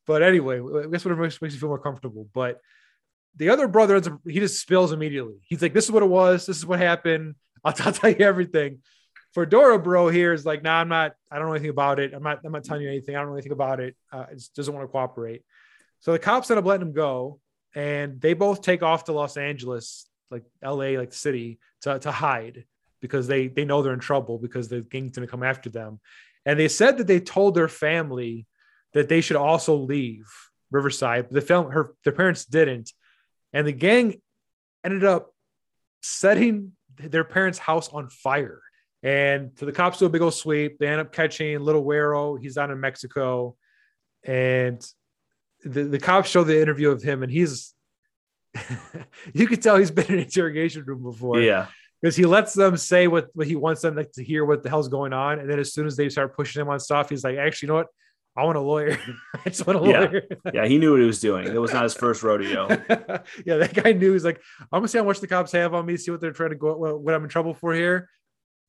But 0.06 0.22
anyway, 0.22 0.58
I 0.60 0.88
guess 0.90 1.04
what 1.04 1.16
makes, 1.18 1.40
makes 1.40 1.54
you 1.54 1.60
feel 1.60 1.68
more 1.68 1.78
comfortable. 1.78 2.26
But 2.34 2.60
the 3.36 3.50
other 3.50 3.68
brother, 3.68 3.94
ends 3.96 4.08
up- 4.08 4.20
he 4.26 4.40
just 4.40 4.60
spills 4.60 4.92
immediately. 4.92 5.36
He's 5.42 5.62
like, 5.62 5.72
"This 5.74 5.84
is 5.84 5.92
what 5.92 6.02
it 6.02 6.08
was. 6.08 6.46
This 6.46 6.56
is 6.56 6.66
what 6.66 6.78
happened. 6.80 7.34
I'll, 7.64 7.74
I'll 7.80 7.92
tell 7.92 8.10
you 8.10 8.24
everything." 8.24 8.78
Fedora 9.34 9.78
bro 9.78 10.08
here 10.08 10.32
is 10.32 10.44
like, 10.44 10.62
"Nah, 10.64 10.80
I'm 10.80 10.88
not. 10.88 11.12
I 11.30 11.38
don't 11.38 11.46
know 11.46 11.52
anything 11.52 11.70
about 11.70 12.00
it. 12.00 12.12
I'm 12.14 12.22
not. 12.22 12.40
I'm 12.44 12.50
not 12.52 12.64
telling 12.64 12.82
you 12.82 12.88
anything. 12.88 13.14
I 13.14 13.20
don't 13.20 13.28
know 13.28 13.34
anything 13.34 13.52
about 13.52 13.78
it. 13.80 13.94
Uh, 14.12 14.24
it 14.32 14.36
just 14.36 14.54
doesn't 14.56 14.74
want 14.74 14.88
to 14.88 14.90
cooperate." 14.90 15.42
So 16.00 16.12
the 16.12 16.18
cops 16.18 16.50
end 16.50 16.58
up 16.58 16.64
letting 16.64 16.88
him 16.88 16.92
go, 16.94 17.40
and 17.74 18.20
they 18.20 18.34
both 18.34 18.62
take 18.62 18.82
off 18.82 19.04
to 19.04 19.12
Los 19.12 19.36
Angeles, 19.36 20.08
like 20.30 20.44
L.A., 20.62 20.98
like 20.98 21.10
the 21.10 21.16
city, 21.16 21.58
to 21.82 21.98
to 22.00 22.10
hide 22.10 22.64
because 23.00 23.26
they 23.26 23.48
they 23.48 23.64
know 23.64 23.82
they're 23.82 23.92
in 23.92 24.00
trouble 24.00 24.38
because 24.38 24.68
the 24.68 24.80
gang's 24.82 25.12
gonna 25.12 25.26
come 25.26 25.42
after 25.42 25.70
them. 25.70 26.00
And 26.46 26.58
they 26.58 26.68
said 26.68 26.98
that 26.98 27.06
they 27.06 27.20
told 27.20 27.54
their 27.54 27.68
family 27.68 28.46
that 28.92 29.08
they 29.08 29.20
should 29.20 29.36
also 29.36 29.76
leave 29.76 30.26
Riverside. 30.70 31.28
The 31.30 31.40
film, 31.40 31.70
her 31.70 31.94
their 32.04 32.12
parents 32.12 32.44
didn't, 32.44 32.92
and 33.52 33.66
the 33.66 33.72
gang 33.72 34.20
ended 34.84 35.04
up 35.04 35.34
setting 36.02 36.72
their 36.96 37.24
parents' 37.24 37.58
house 37.58 37.88
on 37.90 38.08
fire. 38.08 38.60
And 39.02 39.52
so 39.56 39.66
the 39.66 39.72
cops 39.72 39.98
do 39.98 40.06
a 40.06 40.10
big 40.10 40.22
old 40.22 40.34
sweep. 40.34 40.78
They 40.78 40.86
end 40.86 41.00
up 41.00 41.12
catching 41.12 41.58
Little 41.60 41.82
Guero. 41.82 42.36
He's 42.36 42.54
down 42.54 42.70
in 42.70 42.80
Mexico, 42.80 43.56
and 44.24 44.84
the, 45.64 45.84
the 45.84 45.98
cops 45.98 46.28
show 46.28 46.44
the 46.44 46.60
interview 46.60 46.90
of 46.90 47.02
him, 47.02 47.22
and 47.22 47.30
he's 47.30 47.74
you 49.34 49.46
could 49.46 49.62
tell 49.62 49.76
he's 49.76 49.90
been 49.90 50.06
in 50.06 50.14
an 50.14 50.20
interrogation 50.20 50.84
room 50.84 51.02
before 51.02 51.40
yeah, 51.40 51.66
because 52.02 52.16
he 52.16 52.26
lets 52.26 52.52
them 52.52 52.76
say 52.76 53.06
what, 53.06 53.28
what 53.34 53.46
he 53.46 53.56
wants 53.56 53.82
them 53.82 53.94
like, 53.96 54.10
to 54.12 54.24
hear 54.24 54.44
what 54.44 54.62
the 54.62 54.68
hell's 54.68 54.88
going 54.88 55.12
on. 55.12 55.38
And 55.38 55.48
then 55.48 55.58
as 55.58 55.72
soon 55.72 55.86
as 55.86 55.96
they 55.96 56.08
start 56.08 56.34
pushing 56.34 56.60
him 56.60 56.68
on 56.68 56.80
stuff, 56.80 57.10
he's 57.10 57.22
like, 57.22 57.36
actually, 57.36 57.66
you 57.66 57.72
know 57.72 57.76
what? 57.76 57.86
I 58.36 58.44
want 58.44 58.56
a 58.56 58.60
lawyer. 58.60 58.98
I 59.44 59.48
just 59.50 59.66
want 59.66 59.84
a 59.84 59.88
Yeah. 59.88 60.00
lawyer. 60.00 60.22
yeah. 60.54 60.66
He 60.66 60.78
knew 60.78 60.92
what 60.92 61.00
he 61.00 61.06
was 61.06 61.20
doing. 61.20 61.46
It 61.46 61.60
was 61.60 61.72
not 61.72 61.82
his 61.82 61.94
first 61.94 62.22
rodeo. 62.22 62.68
yeah, 63.44 63.56
that 63.56 63.74
guy 63.74 63.92
knew. 63.92 64.12
He's 64.12 64.24
like, 64.24 64.40
I'm 64.60 64.80
gonna 64.80 64.88
see 64.88 64.98
how 64.98 65.04
much 65.04 65.20
the 65.20 65.26
cops 65.26 65.52
have 65.52 65.74
on 65.74 65.84
me, 65.84 65.96
see 65.96 66.10
what 66.10 66.20
they're 66.20 66.32
trying 66.32 66.50
to 66.50 66.56
go, 66.56 66.76
what, 66.76 67.00
what 67.00 67.14
I'm 67.14 67.22
in 67.24 67.28
trouble 67.28 67.54
for 67.54 67.74
here. 67.74 68.08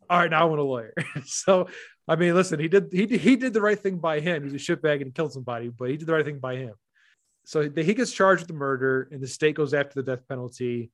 All 0.10 0.20
right, 0.20 0.30
now 0.30 0.42
I 0.42 0.44
want 0.46 0.60
a 0.60 0.64
lawyer. 0.64 0.94
so, 1.26 1.70
I 2.12 2.18
mean, 2.18 2.36
listen, 2.36 2.60
he 2.60 2.68
did 2.68 2.90
he 2.92 3.06
he 3.06 3.38
did 3.38 3.54
the 3.54 3.62
right 3.62 3.80
thing 3.80 3.98
by 3.98 4.20
him. 4.20 4.44
He's 4.44 4.54
a 4.54 4.58
shitbag 4.58 5.02
and 5.02 5.16
killed 5.16 5.32
somebody, 5.32 5.70
but 5.70 5.90
he 5.90 5.96
did 5.96 6.08
the 6.10 6.14
right 6.14 6.26
thing 6.26 6.40
by 6.40 6.58
him. 6.58 6.74
So 7.46 7.70
he 7.70 7.94
gets 7.94 8.12
charged 8.12 8.42
with 8.42 8.50
the 8.50 8.54
murder, 8.54 9.08
and 9.14 9.22
the 9.22 9.28
state 9.28 9.56
goes 9.56 9.74
after 9.74 9.96
the 9.96 10.04
death 10.04 10.28
penalty. 10.28 10.92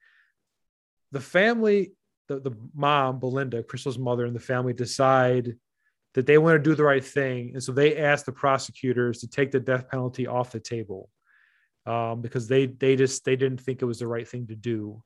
The 1.12 1.20
family, 1.20 1.94
the, 2.28 2.40
the 2.40 2.56
mom, 2.76 3.20
Belinda, 3.20 3.64
Crystal's 3.64 3.98
mother, 3.98 4.26
and 4.26 4.36
the 4.36 4.40
family 4.40 4.74
decide 4.74 5.56
that 6.14 6.28
they 6.28 6.38
want 6.38 6.64
to 6.64 6.70
do 6.70 6.76
the 6.76 6.84
right 6.84 7.04
thing. 7.04 7.54
And 7.54 7.64
so 7.64 7.72
they 7.72 7.98
ask 7.98 8.26
the 8.26 8.32
prosecutors 8.32 9.22
to 9.22 9.28
take 9.28 9.50
the 9.50 9.60
death 9.60 9.90
penalty 9.90 10.28
off 10.28 10.52
the 10.52 10.60
table 10.60 11.10
um, 11.88 12.22
because 12.22 12.48
they 12.48 12.68
they 12.68 12.96
just 12.96 13.26
they 13.26 13.36
didn't 13.36 13.62
think 13.62 13.82
it 13.82 13.86
was 13.86 14.00
the 14.00 14.08
right 14.08 14.28
thing 14.28 14.46
to 14.48 14.56
do. 14.56 15.02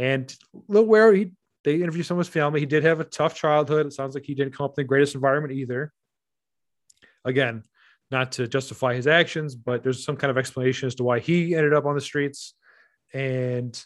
And 0.00 0.34
Lil 0.66 0.86
Ware, 0.86 1.12
he 1.12 1.30
they 1.64 1.76
interviewed 1.76 2.06
some 2.06 2.18
of 2.18 2.26
his 2.26 2.32
family. 2.32 2.60
He 2.60 2.66
did 2.66 2.84
have 2.84 3.00
a 3.00 3.04
tough 3.04 3.34
childhood. 3.34 3.86
It 3.86 3.92
sounds 3.92 4.14
like 4.14 4.24
he 4.24 4.34
didn't 4.34 4.54
come 4.54 4.64
up 4.66 4.72
in 4.72 4.82
the 4.82 4.88
greatest 4.88 5.14
environment 5.14 5.52
either. 5.54 5.92
Again, 7.24 7.62
not 8.10 8.32
to 8.32 8.46
justify 8.46 8.94
his 8.94 9.06
actions, 9.06 9.54
but 9.54 9.82
there's 9.82 10.04
some 10.04 10.16
kind 10.16 10.30
of 10.30 10.36
explanation 10.38 10.86
as 10.86 10.94
to 10.96 11.04
why 11.04 11.20
he 11.20 11.54
ended 11.54 11.72
up 11.72 11.86
on 11.86 11.94
the 11.94 12.00
streets. 12.00 12.54
And 13.12 13.82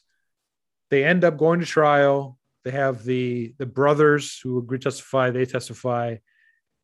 they 0.91 1.05
end 1.05 1.23
up 1.25 1.39
going 1.39 1.61
to 1.61 1.67
trial. 1.67 2.37
They 2.65 2.73
have 2.73 3.05
the 3.05 3.55
the 3.59 3.67
brothers 3.67 4.39
who 4.43 4.59
agree 4.59 4.79
to 4.79 4.85
testify. 4.85 5.31
They 5.31 5.47
testify, 5.47 6.17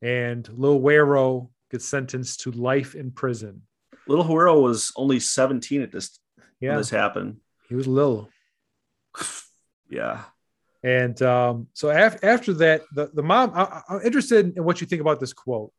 and 0.00 0.48
Lil 0.48 0.80
Wero 0.80 1.50
gets 1.70 1.84
sentenced 1.86 2.40
to 2.42 2.52
life 2.52 2.94
in 2.94 3.10
prison. 3.10 3.62
Little 4.06 4.24
Huero 4.24 4.62
was 4.62 4.92
only 4.96 5.18
17 5.18 5.82
at 5.82 5.90
this 5.90 6.18
when 6.36 6.46
Yeah, 6.60 6.76
this 6.76 6.90
happened. 6.90 7.38
he 7.68 7.74
was 7.74 7.86
Lil. 7.88 8.28
Yeah. 9.88 10.22
And 10.84 11.20
um, 11.22 11.68
so 11.72 11.88
af- 11.88 12.22
after 12.22 12.52
that, 12.54 12.82
the, 12.92 13.10
the 13.12 13.22
mom, 13.22 13.52
I, 13.54 13.80
I'm 13.88 14.02
interested 14.02 14.56
in 14.56 14.64
what 14.64 14.82
you 14.82 14.86
think 14.86 15.00
about 15.00 15.18
this 15.18 15.32
quote. 15.32 15.72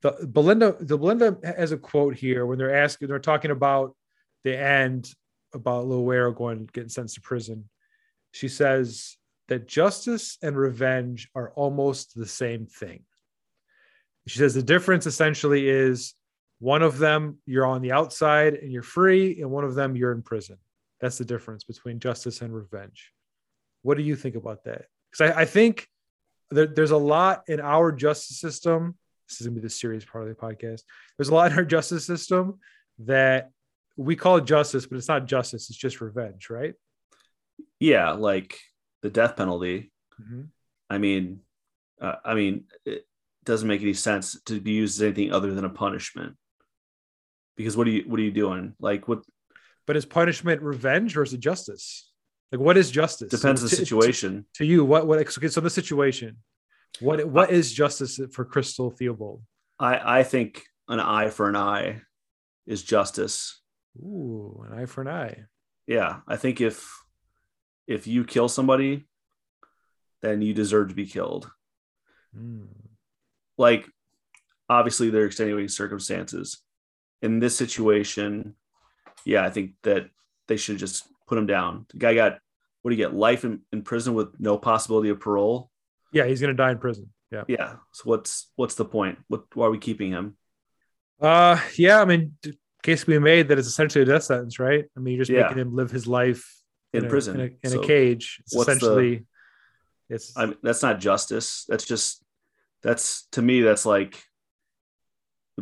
The 0.00 0.26
Belinda, 0.26 0.74
the 0.80 0.96
Belinda 0.96 1.36
has 1.44 1.70
a 1.70 1.76
quote 1.76 2.16
here 2.16 2.46
when 2.46 2.58
they're 2.58 2.74
asking, 2.74 3.08
they're 3.08 3.18
talking 3.18 3.50
about 3.50 3.94
the 4.42 4.58
end 4.58 5.12
about 5.54 5.86
Lil 5.86 6.32
going 6.32 6.68
getting 6.72 6.88
sentenced 6.88 7.16
to 7.16 7.20
prison. 7.20 7.68
She 8.32 8.48
says 8.48 9.18
that 9.48 9.68
justice 9.68 10.38
and 10.42 10.56
revenge 10.56 11.28
are 11.34 11.50
almost 11.50 12.16
the 12.16 12.26
same 12.26 12.66
thing. 12.66 13.04
She 14.26 14.38
says 14.38 14.54
the 14.54 14.62
difference 14.62 15.06
essentially 15.06 15.68
is 15.68 16.14
one 16.58 16.82
of 16.82 16.98
them 16.98 17.38
you're 17.44 17.66
on 17.66 17.82
the 17.82 17.92
outside 17.92 18.54
and 18.54 18.72
you're 18.72 18.82
free, 18.82 19.42
and 19.42 19.50
one 19.50 19.64
of 19.64 19.74
them 19.74 19.94
you're 19.94 20.12
in 20.12 20.22
prison. 20.22 20.56
That's 21.00 21.18
the 21.18 21.24
difference 21.24 21.64
between 21.64 21.98
justice 21.98 22.40
and 22.40 22.54
revenge. 22.54 23.12
What 23.82 23.96
do 23.96 24.02
you 24.02 24.16
think 24.16 24.34
about 24.36 24.64
that? 24.64 24.86
Because 25.10 25.32
I, 25.32 25.42
I 25.42 25.44
think 25.44 25.88
there, 26.50 26.66
there's 26.66 26.90
a 26.90 26.96
lot 26.96 27.42
in 27.48 27.60
our 27.60 27.92
justice 27.92 28.38
system. 28.40 28.96
This 29.28 29.40
is 29.40 29.46
gonna 29.46 29.54
be 29.56 29.62
the 29.62 29.70
serious 29.70 30.04
part 30.04 30.24
of 30.24 30.28
the 30.28 30.34
podcast. 30.40 30.82
There's 31.16 31.28
a 31.28 31.34
lot 31.34 31.52
in 31.52 31.58
our 31.58 31.64
justice 31.64 32.06
system 32.06 32.58
that 33.00 33.50
we 33.96 34.16
call 34.16 34.36
it 34.36 34.44
justice, 34.44 34.86
but 34.86 34.98
it's 34.98 35.08
not 35.08 35.26
justice. 35.26 35.68
It's 35.68 35.78
just 35.78 36.00
revenge, 36.00 36.48
right? 36.50 36.74
Yeah. 37.78 38.12
Like 38.12 38.58
the 39.02 39.10
death 39.10 39.36
penalty. 39.36 39.92
Mhm. 40.20 40.48
I 40.88 40.98
mean, 40.98 41.40
uh, 42.00 42.16
I 42.24 42.34
mean, 42.34 42.64
it 42.84 43.06
doesn't 43.44 43.68
make 43.68 43.82
any 43.82 43.94
sense 43.94 44.40
to 44.42 44.60
be 44.60 44.72
used 44.72 44.98
as 44.98 45.02
anything 45.02 45.32
other 45.32 45.52
than 45.54 45.64
a 45.64 45.70
punishment. 45.70 46.36
Because 47.56 47.76
what 47.76 47.86
are 47.86 47.90
you 47.90 48.04
what 48.06 48.20
are 48.20 48.22
you 48.22 48.30
doing? 48.30 48.74
Like 48.78 49.08
what 49.08 49.24
But 49.86 49.96
is 49.96 50.04
punishment 50.06 50.62
revenge 50.62 51.16
or 51.16 51.22
is 51.22 51.32
it 51.32 51.40
justice? 51.40 52.11
Like, 52.52 52.60
what 52.60 52.76
is 52.76 52.90
justice? 52.90 53.30
depends 53.30 53.62
on 53.62 53.68
To- 53.68 53.74
the 53.74 53.84
situation. 53.84 54.44
To, 54.54 54.58
to 54.58 54.64
you, 54.66 54.84
what 54.84 55.06
what? 55.06 55.18
Okay, 55.18 55.48
so 55.48 55.60
the 55.60 55.70
situation, 55.70 56.36
What 57.00 57.24
what 57.26 57.50
is 57.50 57.72
justice 57.72 58.20
for 58.32 58.44
Crystal 58.44 58.90
Theobald? 58.90 59.42
I 59.78 60.20
I 60.20 60.22
think 60.22 60.62
an 60.88 61.00
eye 61.00 61.30
for 61.30 61.48
an 61.48 61.56
eye 61.56 62.02
is 62.66 62.82
justice. 62.82 63.60
Ooh, 63.98 64.64
an 64.68 64.78
eye 64.78 64.86
for 64.86 65.00
an 65.00 65.08
eye. 65.08 65.44
Yeah, 65.86 66.20
I 66.28 66.36
think 66.36 66.60
if 66.60 66.86
if 67.86 68.06
you 68.06 68.24
kill 68.24 68.48
somebody, 68.48 69.06
then 70.20 70.42
you 70.42 70.52
deserve 70.54 70.88
to 70.90 70.94
be 70.94 71.06
killed. 71.06 71.50
Mm. 72.36 72.68
Like, 73.58 73.86
obviously, 74.68 75.10
there 75.10 75.22
are 75.22 75.26
extenuating 75.26 75.68
circumstances. 75.68 76.58
In 77.22 77.38
this 77.40 77.56
situation, 77.56 78.54
yeah, 79.24 79.44
I 79.44 79.50
think 79.50 79.72
that 79.82 80.10
they 80.48 80.56
should 80.56 80.78
just 80.78 81.06
put 81.32 81.38
him 81.38 81.46
down. 81.46 81.86
The 81.90 81.96
guy 81.96 82.14
got 82.14 82.38
what 82.82 82.90
do 82.90 82.94
you 82.96 83.02
get? 83.02 83.14
Life 83.14 83.44
in, 83.46 83.60
in 83.72 83.80
prison 83.80 84.12
with 84.12 84.38
no 84.38 84.58
possibility 84.58 85.08
of 85.08 85.18
parole. 85.18 85.70
Yeah, 86.12 86.26
he's 86.26 86.42
gonna 86.42 86.52
die 86.52 86.72
in 86.72 86.78
prison. 86.78 87.08
Yeah. 87.30 87.44
Yeah. 87.48 87.76
So 87.92 88.02
what's 88.04 88.52
what's 88.56 88.74
the 88.74 88.84
point? 88.84 89.18
What 89.28 89.44
why 89.54 89.66
are 89.66 89.70
we 89.70 89.78
keeping 89.78 90.10
him? 90.10 90.36
Uh 91.18 91.58
yeah, 91.76 92.02
I 92.02 92.04
mean 92.04 92.34
case 92.82 93.06
we 93.06 93.18
made 93.18 93.48
that 93.48 93.58
it's 93.58 93.68
essentially 93.68 94.02
a 94.02 94.04
death 94.04 94.24
sentence, 94.24 94.58
right? 94.58 94.84
I 94.94 95.00
mean, 95.00 95.14
you're 95.14 95.24
just 95.24 95.30
Yeah. 95.30 95.44
making 95.44 95.58
him 95.58 95.74
live 95.74 95.90
his 95.90 96.06
life 96.06 96.44
In 96.92 97.06
a- 97.06 97.08
prison. 97.08 97.40
in 97.40 97.40
a, 97.40 97.50
in 97.66 97.70
So 97.70 97.80
a 97.80 97.86
cage. 97.86 98.40
It's 98.40 98.54
what's 98.54 98.66
the- 98.66 98.72
essentially 98.72 99.24
it's 100.10 100.36
I 100.36 100.44
mean, 100.46 100.56
that's 100.62 100.82
not 100.82 101.00
justice. 101.00 101.64
That's 101.66 101.86
just 101.86 102.22
that's 102.82 103.26
to 103.32 103.40
me 103.40 103.62
that's 103.62 103.86
like 103.86 104.22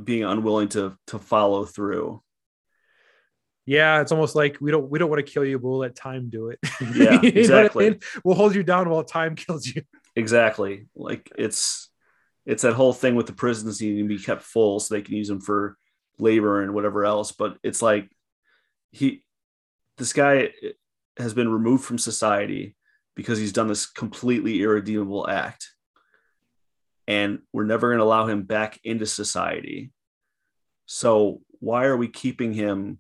being 0.03 0.25
unwilling 0.25 0.69
to 0.71 0.97
to 1.09 1.19
follow 1.21 1.65
through. 1.65 2.23
Yeah, 3.71 4.01
it's 4.01 4.11
almost 4.11 4.35
like 4.35 4.57
we 4.61 4.73
don't 4.73 4.91
we 4.91 4.99
don't 4.99 5.09
want 5.09 5.25
to 5.25 5.33
kill 5.33 5.45
you, 5.45 5.57
but 5.57 5.69
we'll 5.69 5.79
let 5.79 5.95
time 5.95 6.29
do 6.29 6.49
it. 6.49 6.59
Yeah, 6.93 7.15
what 7.15 7.25
I 7.25 7.29
exactly. 7.29 7.91
mean? 7.91 8.01
We'll 8.25 8.35
hold 8.35 8.57
you 8.57 8.65
down 8.65 8.91
while 8.91 9.05
time 9.05 9.37
kills 9.37 9.65
you. 9.65 9.83
Exactly. 10.17 10.89
Like 10.97 11.31
it's 11.39 11.89
it's 12.45 12.65
that 12.65 12.73
whole 12.73 12.93
thing 12.93 13.15
with 13.15 13.29
the 13.29 13.33
prisons 13.33 13.81
needing 13.81 14.09
to 14.09 14.17
be 14.17 14.21
kept 14.21 14.43
full 14.43 14.81
so 14.81 14.93
they 14.93 15.03
can 15.03 15.15
use 15.15 15.29
them 15.29 15.41
for 15.41 15.77
labor 16.19 16.63
and 16.63 16.75
whatever 16.75 17.05
else. 17.05 17.31
But 17.31 17.59
it's 17.63 17.81
like 17.81 18.11
he 18.91 19.23
this 19.99 20.13
guy 20.13 20.51
eh, 20.65 20.73
has 21.19 21.33
been 21.33 21.49
removed 21.49 21.85
from 21.85 21.99
society 21.99 22.75
because 23.15 23.39
he's 23.39 23.53
done 23.53 23.69
this 23.69 23.87
completely 23.87 24.63
irredeemable 24.63 25.31
act. 25.31 25.69
And 27.07 27.39
we're 27.53 27.67
never 27.67 27.91
going 27.91 27.99
to 27.99 28.05
allow 28.05 28.27
him 28.27 28.43
back 28.43 28.81
into 28.83 29.07
society. 29.07 29.93
So 30.87 31.43
why 31.61 31.85
are 31.85 31.97
we 31.97 32.09
keeping 32.09 32.53
him 32.53 32.99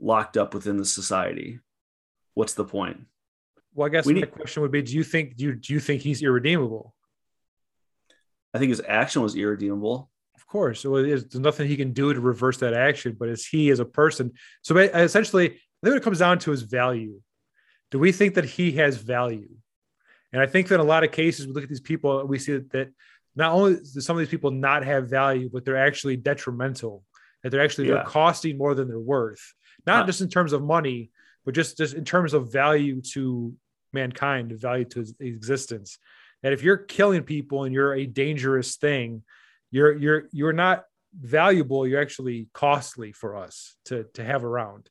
locked 0.00 0.36
up 0.36 0.54
within 0.54 0.76
the 0.76 0.84
society? 0.84 1.60
What's 2.34 2.54
the 2.54 2.64
point? 2.64 3.06
Well, 3.74 3.86
I 3.86 3.90
guess 3.90 4.06
We 4.06 4.14
my 4.14 4.20
need- 4.20 4.32
question 4.32 4.62
would 4.62 4.70
be: 4.70 4.82
Do 4.82 4.94
you 4.94 5.04
think 5.04 5.36
do 5.36 5.44
you 5.44 5.54
do 5.54 5.72
you 5.72 5.80
think 5.80 6.02
he's 6.02 6.22
irredeemable? 6.22 6.94
I 8.54 8.58
think 8.58 8.70
his 8.70 8.82
action 8.86 9.22
was 9.22 9.36
irredeemable. 9.36 10.10
Of 10.34 10.46
course, 10.46 10.80
so 10.80 10.96
is, 10.96 11.26
there's 11.26 11.40
nothing 11.40 11.66
he 11.66 11.76
can 11.76 11.92
do 11.92 12.12
to 12.14 12.20
reverse 12.20 12.58
that 12.58 12.72
action. 12.74 13.16
But 13.18 13.28
as 13.28 13.44
he 13.44 13.70
as 13.70 13.80
a 13.80 13.84
person? 13.84 14.32
So 14.62 14.76
essentially, 14.76 15.46
I 15.46 15.48
think 15.50 15.60
what 15.82 15.96
it 15.96 16.02
comes 16.02 16.20
down 16.20 16.38
to 16.40 16.52
is 16.52 16.62
value. 16.62 17.20
Do 17.90 17.98
we 17.98 18.12
think 18.12 18.34
that 18.34 18.44
he 18.44 18.72
has 18.72 18.96
value? 18.96 19.48
And 20.32 20.42
I 20.42 20.46
think 20.46 20.68
that 20.68 20.74
in 20.76 20.80
a 20.80 20.84
lot 20.84 21.04
of 21.04 21.12
cases, 21.12 21.46
we 21.46 21.52
look 21.52 21.62
at 21.62 21.68
these 21.68 21.80
people, 21.80 22.26
we 22.26 22.38
see 22.38 22.52
that, 22.52 22.70
that 22.70 22.88
not 23.34 23.52
only 23.52 23.76
do 23.76 24.00
some 24.00 24.16
of 24.16 24.20
these 24.20 24.28
people 24.28 24.50
not 24.50 24.84
have 24.84 25.08
value, 25.08 25.48
but 25.52 25.64
they're 25.64 25.76
actually 25.86 26.16
detrimental. 26.16 27.04
That 27.42 27.50
they're 27.50 27.62
actually 27.62 27.88
Yeah. 27.88 27.94
they're 27.94 28.04
costing 28.04 28.58
more 28.58 28.74
than 28.74 28.88
they're 28.88 28.98
worth. 28.98 29.54
Not 29.86 30.04
Uh, 30.04 30.06
just 30.06 30.20
in 30.20 30.28
terms 30.28 30.52
of 30.52 30.62
money, 30.62 31.10
but 31.44 31.54
just 31.54 31.76
just 31.76 31.94
in 31.94 32.04
terms 32.04 32.34
of 32.34 32.52
value 32.52 33.00
to 33.12 33.54
mankind, 33.92 34.52
value 34.52 34.84
to 34.86 35.06
existence. 35.20 35.98
That 36.42 36.52
if 36.52 36.62
you're 36.62 36.76
killing 36.76 37.22
people 37.22 37.64
and 37.64 37.74
you're 37.74 37.94
a 37.94 38.06
dangerous 38.06 38.76
thing, 38.76 39.22
you're 39.70 39.92
you're 39.92 40.28
you're 40.32 40.52
not 40.52 40.84
valuable. 41.18 41.86
You're 41.86 42.02
actually 42.02 42.48
costly 42.52 43.12
for 43.12 43.36
us 43.36 43.76
to 43.86 44.04
to 44.14 44.24
have 44.24 44.44
around. 44.44 44.90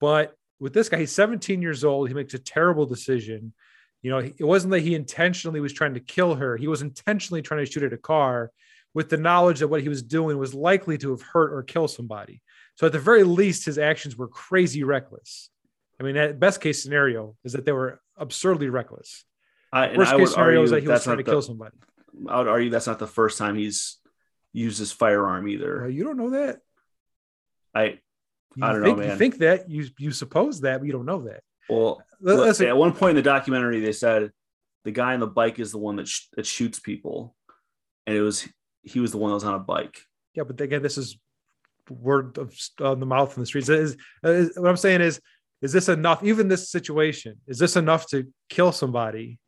But 0.00 0.34
with 0.60 0.72
this 0.72 0.88
guy, 0.88 0.98
he's 0.98 1.12
17 1.12 1.62
years 1.62 1.84
old. 1.84 2.08
He 2.08 2.14
makes 2.14 2.34
a 2.34 2.38
terrible 2.38 2.86
decision. 2.86 3.52
You 4.02 4.10
know, 4.10 4.18
it 4.18 4.44
wasn't 4.44 4.72
that 4.72 4.80
he 4.82 4.94
intentionally 4.94 5.60
was 5.60 5.72
trying 5.72 5.94
to 5.94 6.00
kill 6.00 6.34
her. 6.34 6.56
He 6.56 6.68
was 6.68 6.82
intentionally 6.82 7.42
trying 7.42 7.64
to 7.64 7.70
shoot 7.70 7.82
at 7.82 7.92
a 7.92 7.98
car 7.98 8.50
with 8.92 9.08
the 9.08 9.16
knowledge 9.16 9.60
that 9.60 9.68
what 9.68 9.82
he 9.82 9.88
was 9.88 10.02
doing 10.02 10.38
was 10.38 10.54
likely 10.54 10.98
to 10.98 11.10
have 11.10 11.22
hurt 11.22 11.52
or 11.52 11.62
kill 11.62 11.88
somebody. 11.88 12.40
So 12.76 12.86
at 12.86 12.92
the 12.92 12.98
very 12.98 13.22
least, 13.24 13.64
his 13.66 13.78
actions 13.78 14.16
were 14.16 14.28
crazy 14.28 14.82
reckless. 14.82 15.50
I 16.00 16.02
mean, 16.02 16.16
that 16.16 16.40
best 16.40 16.60
case 16.60 16.82
scenario 16.82 17.36
is 17.44 17.52
that 17.52 17.64
they 17.64 17.72
were 17.72 18.00
absurdly 18.16 18.68
reckless. 18.68 19.24
I, 19.72 19.96
Worst 19.96 20.12
I 20.12 20.18
case 20.18 20.32
scenario 20.32 20.62
is 20.62 20.70
that 20.70 20.82
he 20.82 20.88
was 20.88 21.04
trying 21.04 21.18
to 21.18 21.22
kill 21.24 21.42
somebody. 21.42 21.76
I 22.28 22.38
would 22.38 22.48
argue 22.48 22.70
that's 22.70 22.86
not 22.86 22.98
the 22.98 23.06
first 23.06 23.38
time 23.38 23.56
he's 23.56 23.98
used 24.52 24.78
his 24.78 24.92
firearm 24.92 25.44
Well, 25.44 25.52
either. 25.52 25.88
you 25.88 26.04
don't 26.04 26.16
know 26.16 26.30
that. 26.30 26.60
I 27.74 27.98
You 28.54 28.62
I 28.64 28.72
don't 28.72 28.80
know, 28.82 28.86
think, 28.86 28.98
man. 28.98 29.10
You 29.10 29.16
think 29.16 29.38
that 29.38 29.70
you 29.70 29.86
you 29.98 30.10
suppose 30.12 30.60
that, 30.60 30.78
but 30.78 30.86
you 30.86 30.92
don't 30.92 31.06
know 31.06 31.22
that. 31.22 31.42
well, 31.68 32.02
Let- 32.20 32.60
at 32.60 32.76
one 32.76 32.92
point 32.92 33.10
in 33.10 33.16
the 33.16 33.22
documentary, 33.22 33.80
they 33.80 33.92
said 33.92 34.30
the 34.84 34.92
guy 34.92 35.14
on 35.14 35.20
the 35.20 35.26
bike 35.26 35.58
is 35.58 35.72
the 35.72 35.78
one 35.78 35.96
that 35.96 36.06
sh- 36.08 36.26
that 36.36 36.46
shoots 36.46 36.78
people, 36.78 37.34
and 38.06 38.16
it 38.16 38.20
was 38.22 38.48
he 38.82 39.00
was 39.00 39.10
the 39.10 39.18
one 39.18 39.30
that 39.30 39.34
was 39.34 39.44
on 39.44 39.54
a 39.54 39.58
bike. 39.58 39.98
Yeah, 40.34 40.44
but 40.44 40.60
again, 40.60 40.82
this 40.82 40.98
is 40.98 41.18
word 41.90 42.38
of 42.38 42.54
on 42.80 43.00
the 43.00 43.06
mouth 43.06 43.36
in 43.36 43.42
the 43.42 43.46
streets. 43.46 43.68
Is, 43.68 43.96
is 44.22 44.56
what 44.56 44.68
I'm 44.68 44.76
saying 44.76 45.00
is, 45.00 45.20
is 45.62 45.72
this 45.72 45.88
enough? 45.88 46.22
Even 46.22 46.48
this 46.48 46.70
situation, 46.70 47.36
is 47.46 47.58
this 47.58 47.76
enough 47.76 48.08
to 48.10 48.26
kill 48.48 48.72
somebody 48.72 49.38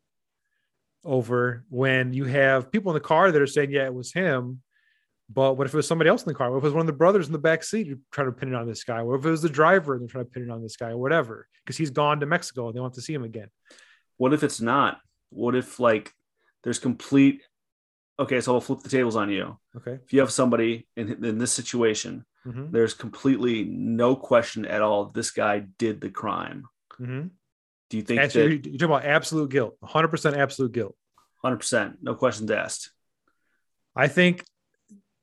over 1.05 1.64
when 1.68 2.12
you 2.12 2.24
have 2.24 2.70
people 2.70 2.91
in 2.91 2.95
the 2.95 3.01
car 3.01 3.30
that 3.30 3.41
are 3.41 3.47
saying, 3.47 3.70
yeah, 3.70 3.84
it 3.84 3.95
was 3.95 4.12
him. 4.12 4.62
But 5.28 5.55
what 5.55 5.66
if 5.66 5.74
it 5.74 5.76
was 5.76 5.89
somebody 5.89 6.09
else 6.09 6.22
in 6.22 6.28
the 6.28 6.34
car? 6.34 6.51
What 6.51 6.59
if 6.59 6.64
it 6.64 6.66
was 6.66 6.74
one 6.74 6.82
of 6.82 6.87
the 6.87 6.93
brothers 6.93 7.26
in 7.26 7.32
the 7.32 7.39
back 7.39 7.64
seat 7.64 7.97
trying 8.12 8.28
to 8.28 8.32
pin 8.32 8.51
it 8.51 8.55
on 8.55 8.66
this 8.66 8.84
guy? 8.84 9.03
What 9.03 9.18
if 9.18 9.26
it 9.26 9.30
was 9.30 9.43
the 9.43 9.49
driver 9.49 9.95
and 9.95 10.03
they're 10.03 10.09
trying 10.09 10.24
to 10.24 10.30
pin 10.30 10.45
it 10.45 10.51
on 10.51 10.62
this 10.62 10.76
guy 10.76 10.91
or 10.91 10.99
whatever? 10.99 11.49
Because 11.64 11.76
he's 11.76 11.91
gone 11.91 12.20
to 12.20 12.26
Mexico 12.26 12.68
and 12.68 12.76
they 12.76 12.80
want 12.80 12.95
to 12.95 13.01
see 13.01 13.14
him 13.14 13.24
again. 13.24 13.49
What 14.18 14.32
if 14.32 14.45
it's 14.45 14.61
not? 14.61 14.99
What 15.30 15.57
if 15.57 15.80
like 15.80 16.12
there's 16.62 16.78
complete? 16.78 17.43
Okay, 18.19 18.41
so 18.41 18.55
I'll 18.55 18.61
flip 18.61 18.81
the 18.81 18.89
tables 18.89 19.17
on 19.17 19.31
you. 19.31 19.59
Okay. 19.77 19.99
If 20.05 20.12
you 20.12 20.21
have 20.21 20.31
somebody 20.31 20.89
in 20.97 21.25
in 21.25 21.39
this 21.39 21.53
situation, 21.53 22.25
Mm-hmm. 22.47 22.71
there's 22.71 22.95
completely 22.95 23.64
no 23.64 24.14
question 24.14 24.67
at 24.67 24.81
all 24.81 25.07
this 25.07 25.33
guy 25.33 25.67
did 25.79 26.01
the 26.01 26.11
crime. 26.11 26.67
Mm-hmm. 27.01 27.29
Do 27.91 27.97
you 27.97 28.03
think 28.05 28.21
Actually, 28.21 28.59
that 28.59 28.67
you're 28.67 28.79
talking 28.79 28.95
about 28.95 29.05
absolute 29.05 29.51
guilt, 29.51 29.77
100% 29.83 30.37
absolute 30.37 30.73
guilt. 30.73 30.95
100%, 31.45 31.97
no 32.03 32.14
questions 32.14 32.51
asked? 32.51 32.91
I 33.97 34.07
think 34.09 34.45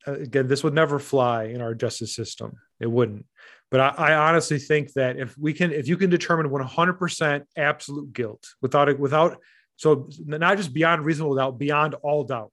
uh, 0.06 0.14
again, 0.14 0.48
this 0.48 0.64
would 0.64 0.74
never 0.74 1.00
fly 1.00 1.46
in 1.46 1.62
our 1.62 1.74
justice 1.74 2.14
system. 2.14 2.54
It 2.80 2.92
wouldn't. 2.92 3.26
But 3.72 3.80
I, 3.80 4.12
I 4.12 4.30
honestly 4.30 4.60
think 4.60 4.92
that 4.94 5.18
if 5.18 5.38
we 5.38 5.54
can, 5.54 5.72
if 5.72 5.88
you 5.88 5.96
can 5.96 6.10
determine 6.10 6.50
100% 6.50 7.44
absolute 7.58 8.14
guilt 8.14 8.46
without 8.62 8.90
it, 8.90 9.00
without 9.00 9.38
so 9.78 10.10
not 10.26 10.58
just 10.58 10.74
beyond 10.74 11.06
reasonable 11.06 11.36
doubt, 11.36 11.58
beyond 11.58 11.96
all 11.96 12.26
doubt. 12.26 12.52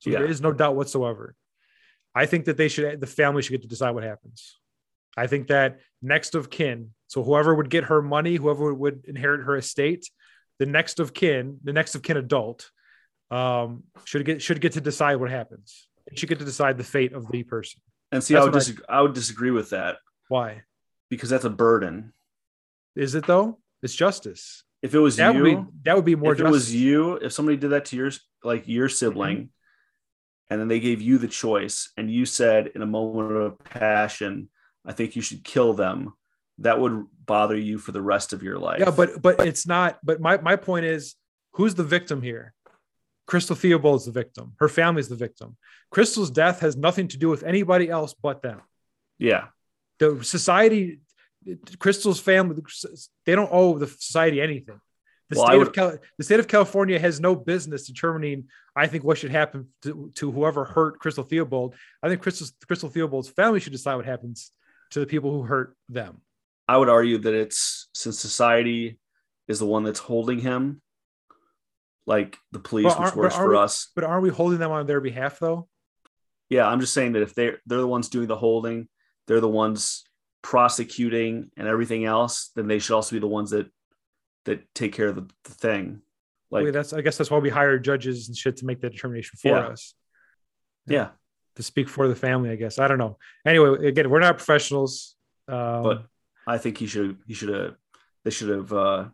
So 0.00 0.10
there 0.10 0.24
Yeah. 0.24 0.30
is 0.30 0.40
no 0.40 0.52
doubt 0.52 0.76
whatsoever. 0.76 1.34
I 2.14 2.26
think 2.26 2.46
that 2.46 2.56
they 2.56 2.68
should, 2.68 3.00
the 3.00 3.06
family 3.06 3.42
should 3.42 3.52
get 3.52 3.62
to 3.62 3.68
decide 3.68 3.90
what 3.92 4.04
happens. 4.04 4.58
I 5.16 5.26
think 5.26 5.48
that 5.48 5.80
next 6.02 6.34
of 6.34 6.50
kin, 6.50 6.94
so 7.08 7.22
whoever 7.24 7.54
would 7.54 7.70
get 7.70 7.84
her 7.84 8.00
money, 8.02 8.36
whoever 8.36 8.72
would 8.72 9.04
inherit 9.06 9.44
her 9.44 9.56
estate, 9.56 10.08
the 10.58 10.66
next 10.66 11.00
of 11.00 11.12
kin, 11.14 11.58
the 11.64 11.72
next 11.72 11.94
of 11.94 12.02
kin 12.02 12.16
adult, 12.16 12.70
um, 13.30 13.84
should 14.04 14.24
get 14.24 14.40
should 14.40 14.60
get 14.60 14.72
to 14.72 14.80
decide 14.80 15.16
what 15.16 15.30
happens. 15.30 15.88
Should 16.14 16.28
get 16.28 16.38
to 16.38 16.44
decide 16.44 16.78
the 16.78 16.84
fate 16.84 17.12
of 17.12 17.28
the 17.30 17.42
person. 17.42 17.82
And 18.10 18.24
see, 18.24 18.34
That's 18.34 18.42
I 18.42 18.44
would 18.46 18.54
I- 18.54 18.58
disagree, 18.58 18.84
I 18.88 19.02
would 19.02 19.12
disagree 19.12 19.50
with 19.50 19.70
that 19.70 19.98
Why 20.28 20.62
because 21.10 21.28
that's 21.30 21.44
a 21.44 21.50
burden. 21.50 22.12
is 22.96 23.14
it 23.14 23.26
though? 23.26 23.60
It's 23.82 23.94
justice. 23.94 24.64
If 24.82 24.94
it 24.94 24.98
was 24.98 25.16
That 25.16 25.34
you, 25.34 25.42
would 25.42 25.56
be 25.66 25.72
that 25.84 25.96
would 25.96 26.04
be 26.06 26.14
more 26.14 26.32
if 26.32 26.40
it 26.40 26.44
was 26.48 26.74
you, 26.74 27.14
if 27.16 27.32
somebody 27.32 27.56
did 27.58 27.68
that 27.70 27.84
to 27.86 27.96
your 27.96 28.10
like 28.42 28.66
your 28.68 28.88
sibling, 28.88 29.36
Mm-hmm. 29.36 29.46
And 30.50 30.60
then 30.60 30.68
they 30.68 30.80
gave 30.80 31.00
you 31.02 31.18
the 31.18 31.28
choice, 31.28 31.90
and 31.96 32.10
you 32.10 32.24
said 32.26 32.68
in 32.74 32.82
a 32.82 32.86
moment 32.86 33.32
of 33.32 33.58
passion, 33.58 34.48
"I 34.84 34.92
think 34.92 35.16
you 35.16 35.22
should 35.22 35.44
kill 35.44 35.72
them," 35.74 36.14
that 36.58 36.80
would 36.80 37.06
bother 37.24 37.56
you 37.56 37.78
for 37.78 37.92
the 37.92 38.02
rest 38.02 38.32
of 38.32 38.42
your 38.42 38.58
life. 38.58 38.80
yeah, 38.80 38.90
but 38.90 39.20
but 39.22 39.40
it's 39.46 39.66
not. 39.66 39.98
But 40.02 40.20
my 40.20 40.38
my 40.38 40.56
point 40.56 40.86
is, 40.86 41.14
who's 41.52 41.74
the 41.74 41.84
victim 41.84 42.22
here? 42.22 42.54
Crystal 43.26 43.54
Theobald's 43.54 44.06
the 44.06 44.12
victim. 44.12 44.54
Her 44.58 44.68
family's 44.68 45.08
the 45.10 45.14
victim. 45.16 45.56
Crystal's 45.90 46.30
death 46.30 46.60
has 46.60 46.76
nothing 46.76 47.08
to 47.08 47.18
do 47.18 47.28
with 47.28 47.42
anybody 47.42 47.90
else 47.90 48.14
but 48.14 48.40
them. 48.42 48.62
yeah, 49.18 49.48
The 49.98 50.24
society, 50.24 51.00
Crystal's 51.78 52.20
family, 52.20 52.62
they 53.26 53.34
don't 53.34 53.50
owe 53.52 53.76
the 53.76 53.86
society 53.86 54.40
anything. 54.40 54.80
The 55.30 55.36
Well, 55.38 55.46
state 55.46 55.58
would- 55.58 55.66
of 55.68 55.72
Cal- 55.74 55.98
the 56.16 56.24
state 56.24 56.40
of 56.40 56.48
California 56.48 56.98
has 56.98 57.20
no 57.20 57.34
business 57.36 57.86
determining. 57.86 58.48
I 58.74 58.86
think 58.86 59.04
what 59.04 59.18
should 59.18 59.30
happen 59.30 59.68
to, 59.82 60.10
to 60.14 60.30
whoever 60.32 60.64
hurt 60.64 61.00
Crystal 61.00 61.24
Theobald. 61.24 61.74
I 62.02 62.08
think 62.08 62.22
Crystal 62.22 62.46
Crystal 62.66 62.88
Theobald's 62.88 63.28
family 63.28 63.60
should 63.60 63.72
decide 63.72 63.96
what 63.96 64.06
happens 64.06 64.52
to 64.92 65.00
the 65.00 65.06
people 65.06 65.30
who 65.32 65.42
hurt 65.42 65.76
them. 65.88 66.22
I 66.66 66.76
would 66.78 66.88
argue 66.88 67.18
that 67.18 67.34
it's 67.34 67.88
since 67.92 68.18
society 68.18 68.98
is 69.48 69.58
the 69.58 69.66
one 69.66 69.84
that's 69.84 70.00
holding 70.00 70.38
him. 70.40 70.80
like 72.06 72.38
the 72.52 72.58
police, 72.58 72.86
But 72.94 73.04
which 73.04 73.14
works 73.16 73.36
for 73.36 73.50
we- 73.50 73.56
us. 73.58 73.88
But 73.94 74.04
aren't 74.04 74.22
we 74.22 74.30
holding 74.30 74.58
them 74.58 74.70
on 74.70 74.86
their 74.86 74.98
behalf 75.02 75.38
though? 75.40 75.68
Yeah, 76.48 76.66
I'm 76.66 76.80
just 76.80 76.94
saying 76.94 77.12
that 77.12 77.20
if 77.22 77.34
they 77.34 77.52
they're 77.66 77.80
the 77.82 77.86
ones 77.86 78.08
doing 78.08 78.28
the 78.28 78.36
holding, 78.36 78.88
they're 79.26 79.42
the 79.42 79.48
ones 79.48 80.04
prosecuting 80.40 81.50
and 81.58 81.68
everything 81.68 82.06
else, 82.06 82.50
then 82.56 82.66
they 82.66 82.78
should 82.78 82.94
also 82.94 83.14
be 83.14 83.20
the 83.20 83.26
ones 83.26 83.50
that 83.50 83.70
that 84.44 84.62
take 84.74 84.92
care 84.92 85.08
of 85.08 85.16
the, 85.16 85.26
the 85.44 85.50
thing. 85.52 86.02
Like 86.50 86.64
Wait, 86.64 86.70
that's 86.72 86.92
I 86.92 87.00
guess 87.02 87.18
that's 87.18 87.30
why 87.30 87.38
we 87.38 87.50
hire 87.50 87.78
judges 87.78 88.28
and 88.28 88.36
shit 88.36 88.56
to 88.58 88.64
make 88.66 88.80
that 88.80 88.92
determination 88.92 89.36
for 89.40 89.48
Yeah. 89.48 89.66
us. 89.68 89.94
yeah, 90.86 91.08
To 91.56 91.62
speak 91.62 91.88
for 91.88 92.08
the 92.08 92.16
family, 92.16 92.50
I 92.50 92.56
guess. 92.56 92.78
I 92.78 92.88
don't 92.88 92.98
know. 92.98 93.18
Anyway, 93.46 93.86
again, 93.86 94.08
we're 94.08 94.20
not 94.20 94.38
professionals. 94.38 95.14
Um, 95.46 95.82
but 95.82 96.04
I 96.46 96.58
think 96.58 96.78
he 96.78 96.86
should 96.86 97.18
he 97.26 97.34
should 97.34 97.50
have 97.50 97.74
they 98.24 98.30
should 98.30 98.48
have 98.48 98.72
uh 98.72 99.04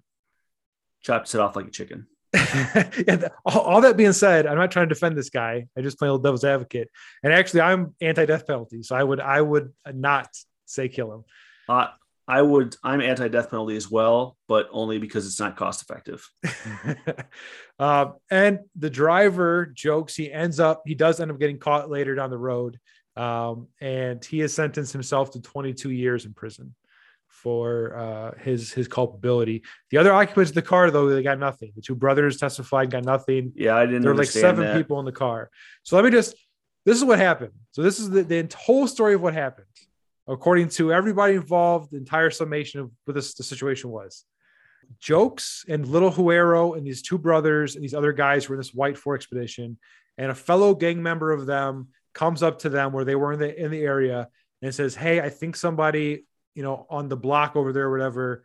chopped 1.02 1.34
it 1.34 1.40
off 1.40 1.56
like 1.56 1.66
a 1.66 1.70
chicken. 1.70 2.06
yeah, 2.34 3.28
all, 3.44 3.60
all 3.60 3.80
that 3.82 3.96
being 3.96 4.12
said, 4.12 4.46
I'm 4.46 4.58
not 4.58 4.70
trying 4.72 4.88
to 4.88 4.94
defend 4.94 5.16
this 5.16 5.30
guy. 5.30 5.66
I 5.76 5.80
just 5.82 5.98
play 5.98 6.08
a 6.08 6.12
little 6.12 6.22
devil's 6.22 6.44
advocate. 6.44 6.88
And 7.22 7.32
actually, 7.32 7.60
I'm 7.60 7.94
anti-death 8.00 8.46
penalty, 8.46 8.82
so 8.82 8.96
I 8.96 9.04
would 9.04 9.20
I 9.20 9.40
would 9.40 9.72
not 9.92 10.28
say 10.66 10.88
kill 10.88 11.12
him. 11.12 11.24
Uh, 11.68 11.88
I 12.26 12.40
would 12.40 12.76
I'm 12.82 13.00
anti 13.00 13.28
death 13.28 13.50
penalty 13.50 13.76
as 13.76 13.90
well, 13.90 14.36
but 14.48 14.68
only 14.72 14.98
because 14.98 15.26
it's 15.26 15.38
not 15.40 15.56
cost 15.56 15.82
effective. 15.82 16.26
uh, 17.78 18.06
and 18.30 18.60
the 18.76 18.90
driver 18.90 19.66
jokes 19.66 20.14
he 20.16 20.32
ends 20.32 20.58
up 20.60 20.82
he 20.86 20.94
does 20.94 21.20
end 21.20 21.30
up 21.30 21.38
getting 21.38 21.58
caught 21.58 21.90
later 21.90 22.14
down 22.14 22.30
the 22.30 22.38
road 22.38 22.78
um, 23.16 23.68
and 23.80 24.24
he 24.24 24.38
has 24.40 24.52
sentenced 24.54 24.92
himself 24.92 25.30
to 25.32 25.40
22 25.40 25.90
years 25.90 26.24
in 26.24 26.32
prison 26.32 26.74
for 27.28 27.96
uh, 27.96 28.30
his 28.42 28.72
his 28.72 28.88
culpability 28.88 29.62
the 29.90 29.98
other 29.98 30.12
occupants 30.12 30.50
of 30.50 30.54
the 30.54 30.62
car 30.62 30.90
though 30.90 31.08
they 31.10 31.22
got 31.22 31.38
nothing 31.38 31.72
the 31.76 31.82
two 31.82 31.94
brothers 31.94 32.38
testified 32.38 32.90
got 32.90 33.04
nothing 33.04 33.52
Yeah, 33.54 33.76
I 33.76 33.84
didn't. 33.86 34.02
there 34.02 34.12
were 34.12 34.18
like 34.18 34.28
seven 34.28 34.64
that. 34.64 34.76
people 34.76 34.98
in 34.98 35.04
the 35.04 35.12
car 35.12 35.50
so 35.82 35.96
let 35.96 36.04
me 36.04 36.10
just 36.10 36.34
this 36.86 36.96
is 36.96 37.04
what 37.04 37.18
happened 37.18 37.52
so 37.72 37.82
this 37.82 37.98
is 37.98 38.08
the, 38.08 38.22
the 38.22 38.48
whole 38.56 38.86
story 38.86 39.14
of 39.14 39.20
what 39.20 39.34
happened 39.34 39.66
according 40.28 40.68
to 40.68 40.92
everybody 40.92 41.34
involved 41.34 41.90
the 41.90 41.96
entire 41.96 42.30
summation 42.30 42.80
of 42.80 42.90
what 43.04 43.14
this 43.14 43.34
the 43.34 43.42
situation 43.42 43.90
was. 43.90 44.24
Jokes 44.98 45.64
and 45.68 45.86
little 45.86 46.12
huero 46.12 46.76
and 46.76 46.86
these 46.86 47.02
two 47.02 47.18
brothers 47.18 47.74
and 47.74 47.82
these 47.82 47.94
other 47.94 48.12
guys 48.12 48.48
were 48.48 48.54
in 48.54 48.60
this 48.60 48.74
white 48.74 48.98
Ford 48.98 49.18
expedition 49.18 49.78
and 50.18 50.30
a 50.30 50.34
fellow 50.34 50.74
gang 50.74 51.02
member 51.02 51.32
of 51.32 51.46
them 51.46 51.88
comes 52.12 52.42
up 52.42 52.60
to 52.60 52.68
them 52.68 52.92
where 52.92 53.04
they 53.04 53.14
were 53.14 53.32
in 53.32 53.38
the 53.38 53.64
in 53.64 53.70
the 53.70 53.82
area 53.82 54.28
and 54.62 54.74
says 54.74 54.94
hey 54.94 55.20
i 55.20 55.28
think 55.28 55.56
somebody 55.56 56.24
you 56.54 56.62
know 56.62 56.86
on 56.88 57.08
the 57.08 57.16
block 57.16 57.56
over 57.56 57.72
there 57.72 57.86
or 57.86 57.90
whatever 57.90 58.44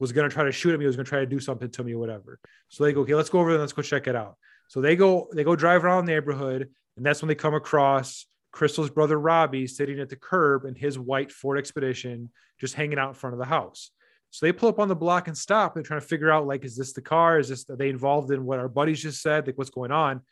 was 0.00 0.12
going 0.12 0.28
to 0.28 0.34
try 0.34 0.44
to 0.44 0.50
shoot 0.50 0.72
at 0.72 0.80
me 0.80 0.86
was 0.86 0.96
going 0.96 1.04
to 1.04 1.08
try 1.08 1.20
to 1.20 1.26
do 1.26 1.38
something 1.38 1.70
to 1.70 1.84
me 1.84 1.92
or 1.92 1.98
whatever. 1.98 2.40
So 2.68 2.82
they 2.82 2.92
go 2.92 3.02
okay 3.02 3.14
let's 3.14 3.28
go 3.28 3.38
over 3.38 3.52
there 3.52 3.60
let's 3.60 3.74
go 3.74 3.82
check 3.82 4.08
it 4.08 4.16
out. 4.16 4.36
So 4.68 4.80
they 4.80 4.96
go 4.96 5.28
they 5.32 5.44
go 5.44 5.54
drive 5.54 5.84
around 5.84 6.06
the 6.06 6.12
neighborhood 6.12 6.70
and 6.96 7.06
that's 7.06 7.22
when 7.22 7.28
they 7.28 7.34
come 7.34 7.54
across 7.54 8.26
crystal's 8.52 8.90
brother 8.90 9.18
robbie 9.18 9.66
sitting 9.66 10.00
at 10.00 10.08
the 10.08 10.16
curb 10.16 10.64
in 10.64 10.74
his 10.74 10.98
white 10.98 11.30
ford 11.30 11.58
expedition 11.58 12.30
just 12.60 12.74
hanging 12.74 12.98
out 12.98 13.08
in 13.08 13.14
front 13.14 13.34
of 13.34 13.38
the 13.38 13.46
house 13.46 13.90
so 14.30 14.46
they 14.46 14.52
pull 14.52 14.68
up 14.68 14.78
on 14.78 14.88
the 14.88 14.96
block 14.96 15.26
and 15.26 15.36
stop 15.36 15.76
and 15.76 15.84
trying 15.84 16.00
to 16.00 16.06
figure 16.06 16.30
out 16.30 16.46
like, 16.46 16.64
is 16.64 16.76
this 16.76 16.92
the 16.92 17.02
car? 17.02 17.38
Is 17.38 17.48
this 17.48 17.68
are 17.68 17.76
they 17.76 17.88
involved 17.88 18.30
in 18.30 18.44
what 18.44 18.60
our 18.60 18.68
buddies 18.68 19.02
just 19.02 19.22
said? 19.22 19.46
Like, 19.46 19.58
what's 19.58 19.70
going 19.70 19.90
on? 19.90 20.22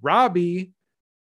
Robbie 0.00 0.72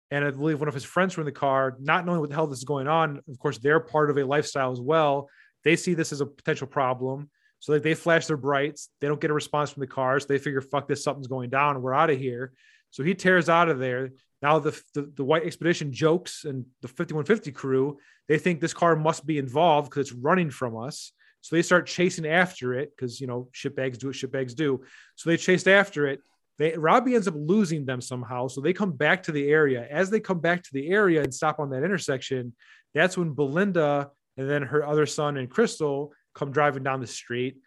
and 0.09 0.23
I 0.23 0.31
believe 0.31 0.59
one 0.59 0.69
of 0.69 0.73
his 0.73 0.83
friends 0.83 1.17
were 1.17 1.21
in 1.21 1.25
the 1.25 1.31
car, 1.31 1.75
not 1.79 2.05
knowing 2.05 2.19
what 2.19 2.29
the 2.29 2.35
hell 2.35 2.47
this 2.47 2.59
is 2.59 2.63
going 2.63 2.87
on. 2.87 3.21
Of 3.27 3.39
course, 3.39 3.57
they're 3.57 3.79
part 3.79 4.09
of 4.09 4.17
a 4.17 4.25
lifestyle 4.25 4.71
as 4.71 4.79
well. 4.79 5.27
They 5.63 5.75
see 5.75 5.95
this 5.95 6.11
as 6.11 6.21
a 6.21 6.25
potential 6.25 6.67
problem. 6.67 7.29
So 7.59 7.73
like 7.73 7.83
they 7.83 7.93
flash 7.93 8.27
their 8.27 8.37
brights. 8.37 8.89
They 9.01 9.07
don't 9.07 9.19
get 9.19 9.31
a 9.31 9.33
response 9.33 9.71
from 9.71 9.81
the 9.81 9.87
cars. 9.87 10.25
They 10.25 10.37
figure, 10.37 10.61
fuck 10.61 10.87
this, 10.87 11.03
something's 11.03 11.27
going 11.27 11.49
down. 11.49 11.81
We're 11.81 11.93
out 11.93 12.09
of 12.09 12.19
here. 12.19 12.53
So 12.93 13.01
he 13.01 13.15
tears 13.15 13.49
out 13.49 13.69
of 13.69 13.79
there. 13.79 14.11
Now 14.43 14.59
the, 14.59 14.79
the, 14.93 15.11
the 15.15 15.23
white 15.23 15.45
expedition 15.45 15.91
jokes 15.91 16.45
and 16.45 16.63
the 16.83 16.87
5150 16.87 17.51
crew, 17.51 17.97
they 18.27 18.37
think 18.37 18.61
this 18.61 18.73
car 18.73 18.95
must 18.95 19.25
be 19.25 19.39
involved 19.39 19.89
because 19.89 20.11
it's 20.11 20.15
running 20.15 20.51
from 20.51 20.77
us. 20.77 21.11
So 21.41 21.55
they 21.55 21.63
start 21.63 21.87
chasing 21.87 22.27
after 22.27 22.75
it 22.75 22.93
because 22.95 23.19
you 23.19 23.25
know 23.25 23.49
shitbags 23.51 23.97
do 23.97 24.07
what 24.07 24.15
shitbags 24.15 24.55
do. 24.55 24.83
So 25.15 25.31
they 25.31 25.37
chased 25.37 25.67
after 25.67 26.05
it. 26.05 26.19
They 26.59 26.77
Robbie 26.77 27.15
ends 27.15 27.27
up 27.27 27.33
losing 27.35 27.83
them 27.83 27.99
somehow. 27.99 28.47
So 28.47 28.61
they 28.61 28.73
come 28.73 28.91
back 28.91 29.23
to 29.23 29.31
the 29.31 29.49
area. 29.49 29.87
As 29.89 30.11
they 30.11 30.19
come 30.19 30.39
back 30.39 30.61
to 30.61 30.69
the 30.71 30.89
area 30.89 31.23
and 31.23 31.33
stop 31.33 31.59
on 31.59 31.71
that 31.71 31.83
intersection, 31.83 32.53
that's 32.93 33.17
when 33.17 33.33
Belinda 33.33 34.11
and 34.37 34.47
then 34.47 34.61
her 34.61 34.85
other 34.85 35.07
son 35.07 35.37
and 35.37 35.49
Crystal 35.49 36.13
come 36.35 36.51
driving 36.51 36.83
down 36.83 37.01
the 37.01 37.07
street. 37.07 37.57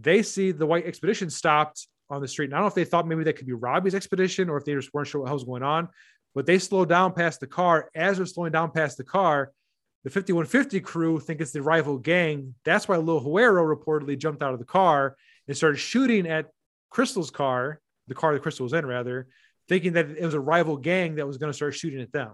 They 0.00 0.22
see 0.22 0.52
the 0.52 0.66
white 0.66 0.86
expedition 0.86 1.28
stopped 1.28 1.88
on 2.10 2.20
the 2.20 2.28
street. 2.28 2.46
And 2.46 2.54
I 2.54 2.58
don't 2.58 2.64
know 2.64 2.68
if 2.68 2.74
they 2.74 2.84
thought 2.84 3.06
maybe 3.06 3.24
that 3.24 3.34
could 3.34 3.46
be 3.46 3.52
Robbie's 3.52 3.94
expedition 3.94 4.48
or 4.48 4.56
if 4.56 4.64
they 4.64 4.74
just 4.74 4.92
weren't 4.92 5.08
sure 5.08 5.20
what 5.20 5.26
the 5.26 5.30
hell 5.30 5.36
was 5.36 5.44
going 5.44 5.62
on. 5.62 5.88
But 6.34 6.46
they 6.46 6.58
slow 6.58 6.84
down 6.84 7.12
past 7.12 7.40
the 7.40 7.46
car. 7.46 7.90
As 7.94 8.16
they're 8.16 8.26
slowing 8.26 8.52
down 8.52 8.70
past 8.70 8.96
the 8.96 9.04
car, 9.04 9.52
the 10.04 10.10
5150 10.10 10.80
crew 10.80 11.20
think 11.20 11.40
it's 11.40 11.52
the 11.52 11.62
rival 11.62 11.98
gang. 11.98 12.54
That's 12.64 12.88
why 12.88 12.96
Lil 12.96 13.20
Huero 13.20 13.76
reportedly 13.76 14.16
jumped 14.18 14.42
out 14.42 14.52
of 14.52 14.58
the 14.58 14.64
car 14.64 15.16
and 15.46 15.56
started 15.56 15.76
shooting 15.76 16.26
at 16.26 16.46
Crystal's 16.88 17.30
car, 17.30 17.80
the 18.08 18.14
car 18.14 18.32
that 18.32 18.42
Crystal 18.42 18.64
was 18.64 18.72
in, 18.72 18.86
rather, 18.86 19.28
thinking 19.68 19.92
that 19.94 20.10
it 20.10 20.24
was 20.24 20.34
a 20.34 20.40
rival 20.40 20.76
gang 20.76 21.16
that 21.16 21.26
was 21.26 21.36
going 21.36 21.50
to 21.50 21.56
start 21.56 21.74
shooting 21.74 22.00
at 22.00 22.12
them. 22.12 22.32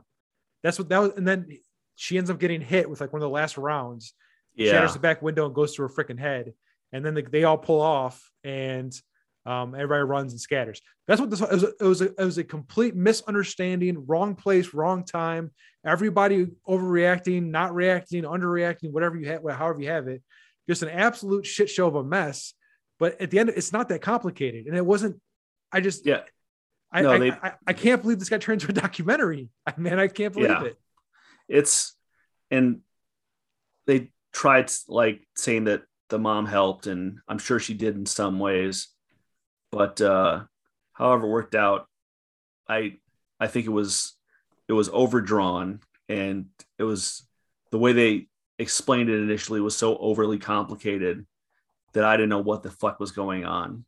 That's 0.62 0.78
what 0.78 0.88
that 0.90 1.00
was. 1.00 1.12
And 1.16 1.26
then 1.26 1.48
she 1.96 2.18
ends 2.18 2.30
up 2.30 2.38
getting 2.38 2.60
hit 2.60 2.88
with 2.88 3.00
like 3.00 3.12
one 3.12 3.20
of 3.20 3.26
the 3.26 3.34
last 3.34 3.58
rounds. 3.58 4.14
Yeah, 4.54 4.72
Shatters 4.72 4.94
the 4.94 5.00
back 5.00 5.20
window 5.20 5.46
and 5.46 5.54
goes 5.54 5.74
through 5.74 5.88
her 5.88 5.94
freaking 5.94 6.18
head. 6.18 6.54
And 6.92 7.04
then 7.04 7.14
they, 7.14 7.22
they 7.22 7.44
all 7.44 7.58
pull 7.58 7.80
off 7.80 8.30
and 8.44 8.92
um, 9.46 9.74
everybody 9.74 10.02
runs 10.02 10.32
and 10.32 10.40
scatters. 10.40 10.80
That's 11.06 11.20
what 11.20 11.30
this 11.30 11.40
was. 11.40 11.62
It 11.62 11.80
was, 11.80 12.00
a, 12.02 12.06
it 12.06 12.18
was 12.24 12.38
a 12.38 12.44
complete 12.44 12.94
misunderstanding, 12.94 14.04
wrong 14.06 14.34
place, 14.34 14.74
wrong 14.74 15.04
time. 15.04 15.52
Everybody 15.84 16.48
overreacting, 16.68 17.44
not 17.44 17.74
reacting, 17.74 18.24
underreacting, 18.24 18.90
whatever 18.90 19.16
you 19.16 19.28
have, 19.28 19.42
however 19.48 19.80
you 19.80 19.88
have 19.88 20.08
it. 20.08 20.22
Just 20.68 20.82
an 20.82 20.88
absolute 20.88 21.46
shit 21.46 21.70
show 21.70 21.86
of 21.86 21.94
a 21.94 22.02
mess. 22.02 22.54
But 22.98 23.20
at 23.20 23.30
the 23.30 23.38
end, 23.38 23.50
it's 23.50 23.72
not 23.72 23.88
that 23.90 24.00
complicated, 24.02 24.66
and 24.66 24.76
it 24.76 24.84
wasn't. 24.84 25.20
I 25.72 25.80
just 25.80 26.06
Yeah. 26.06 26.22
I, 26.90 27.02
No, 27.02 27.12
I, 27.12 27.18
they- 27.18 27.30
I, 27.30 27.52
I 27.66 27.72
can't 27.72 28.00
believe 28.02 28.18
this 28.18 28.28
got 28.28 28.40
turned 28.40 28.62
into 28.62 28.72
a 28.76 28.80
documentary. 28.80 29.48
I 29.66 29.74
mean, 29.76 29.98
I 29.98 30.08
can't 30.08 30.32
believe 30.32 30.50
Yeah. 30.50 30.64
it. 30.64 30.76
it's 31.48 31.94
and 32.50 32.80
they 33.86 34.10
tried 34.32 34.72
like 34.88 35.20
saying 35.36 35.64
that 35.64 35.82
the 36.08 36.18
mom 36.18 36.46
helped, 36.46 36.86
and 36.86 37.18
I'm 37.28 37.38
sure 37.38 37.58
she 37.60 37.74
did 37.74 37.96
in 37.96 38.06
some 38.06 38.38
ways, 38.38 38.88
but 39.70 40.00
uh, 40.00 40.44
however 40.92 41.26
it 41.26 41.30
worked 41.30 41.54
out, 41.54 41.86
I 42.68 42.98
I 43.38 43.46
think 43.46 43.66
it 43.66 43.70
was 43.70 44.14
it 44.68 44.72
was 44.72 44.88
overdrawn, 44.90 45.80
and 46.08 46.46
it 46.78 46.84
was 46.84 47.26
the 47.70 47.78
way 47.78 47.92
they 47.92 48.28
explained 48.58 49.10
it 49.10 49.20
initially 49.20 49.60
was 49.60 49.76
so 49.76 49.96
overly 49.98 50.38
complicated 50.38 51.26
that 51.92 52.04
I 52.04 52.16
didn't 52.16 52.30
know 52.30 52.38
what 52.38 52.62
the 52.62 52.70
fuck 52.70 53.00
was 53.00 53.12
going 53.12 53.44
on. 53.44 53.84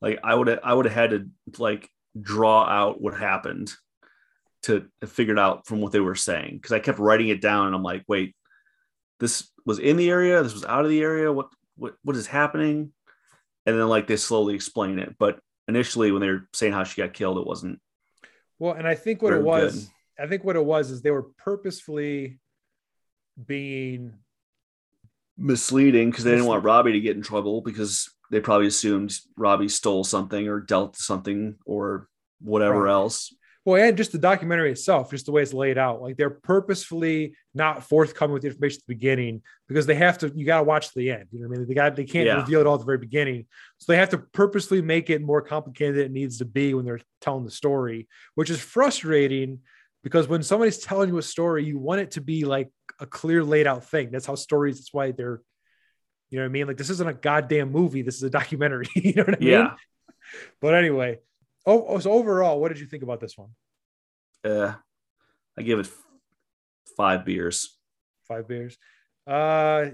Like 0.00 0.20
I 0.22 0.34
would 0.34 0.60
I 0.62 0.72
would 0.72 0.86
have 0.86 0.94
had 0.94 1.10
to 1.10 1.28
like 1.58 1.90
draw 2.20 2.64
out 2.64 3.00
what 3.00 3.16
happened 3.16 3.72
to 4.62 4.86
figure 5.06 5.34
it 5.34 5.38
out 5.38 5.66
from 5.66 5.80
what 5.80 5.92
they 5.92 6.00
were 6.00 6.14
saying 6.14 6.56
because 6.56 6.72
I 6.72 6.80
kept 6.80 6.98
writing 6.98 7.28
it 7.28 7.40
down 7.40 7.66
and 7.66 7.76
I'm 7.76 7.82
like, 7.82 8.04
wait, 8.08 8.34
this 9.20 9.50
was 9.64 9.78
in 9.78 9.96
the 9.96 10.10
area, 10.10 10.42
this 10.42 10.54
was 10.54 10.64
out 10.64 10.84
of 10.84 10.90
the 10.90 11.00
area. 11.00 11.32
What 11.32 11.48
what 11.76 11.94
what 12.02 12.16
is 12.16 12.26
happening? 12.26 12.92
And 13.68 13.78
then 13.78 13.86
like 13.86 14.06
they 14.06 14.16
slowly 14.16 14.54
explain 14.54 14.98
it, 14.98 15.16
but 15.18 15.40
initially 15.68 16.10
when 16.10 16.22
they 16.22 16.28
were 16.28 16.48
saying 16.54 16.72
how 16.72 16.84
she 16.84 17.02
got 17.02 17.12
killed, 17.12 17.36
it 17.36 17.46
wasn't. 17.46 17.80
Well, 18.58 18.72
and 18.72 18.88
I 18.88 18.94
think 18.94 19.20
what 19.20 19.34
it 19.34 19.42
was, 19.42 19.90
good. 20.16 20.24
I 20.24 20.26
think 20.26 20.42
what 20.42 20.56
it 20.56 20.64
was 20.64 20.90
is 20.90 21.02
they 21.02 21.10
were 21.10 21.26
purposefully 21.36 22.40
being 23.46 24.14
misleading 25.36 26.08
because 26.10 26.24
they 26.24 26.30
didn't 26.30 26.46
want 26.46 26.64
Robbie 26.64 26.92
to 26.92 27.00
get 27.00 27.14
in 27.14 27.22
trouble 27.22 27.60
because 27.60 28.08
they 28.30 28.40
probably 28.40 28.68
assumed 28.68 29.14
Robbie 29.36 29.68
stole 29.68 30.02
something 30.02 30.48
or 30.48 30.60
dealt 30.60 30.96
something 30.96 31.56
or 31.66 32.08
whatever 32.40 32.84
Right. 32.84 32.92
else. 32.92 33.34
Well, 33.68 33.82
and 33.82 33.96
just 33.96 34.12
the 34.12 34.18
documentary 34.18 34.70
itself, 34.72 35.10
just 35.10 35.26
the 35.26 35.32
way 35.32 35.42
it's 35.42 35.52
laid 35.52 35.76
out, 35.76 36.00
like 36.00 36.16
they're 36.16 36.30
purposefully 36.30 37.34
not 37.54 37.84
forthcoming 37.84 38.32
with 38.32 38.42
the 38.42 38.48
information 38.48 38.78
at 38.80 38.86
the 38.86 38.94
beginning 38.94 39.42
because 39.68 39.84
they 39.84 39.94
have 39.94 40.18
to. 40.18 40.32
You 40.34 40.46
got 40.46 40.58
to 40.58 40.64
watch 40.64 40.94
the 40.94 41.10
end. 41.10 41.26
You 41.30 41.40
know 41.40 41.48
what 41.48 41.56
I 41.56 41.58
mean? 41.58 41.68
They 41.68 41.74
got 41.74 41.94
they 41.94 42.04
can't 42.04 42.26
Yeah. 42.26 42.40
reveal 42.40 42.60
it 42.60 42.66
all 42.66 42.74
at 42.74 42.80
the 42.80 42.86
very 42.86 42.98
beginning, 42.98 43.46
so 43.76 43.92
they 43.92 43.98
have 43.98 44.08
to 44.10 44.18
purposely 44.18 44.80
make 44.80 45.10
it 45.10 45.20
more 45.20 45.42
complicated 45.42 45.96
than 45.96 46.04
it 46.06 46.12
needs 46.12 46.38
to 46.38 46.44
be 46.44 46.72
when 46.74 46.84
they're 46.84 47.00
telling 47.20 47.44
the 47.44 47.50
story, 47.50 48.08
which 48.34 48.48
is 48.50 48.60
frustrating 48.60 49.60
because 50.02 50.28
when 50.28 50.42
somebody's 50.42 50.78
telling 50.78 51.10
you 51.10 51.18
a 51.18 51.22
story, 51.22 51.64
you 51.64 51.78
want 51.78 52.00
it 52.00 52.12
to 52.12 52.20
be 52.20 52.44
like 52.44 52.70
a 53.00 53.06
clear 53.06 53.44
laid 53.44 53.66
out 53.66 53.84
thing. 53.84 54.10
That's 54.10 54.26
how 54.26 54.34
stories. 54.34 54.76
That's 54.78 54.94
why 54.94 55.12
they're. 55.12 55.42
You 56.30 56.38
know 56.38 56.44
what 56.44 56.50
I 56.50 56.52
mean? 56.52 56.66
Like 56.66 56.76
this 56.76 56.90
isn't 56.90 57.08
a 57.08 57.14
goddamn 57.14 57.72
movie. 57.72 58.02
This 58.02 58.16
is 58.16 58.22
a 58.22 58.30
documentary. 58.30 58.86
you 58.94 59.14
know 59.14 59.24
what 59.24 59.36
I 59.36 59.38
mean? 59.38 59.48
Yeah. 59.48 59.74
But 60.60 60.74
anyway, 60.74 61.18
oh, 61.68 61.84
oh, 61.86 61.98
so 61.98 62.10
overall, 62.12 62.60
what 62.60 62.68
did 62.70 62.80
you 62.80 62.86
think 62.86 63.02
about 63.02 63.20
this 63.20 63.36
one? 63.36 63.50
Uh, 64.44 64.74
I 65.56 65.62
give 65.62 65.78
it 65.78 65.88
five 66.96 67.24
beers. 67.24 67.78
Five 68.26 68.48
beers. 68.48 68.76
Uh, 69.26 69.90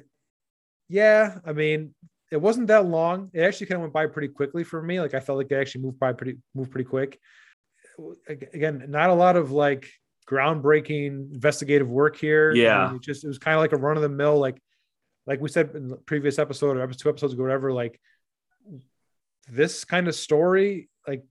yeah. 0.89 1.39
I 1.45 1.53
mean, 1.53 1.95
it 2.31 2.41
wasn't 2.41 2.68
that 2.68 2.87
long. 2.87 3.31
It 3.33 3.43
actually 3.43 3.66
kind 3.66 3.77
of 3.77 3.83
went 3.83 3.93
by 3.93 4.07
pretty 4.07 4.29
quickly 4.29 4.64
for 4.64 4.83
me. 4.83 5.01
Like 5.01 5.14
I 5.14 5.20
felt 5.20 5.39
like 5.39 5.49
they 5.49 5.57
actually 5.57 5.83
moved 5.83 5.99
by 5.99 6.12
pretty 6.12 6.39
moved 6.55 6.70
pretty 6.70 6.89
quick. 6.89 7.18
Again, 8.29 8.85
not 8.89 9.11
a 9.11 9.14
lot 9.14 9.37
of 9.37 9.53
like 9.53 9.89
groundbreaking 10.29 11.35
investigative 11.35 11.89
work 11.89 12.16
here. 12.16 12.53
Yeah, 12.55 12.79
I 12.79 12.87
mean, 12.89 12.97
it 12.97 13.03
just 13.03 13.25
it 13.25 13.29
was 13.29 13.39
kind 13.39 13.55
of 13.55 13.61
like 13.61 13.72
a 13.72 13.77
run 13.77 13.97
of 13.97 14.03
the 14.03 14.09
mill, 14.09 14.39
like 14.39 14.61
like 15.27 15.41
we 15.41 15.49
said 15.49 15.70
in 15.75 15.89
the 15.89 15.97
previous 15.97 16.39
episode 16.39 16.77
or 16.77 16.87
two 16.89 17.09
episodes 17.09 17.35
ago, 17.35 17.43
whatever. 17.43 17.72
Like 17.72 18.01
this 19.49 19.85
kind 19.85 20.09
of 20.09 20.14
story, 20.14 20.89
like 21.07 21.25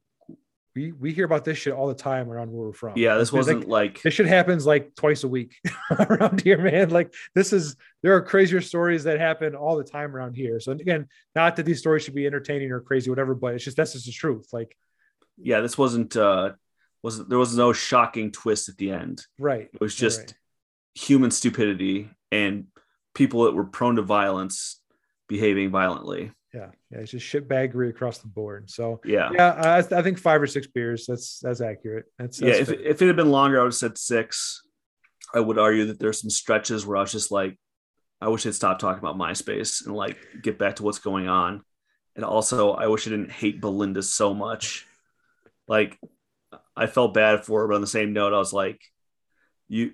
we 0.76 0.92
we 0.92 1.14
hear 1.14 1.26
about 1.26 1.46
this 1.46 1.58
shit 1.58 1.74
all 1.74 1.88
the 1.88 1.94
time 1.94 2.30
around 2.30 2.52
where 2.52 2.68
we're 2.68 2.74
from. 2.74 2.94
Yeah, 2.96 3.18
this 3.18 3.32
wasn't 3.32 3.62
like, 3.62 3.94
like 3.94 4.02
this 4.02 4.16
shit 4.16 4.26
happens 4.26 4.66
like 4.66 4.96
twice 4.96 5.24
a 5.24 5.28
week 5.28 5.56
around 6.00 6.42
here, 6.42 6.58
man. 6.58 6.90
Like 6.90 7.14
this 7.36 7.54
is 7.54 7.76
there 8.02 8.16
are 8.16 8.22
crazier 8.22 8.62
stories 8.62 9.04
that 9.04 9.20
happen 9.20 9.56
all 9.56 9.78
the 9.78 9.84
time 9.84 10.16
around 10.16 10.36
here. 10.36 10.60
So 10.60 10.72
again, 10.72 11.08
not 11.36 11.56
that 11.58 11.64
these 11.64 11.80
stories 11.80 12.04
should 12.04 12.16
be 12.16 12.26
entertaining 12.26 12.72
or 12.72 12.82
crazy, 12.82 13.10
whatever, 13.10 13.36
but 13.36 13.54
it's 13.54 13.64
just 13.64 13.78
that's 13.78 13.94
just 13.94 14.06
the 14.06 14.12
truth. 14.12 14.48
Like, 14.52 14.76
yeah, 15.38 15.62
this 15.62 15.78
wasn't 15.78 16.16
uh 16.16 16.54
was 17.04 17.26
there 17.28 17.38
was 17.38 17.56
no 17.56 17.74
shocking 17.74 18.32
twist 18.32 18.70
at 18.70 18.78
the 18.78 18.92
end. 18.92 19.26
Right. 19.38 19.70
It 19.72 19.82
was 19.82 19.94
just 19.94 20.20
right. 20.20 20.34
human 20.96 21.32
stupidity 21.32 22.10
and 22.32 22.68
people 23.14 23.44
that 23.44 23.54
were 23.54 23.66
prone 23.66 23.98
to 23.98 24.02
violence 24.02 24.82
behaving 25.28 25.70
violently 25.70 26.32
yeah, 26.54 26.70
yeah, 26.92 27.00
it's 27.00 27.12
just 27.12 27.26
shitbaggery 27.26 27.90
across 27.90 28.20
the 28.20 28.28
board. 28.28 28.70
So 28.70 29.02
yeah, 29.04 29.32
yeah, 29.34 29.54
I, 29.54 29.78
I 29.98 30.02
think 30.02 30.20
five 30.20 30.42
or 30.42 30.48
six 30.48 30.68
beers. 30.68 31.06
That's 31.08 31.40
that's 31.40 31.62
accurate. 31.62 32.06
That's, 32.20 32.40
yeah. 32.40 32.54
if, 32.54 32.70
if 32.70 33.02
it 33.02 33.08
had 33.08 33.16
been 33.16 33.32
longer, 33.32 33.60
I 33.60 33.64
would 33.64 33.68
have 33.68 33.76
said 33.76 33.98
six. 33.98 34.62
I 35.34 35.40
would 35.40 35.58
argue 35.58 35.86
that 35.86 36.00
there's 36.00 36.22
some 36.22 36.30
stretches 36.30 36.86
where 36.86 36.96
I 36.96 37.02
was 37.02 37.12
just 37.12 37.32
like, 37.32 37.58
I 38.22 38.28
wish 38.28 38.44
they'd 38.44 38.54
stop 38.54 38.78
talking 38.78 39.00
about 39.00 39.18
MySpace 39.18 39.84
and 39.84 39.96
like 39.96 40.18
get 40.44 40.60
back 40.60 40.76
to 40.76 40.84
what's 40.84 41.00
going 41.00 41.28
on. 41.28 41.64
And 42.16 42.24
also, 42.24 42.74
I 42.74 42.86
wish 42.86 43.08
I 43.08 43.10
didn't 43.10 43.32
hate 43.32 43.60
Belinda 43.60 44.04
so 44.04 44.36
much. 44.36 44.86
Like, 45.68 46.00
I 46.76 46.86
felt 46.86 47.16
bad 47.16 47.44
for 47.44 47.62
her, 47.62 47.68
but 47.68 47.74
on 47.74 47.82
the 47.82 47.88
same 47.88 48.14
note, 48.14 48.34
I 48.34 48.38
was 48.38 48.54
like, 48.54 48.80
you, 49.68 49.94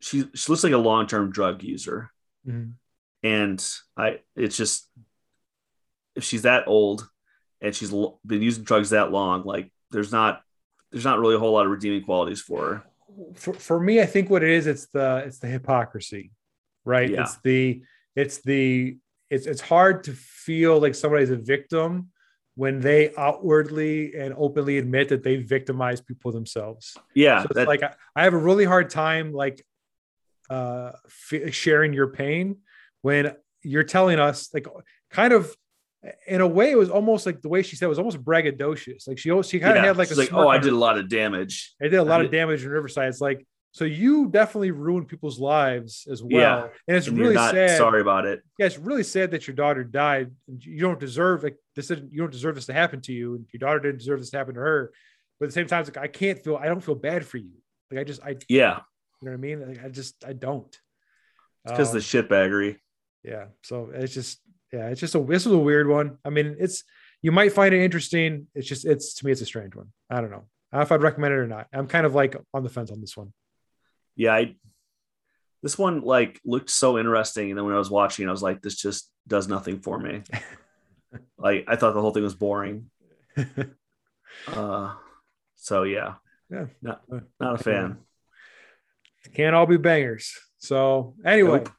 she, 0.00 0.24
she 0.34 0.50
looks 0.50 0.64
like 0.64 0.72
a 0.72 0.78
long 0.78 1.06
term 1.06 1.30
drug 1.30 1.62
user. 1.62 2.10
Mm-hmm. 2.46 2.70
And 3.22 3.68
I, 3.94 4.20
it's 4.34 4.56
just, 4.56 4.88
if 6.18 6.24
she's 6.24 6.42
that 6.42 6.66
old 6.66 7.08
and 7.60 7.74
she's 7.74 7.90
been 8.26 8.42
using 8.42 8.64
drugs 8.64 8.90
that 8.90 9.12
long, 9.12 9.44
like 9.44 9.72
there's 9.90 10.12
not 10.12 10.42
there's 10.90 11.04
not 11.04 11.18
really 11.18 11.36
a 11.36 11.38
whole 11.38 11.52
lot 11.52 11.64
of 11.64 11.70
redeeming 11.70 12.02
qualities 12.02 12.40
for 12.40 12.66
her. 12.66 12.84
For, 13.34 13.52
for 13.54 13.80
me, 13.80 14.00
I 14.00 14.06
think 14.06 14.28
what 14.28 14.42
it 14.42 14.50
is, 14.50 14.66
it's 14.66 14.88
the 14.88 15.22
it's 15.24 15.38
the 15.38 15.46
hypocrisy, 15.46 16.32
right? 16.84 17.08
Yeah. 17.08 17.22
It's 17.22 17.38
the 17.42 17.82
it's 18.16 18.38
the 18.42 18.98
it's 19.30 19.46
it's 19.46 19.60
hard 19.60 20.04
to 20.04 20.12
feel 20.12 20.80
like 20.80 20.94
somebody's 20.94 21.30
a 21.30 21.36
victim 21.36 22.10
when 22.56 22.80
they 22.80 23.14
outwardly 23.16 24.14
and 24.18 24.34
openly 24.36 24.78
admit 24.78 25.08
that 25.10 25.22
they 25.22 25.36
victimize 25.36 26.00
people 26.00 26.32
themselves. 26.32 26.96
Yeah, 27.14 27.42
so 27.42 27.48
that, 27.54 27.68
like 27.68 27.84
I, 27.84 27.94
I, 28.16 28.24
have 28.24 28.34
a 28.34 28.38
really 28.38 28.64
hard 28.64 28.90
time 28.90 29.32
like 29.32 29.64
uh 30.50 30.92
f- 31.06 31.54
sharing 31.54 31.92
your 31.92 32.08
pain 32.08 32.56
when 33.02 33.36
you're 33.62 33.84
telling 33.84 34.18
us 34.18 34.52
like 34.52 34.66
kind 35.10 35.32
of 35.32 35.54
in 36.26 36.40
a 36.40 36.46
way, 36.46 36.70
it 36.70 36.78
was 36.78 36.90
almost 36.90 37.26
like 37.26 37.42
the 37.42 37.48
way 37.48 37.62
she 37.62 37.76
said 37.76 37.86
it 37.86 37.88
was 37.88 37.98
almost 37.98 38.22
braggadocious. 38.22 39.08
Like 39.08 39.18
she, 39.18 39.30
she 39.42 39.58
kind 39.58 39.76
of 39.76 39.82
yeah, 39.82 39.88
had 39.88 39.96
like 39.96 40.10
a 40.10 40.14
like, 40.14 40.32
oh, 40.32 40.48
I 40.48 40.58
did 40.58 40.72
a 40.72 40.76
lot 40.76 40.98
of 40.98 41.08
damage. 41.08 41.74
I 41.82 41.84
did 41.88 41.96
a 41.96 42.04
lot 42.04 42.24
of 42.24 42.30
damage 42.30 42.64
in 42.64 42.70
Riverside. 42.70 43.08
It's 43.08 43.20
like, 43.20 43.46
so 43.72 43.84
you 43.84 44.28
definitely 44.28 44.70
ruined 44.70 45.08
people's 45.08 45.38
lives 45.38 46.06
as 46.10 46.22
well. 46.22 46.32
Yeah. 46.32 46.68
And 46.86 46.96
it's 46.96 47.08
and 47.08 47.18
really 47.18 47.34
sad. 47.34 47.76
Sorry 47.76 48.00
about 48.00 48.26
it. 48.26 48.40
Yeah, 48.58 48.66
it's 48.66 48.78
really 48.78 49.02
sad 49.02 49.32
that 49.32 49.46
your 49.46 49.54
daughter 49.54 49.84
died. 49.84 50.30
You 50.46 50.80
don't 50.80 50.98
deserve 51.00 51.42
like 51.42 51.56
this. 51.76 51.90
You 51.90 52.18
don't 52.18 52.32
deserve 52.32 52.54
this 52.54 52.66
to 52.66 52.72
happen 52.72 53.00
to 53.02 53.12
you, 53.12 53.34
and 53.34 53.46
your 53.52 53.58
daughter 53.58 53.80
didn't 53.80 53.98
deserve 53.98 54.20
this 54.20 54.30
to 54.30 54.38
happen 54.38 54.54
to 54.54 54.60
her. 54.60 54.92
But 55.38 55.46
at 55.46 55.48
the 55.50 55.54
same 55.54 55.66
time, 55.66 55.80
it's 55.80 55.94
like 55.94 56.02
I 56.02 56.08
can't 56.08 56.38
feel. 56.42 56.56
I 56.56 56.66
don't 56.66 56.80
feel 56.80 56.94
bad 56.94 57.26
for 57.26 57.36
you. 57.36 57.52
Like 57.90 58.00
I 58.00 58.04
just, 58.04 58.22
I 58.22 58.36
yeah. 58.48 58.80
You 59.20 59.26
know 59.26 59.32
what 59.32 59.34
I 59.34 59.36
mean? 59.36 59.68
Like 59.68 59.84
I 59.84 59.88
just, 59.88 60.24
I 60.24 60.32
don't. 60.32 60.66
It's 61.64 61.72
because 61.72 61.88
um, 61.90 61.94
the 61.94 62.00
shitbaggery. 62.00 62.76
Yeah. 63.22 63.46
So 63.62 63.90
it's 63.92 64.14
just 64.14 64.40
yeah, 64.72 64.88
it's 64.88 65.00
just 65.00 65.14
a 65.14 65.20
this 65.20 65.46
was 65.46 65.54
a 65.54 65.58
weird 65.58 65.88
one. 65.88 66.18
I 66.24 66.30
mean, 66.30 66.56
it's 66.58 66.84
you 67.22 67.32
might 67.32 67.52
find 67.52 67.74
it 67.74 67.82
interesting. 67.82 68.46
It's 68.54 68.68
just 68.68 68.84
it's 68.84 69.14
to 69.14 69.26
me 69.26 69.32
it's 69.32 69.40
a 69.40 69.46
strange 69.46 69.74
one. 69.74 69.92
I 70.10 70.20
don't 70.20 70.30
know. 70.30 70.44
I 70.72 70.76
don't 70.76 70.80
know 70.80 70.82
if 70.82 70.92
I'd 70.92 71.02
recommend 71.02 71.34
it 71.34 71.38
or 71.38 71.46
not. 71.46 71.66
I'm 71.72 71.86
kind 71.86 72.06
of 72.06 72.14
like 72.14 72.36
on 72.52 72.62
the 72.62 72.68
fence 72.68 72.90
on 72.90 73.00
this 73.00 73.16
one. 73.16 73.32
Yeah, 74.14 74.34
I 74.34 74.56
this 75.62 75.78
one 75.78 76.02
like 76.02 76.40
looked 76.44 76.70
so 76.70 76.98
interesting, 76.98 77.50
and 77.50 77.58
then 77.58 77.64
when 77.64 77.74
I 77.74 77.78
was 77.78 77.90
watching, 77.90 78.28
I 78.28 78.30
was 78.30 78.42
like, 78.42 78.62
this 78.62 78.76
just 78.76 79.10
does 79.26 79.48
nothing 79.48 79.80
for 79.80 79.98
me. 79.98 80.22
like 81.38 81.64
I 81.66 81.76
thought 81.76 81.94
the 81.94 82.00
whole 82.00 82.12
thing 82.12 82.22
was 82.22 82.34
boring. 82.34 82.90
uh, 84.48 84.94
so 85.56 85.82
yeah, 85.84 86.14
yeah, 86.50 86.66
not 86.82 87.02
not 87.40 87.60
a 87.60 87.62
fan. 87.62 87.98
Can't 89.34 89.54
all 89.54 89.66
be 89.66 89.76
bangers. 89.76 90.32
So 90.58 91.14
anyway, 91.24 91.58
nope 91.58 91.70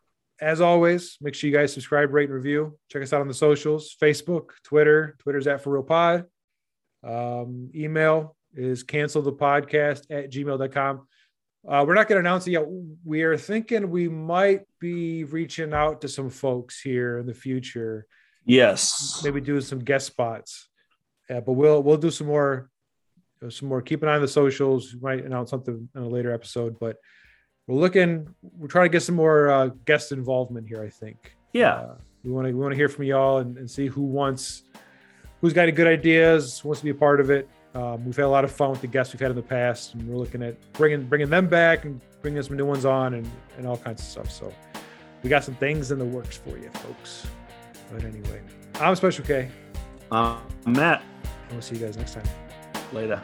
as 0.41 0.61
always, 0.61 1.17
make 1.21 1.35
sure 1.35 1.49
you 1.49 1.55
guys 1.55 1.73
subscribe, 1.73 2.13
rate, 2.13 2.29
and 2.29 2.33
review. 2.33 2.77
Check 2.89 3.03
us 3.03 3.13
out 3.13 3.21
on 3.21 3.27
the 3.27 3.33
socials 3.33 3.95
Facebook, 4.01 4.51
Twitter. 4.63 5.15
Twitter's 5.19 5.47
at 5.47 5.61
For 5.61 5.71
Real 5.71 5.83
Pod. 5.83 6.25
Um, 7.03 7.69
email 7.75 8.35
is 8.53 8.83
cancel 8.83 9.21
the 9.21 9.33
podcast 9.33 10.05
at 10.09 10.31
gmail.com. 10.31 11.07
Uh, 11.67 11.83
we're 11.85 11.93
not 11.93 12.07
going 12.07 12.15
to 12.15 12.27
announce 12.27 12.47
it 12.47 12.51
yet. 12.51 12.65
We 13.03 13.23
are 13.23 13.37
thinking 13.37 13.89
we 13.89 14.07
might 14.07 14.61
be 14.79 15.25
reaching 15.25 15.73
out 15.73 16.01
to 16.01 16.07
some 16.07 16.29
folks 16.29 16.79
here 16.79 17.17
in 17.17 17.25
the 17.25 17.33
future. 17.33 18.07
Yes. 18.45 19.21
Maybe 19.23 19.41
do 19.41 19.59
some 19.61 19.79
guest 19.79 20.07
spots. 20.07 20.69
Yeah, 21.29 21.41
but 21.41 21.53
we'll 21.53 21.83
we'll 21.83 21.97
do 21.97 22.09
some 22.09 22.27
more 22.27 22.69
some 23.49 23.67
more. 23.67 23.81
Keep 23.81 24.03
an 24.03 24.09
eye 24.09 24.15
on 24.15 24.21
the 24.21 24.27
socials. 24.27 24.93
We 24.93 24.99
might 25.01 25.25
announce 25.25 25.49
something 25.51 25.89
in 25.93 26.01
a 26.01 26.07
later 26.07 26.33
episode, 26.33 26.77
but 26.79 26.97
we're 27.69 27.79
looking 27.79 28.27
we're 28.57 28.67
trying 28.67 28.85
to 28.85 28.89
get 28.89 29.03
some 29.03 29.15
more 29.15 29.49
uh, 29.49 29.67
guest 29.85 30.11
involvement 30.11 30.67
here 30.67 30.83
i 30.83 30.89
think. 30.89 31.35
Yeah. 31.53 31.73
Uh, 31.73 31.95
we 32.23 32.31
want 32.31 32.47
to 32.47 32.53
we 32.53 32.59
want 32.59 32.71
to 32.71 32.75
hear 32.75 32.89
from 32.89 33.05
y'all 33.05 33.37
and, 33.37 33.57
and, 33.57 33.69
see 33.69 33.87
who 33.87 34.01
wants 34.01 34.63
who's 35.39 35.53
got 35.53 35.63
any 35.63 35.71
good 35.71 35.87
ideas 35.87 36.63
wants 36.65 36.81
to 36.81 36.83
be 36.83 36.89
a 36.89 36.95
part 36.95 37.21
of 37.21 37.29
it. 37.29 37.47
Um, 37.75 38.03
we've 38.03 38.15
had 38.15 38.25
a 38.25 38.29
lot 38.29 38.43
of 38.43 38.51
fun 38.51 38.71
with 38.71 38.81
the 38.81 38.87
guests 38.87 39.13
we've 39.13 39.19
had 39.19 39.29
in 39.29 39.35
the 39.35 39.43
past 39.43 39.93
and 39.93 40.07
we're 40.07 40.17
looking 40.17 40.41
at 40.41 40.55
bringing 40.73 41.05
bringing 41.05 41.29
them 41.29 41.47
back 41.47 41.85
and 41.85 42.01
bringing 42.21 42.41
some 42.41 42.57
new 42.57 42.65
ones 42.65 42.85
on 42.85 43.13
and, 43.13 43.29
and 43.57 43.67
all 43.67 43.77
kinds 43.77 44.01
of 44.01 44.07
stuff. 44.07 44.31
So 44.31 44.51
we 45.23 45.29
got 45.29 45.43
some 45.43 45.55
things 45.55 45.91
in 45.91 45.99
the 45.99 46.05
works 46.05 46.37
for 46.37 46.57
you 46.57 46.69
folks. 46.73 47.27
But 47.91 48.03
anyway 48.03 48.41
i'm 48.75 48.95
special 48.95 49.23
k. 49.23 49.49
Uh, 50.11 50.39
matt. 50.65 51.03
And 51.23 51.51
we'll 51.51 51.61
see 51.61 51.75
you 51.75 51.85
guys 51.85 51.97
next 51.97 52.15
time. 52.15 52.27
Later 52.91 53.21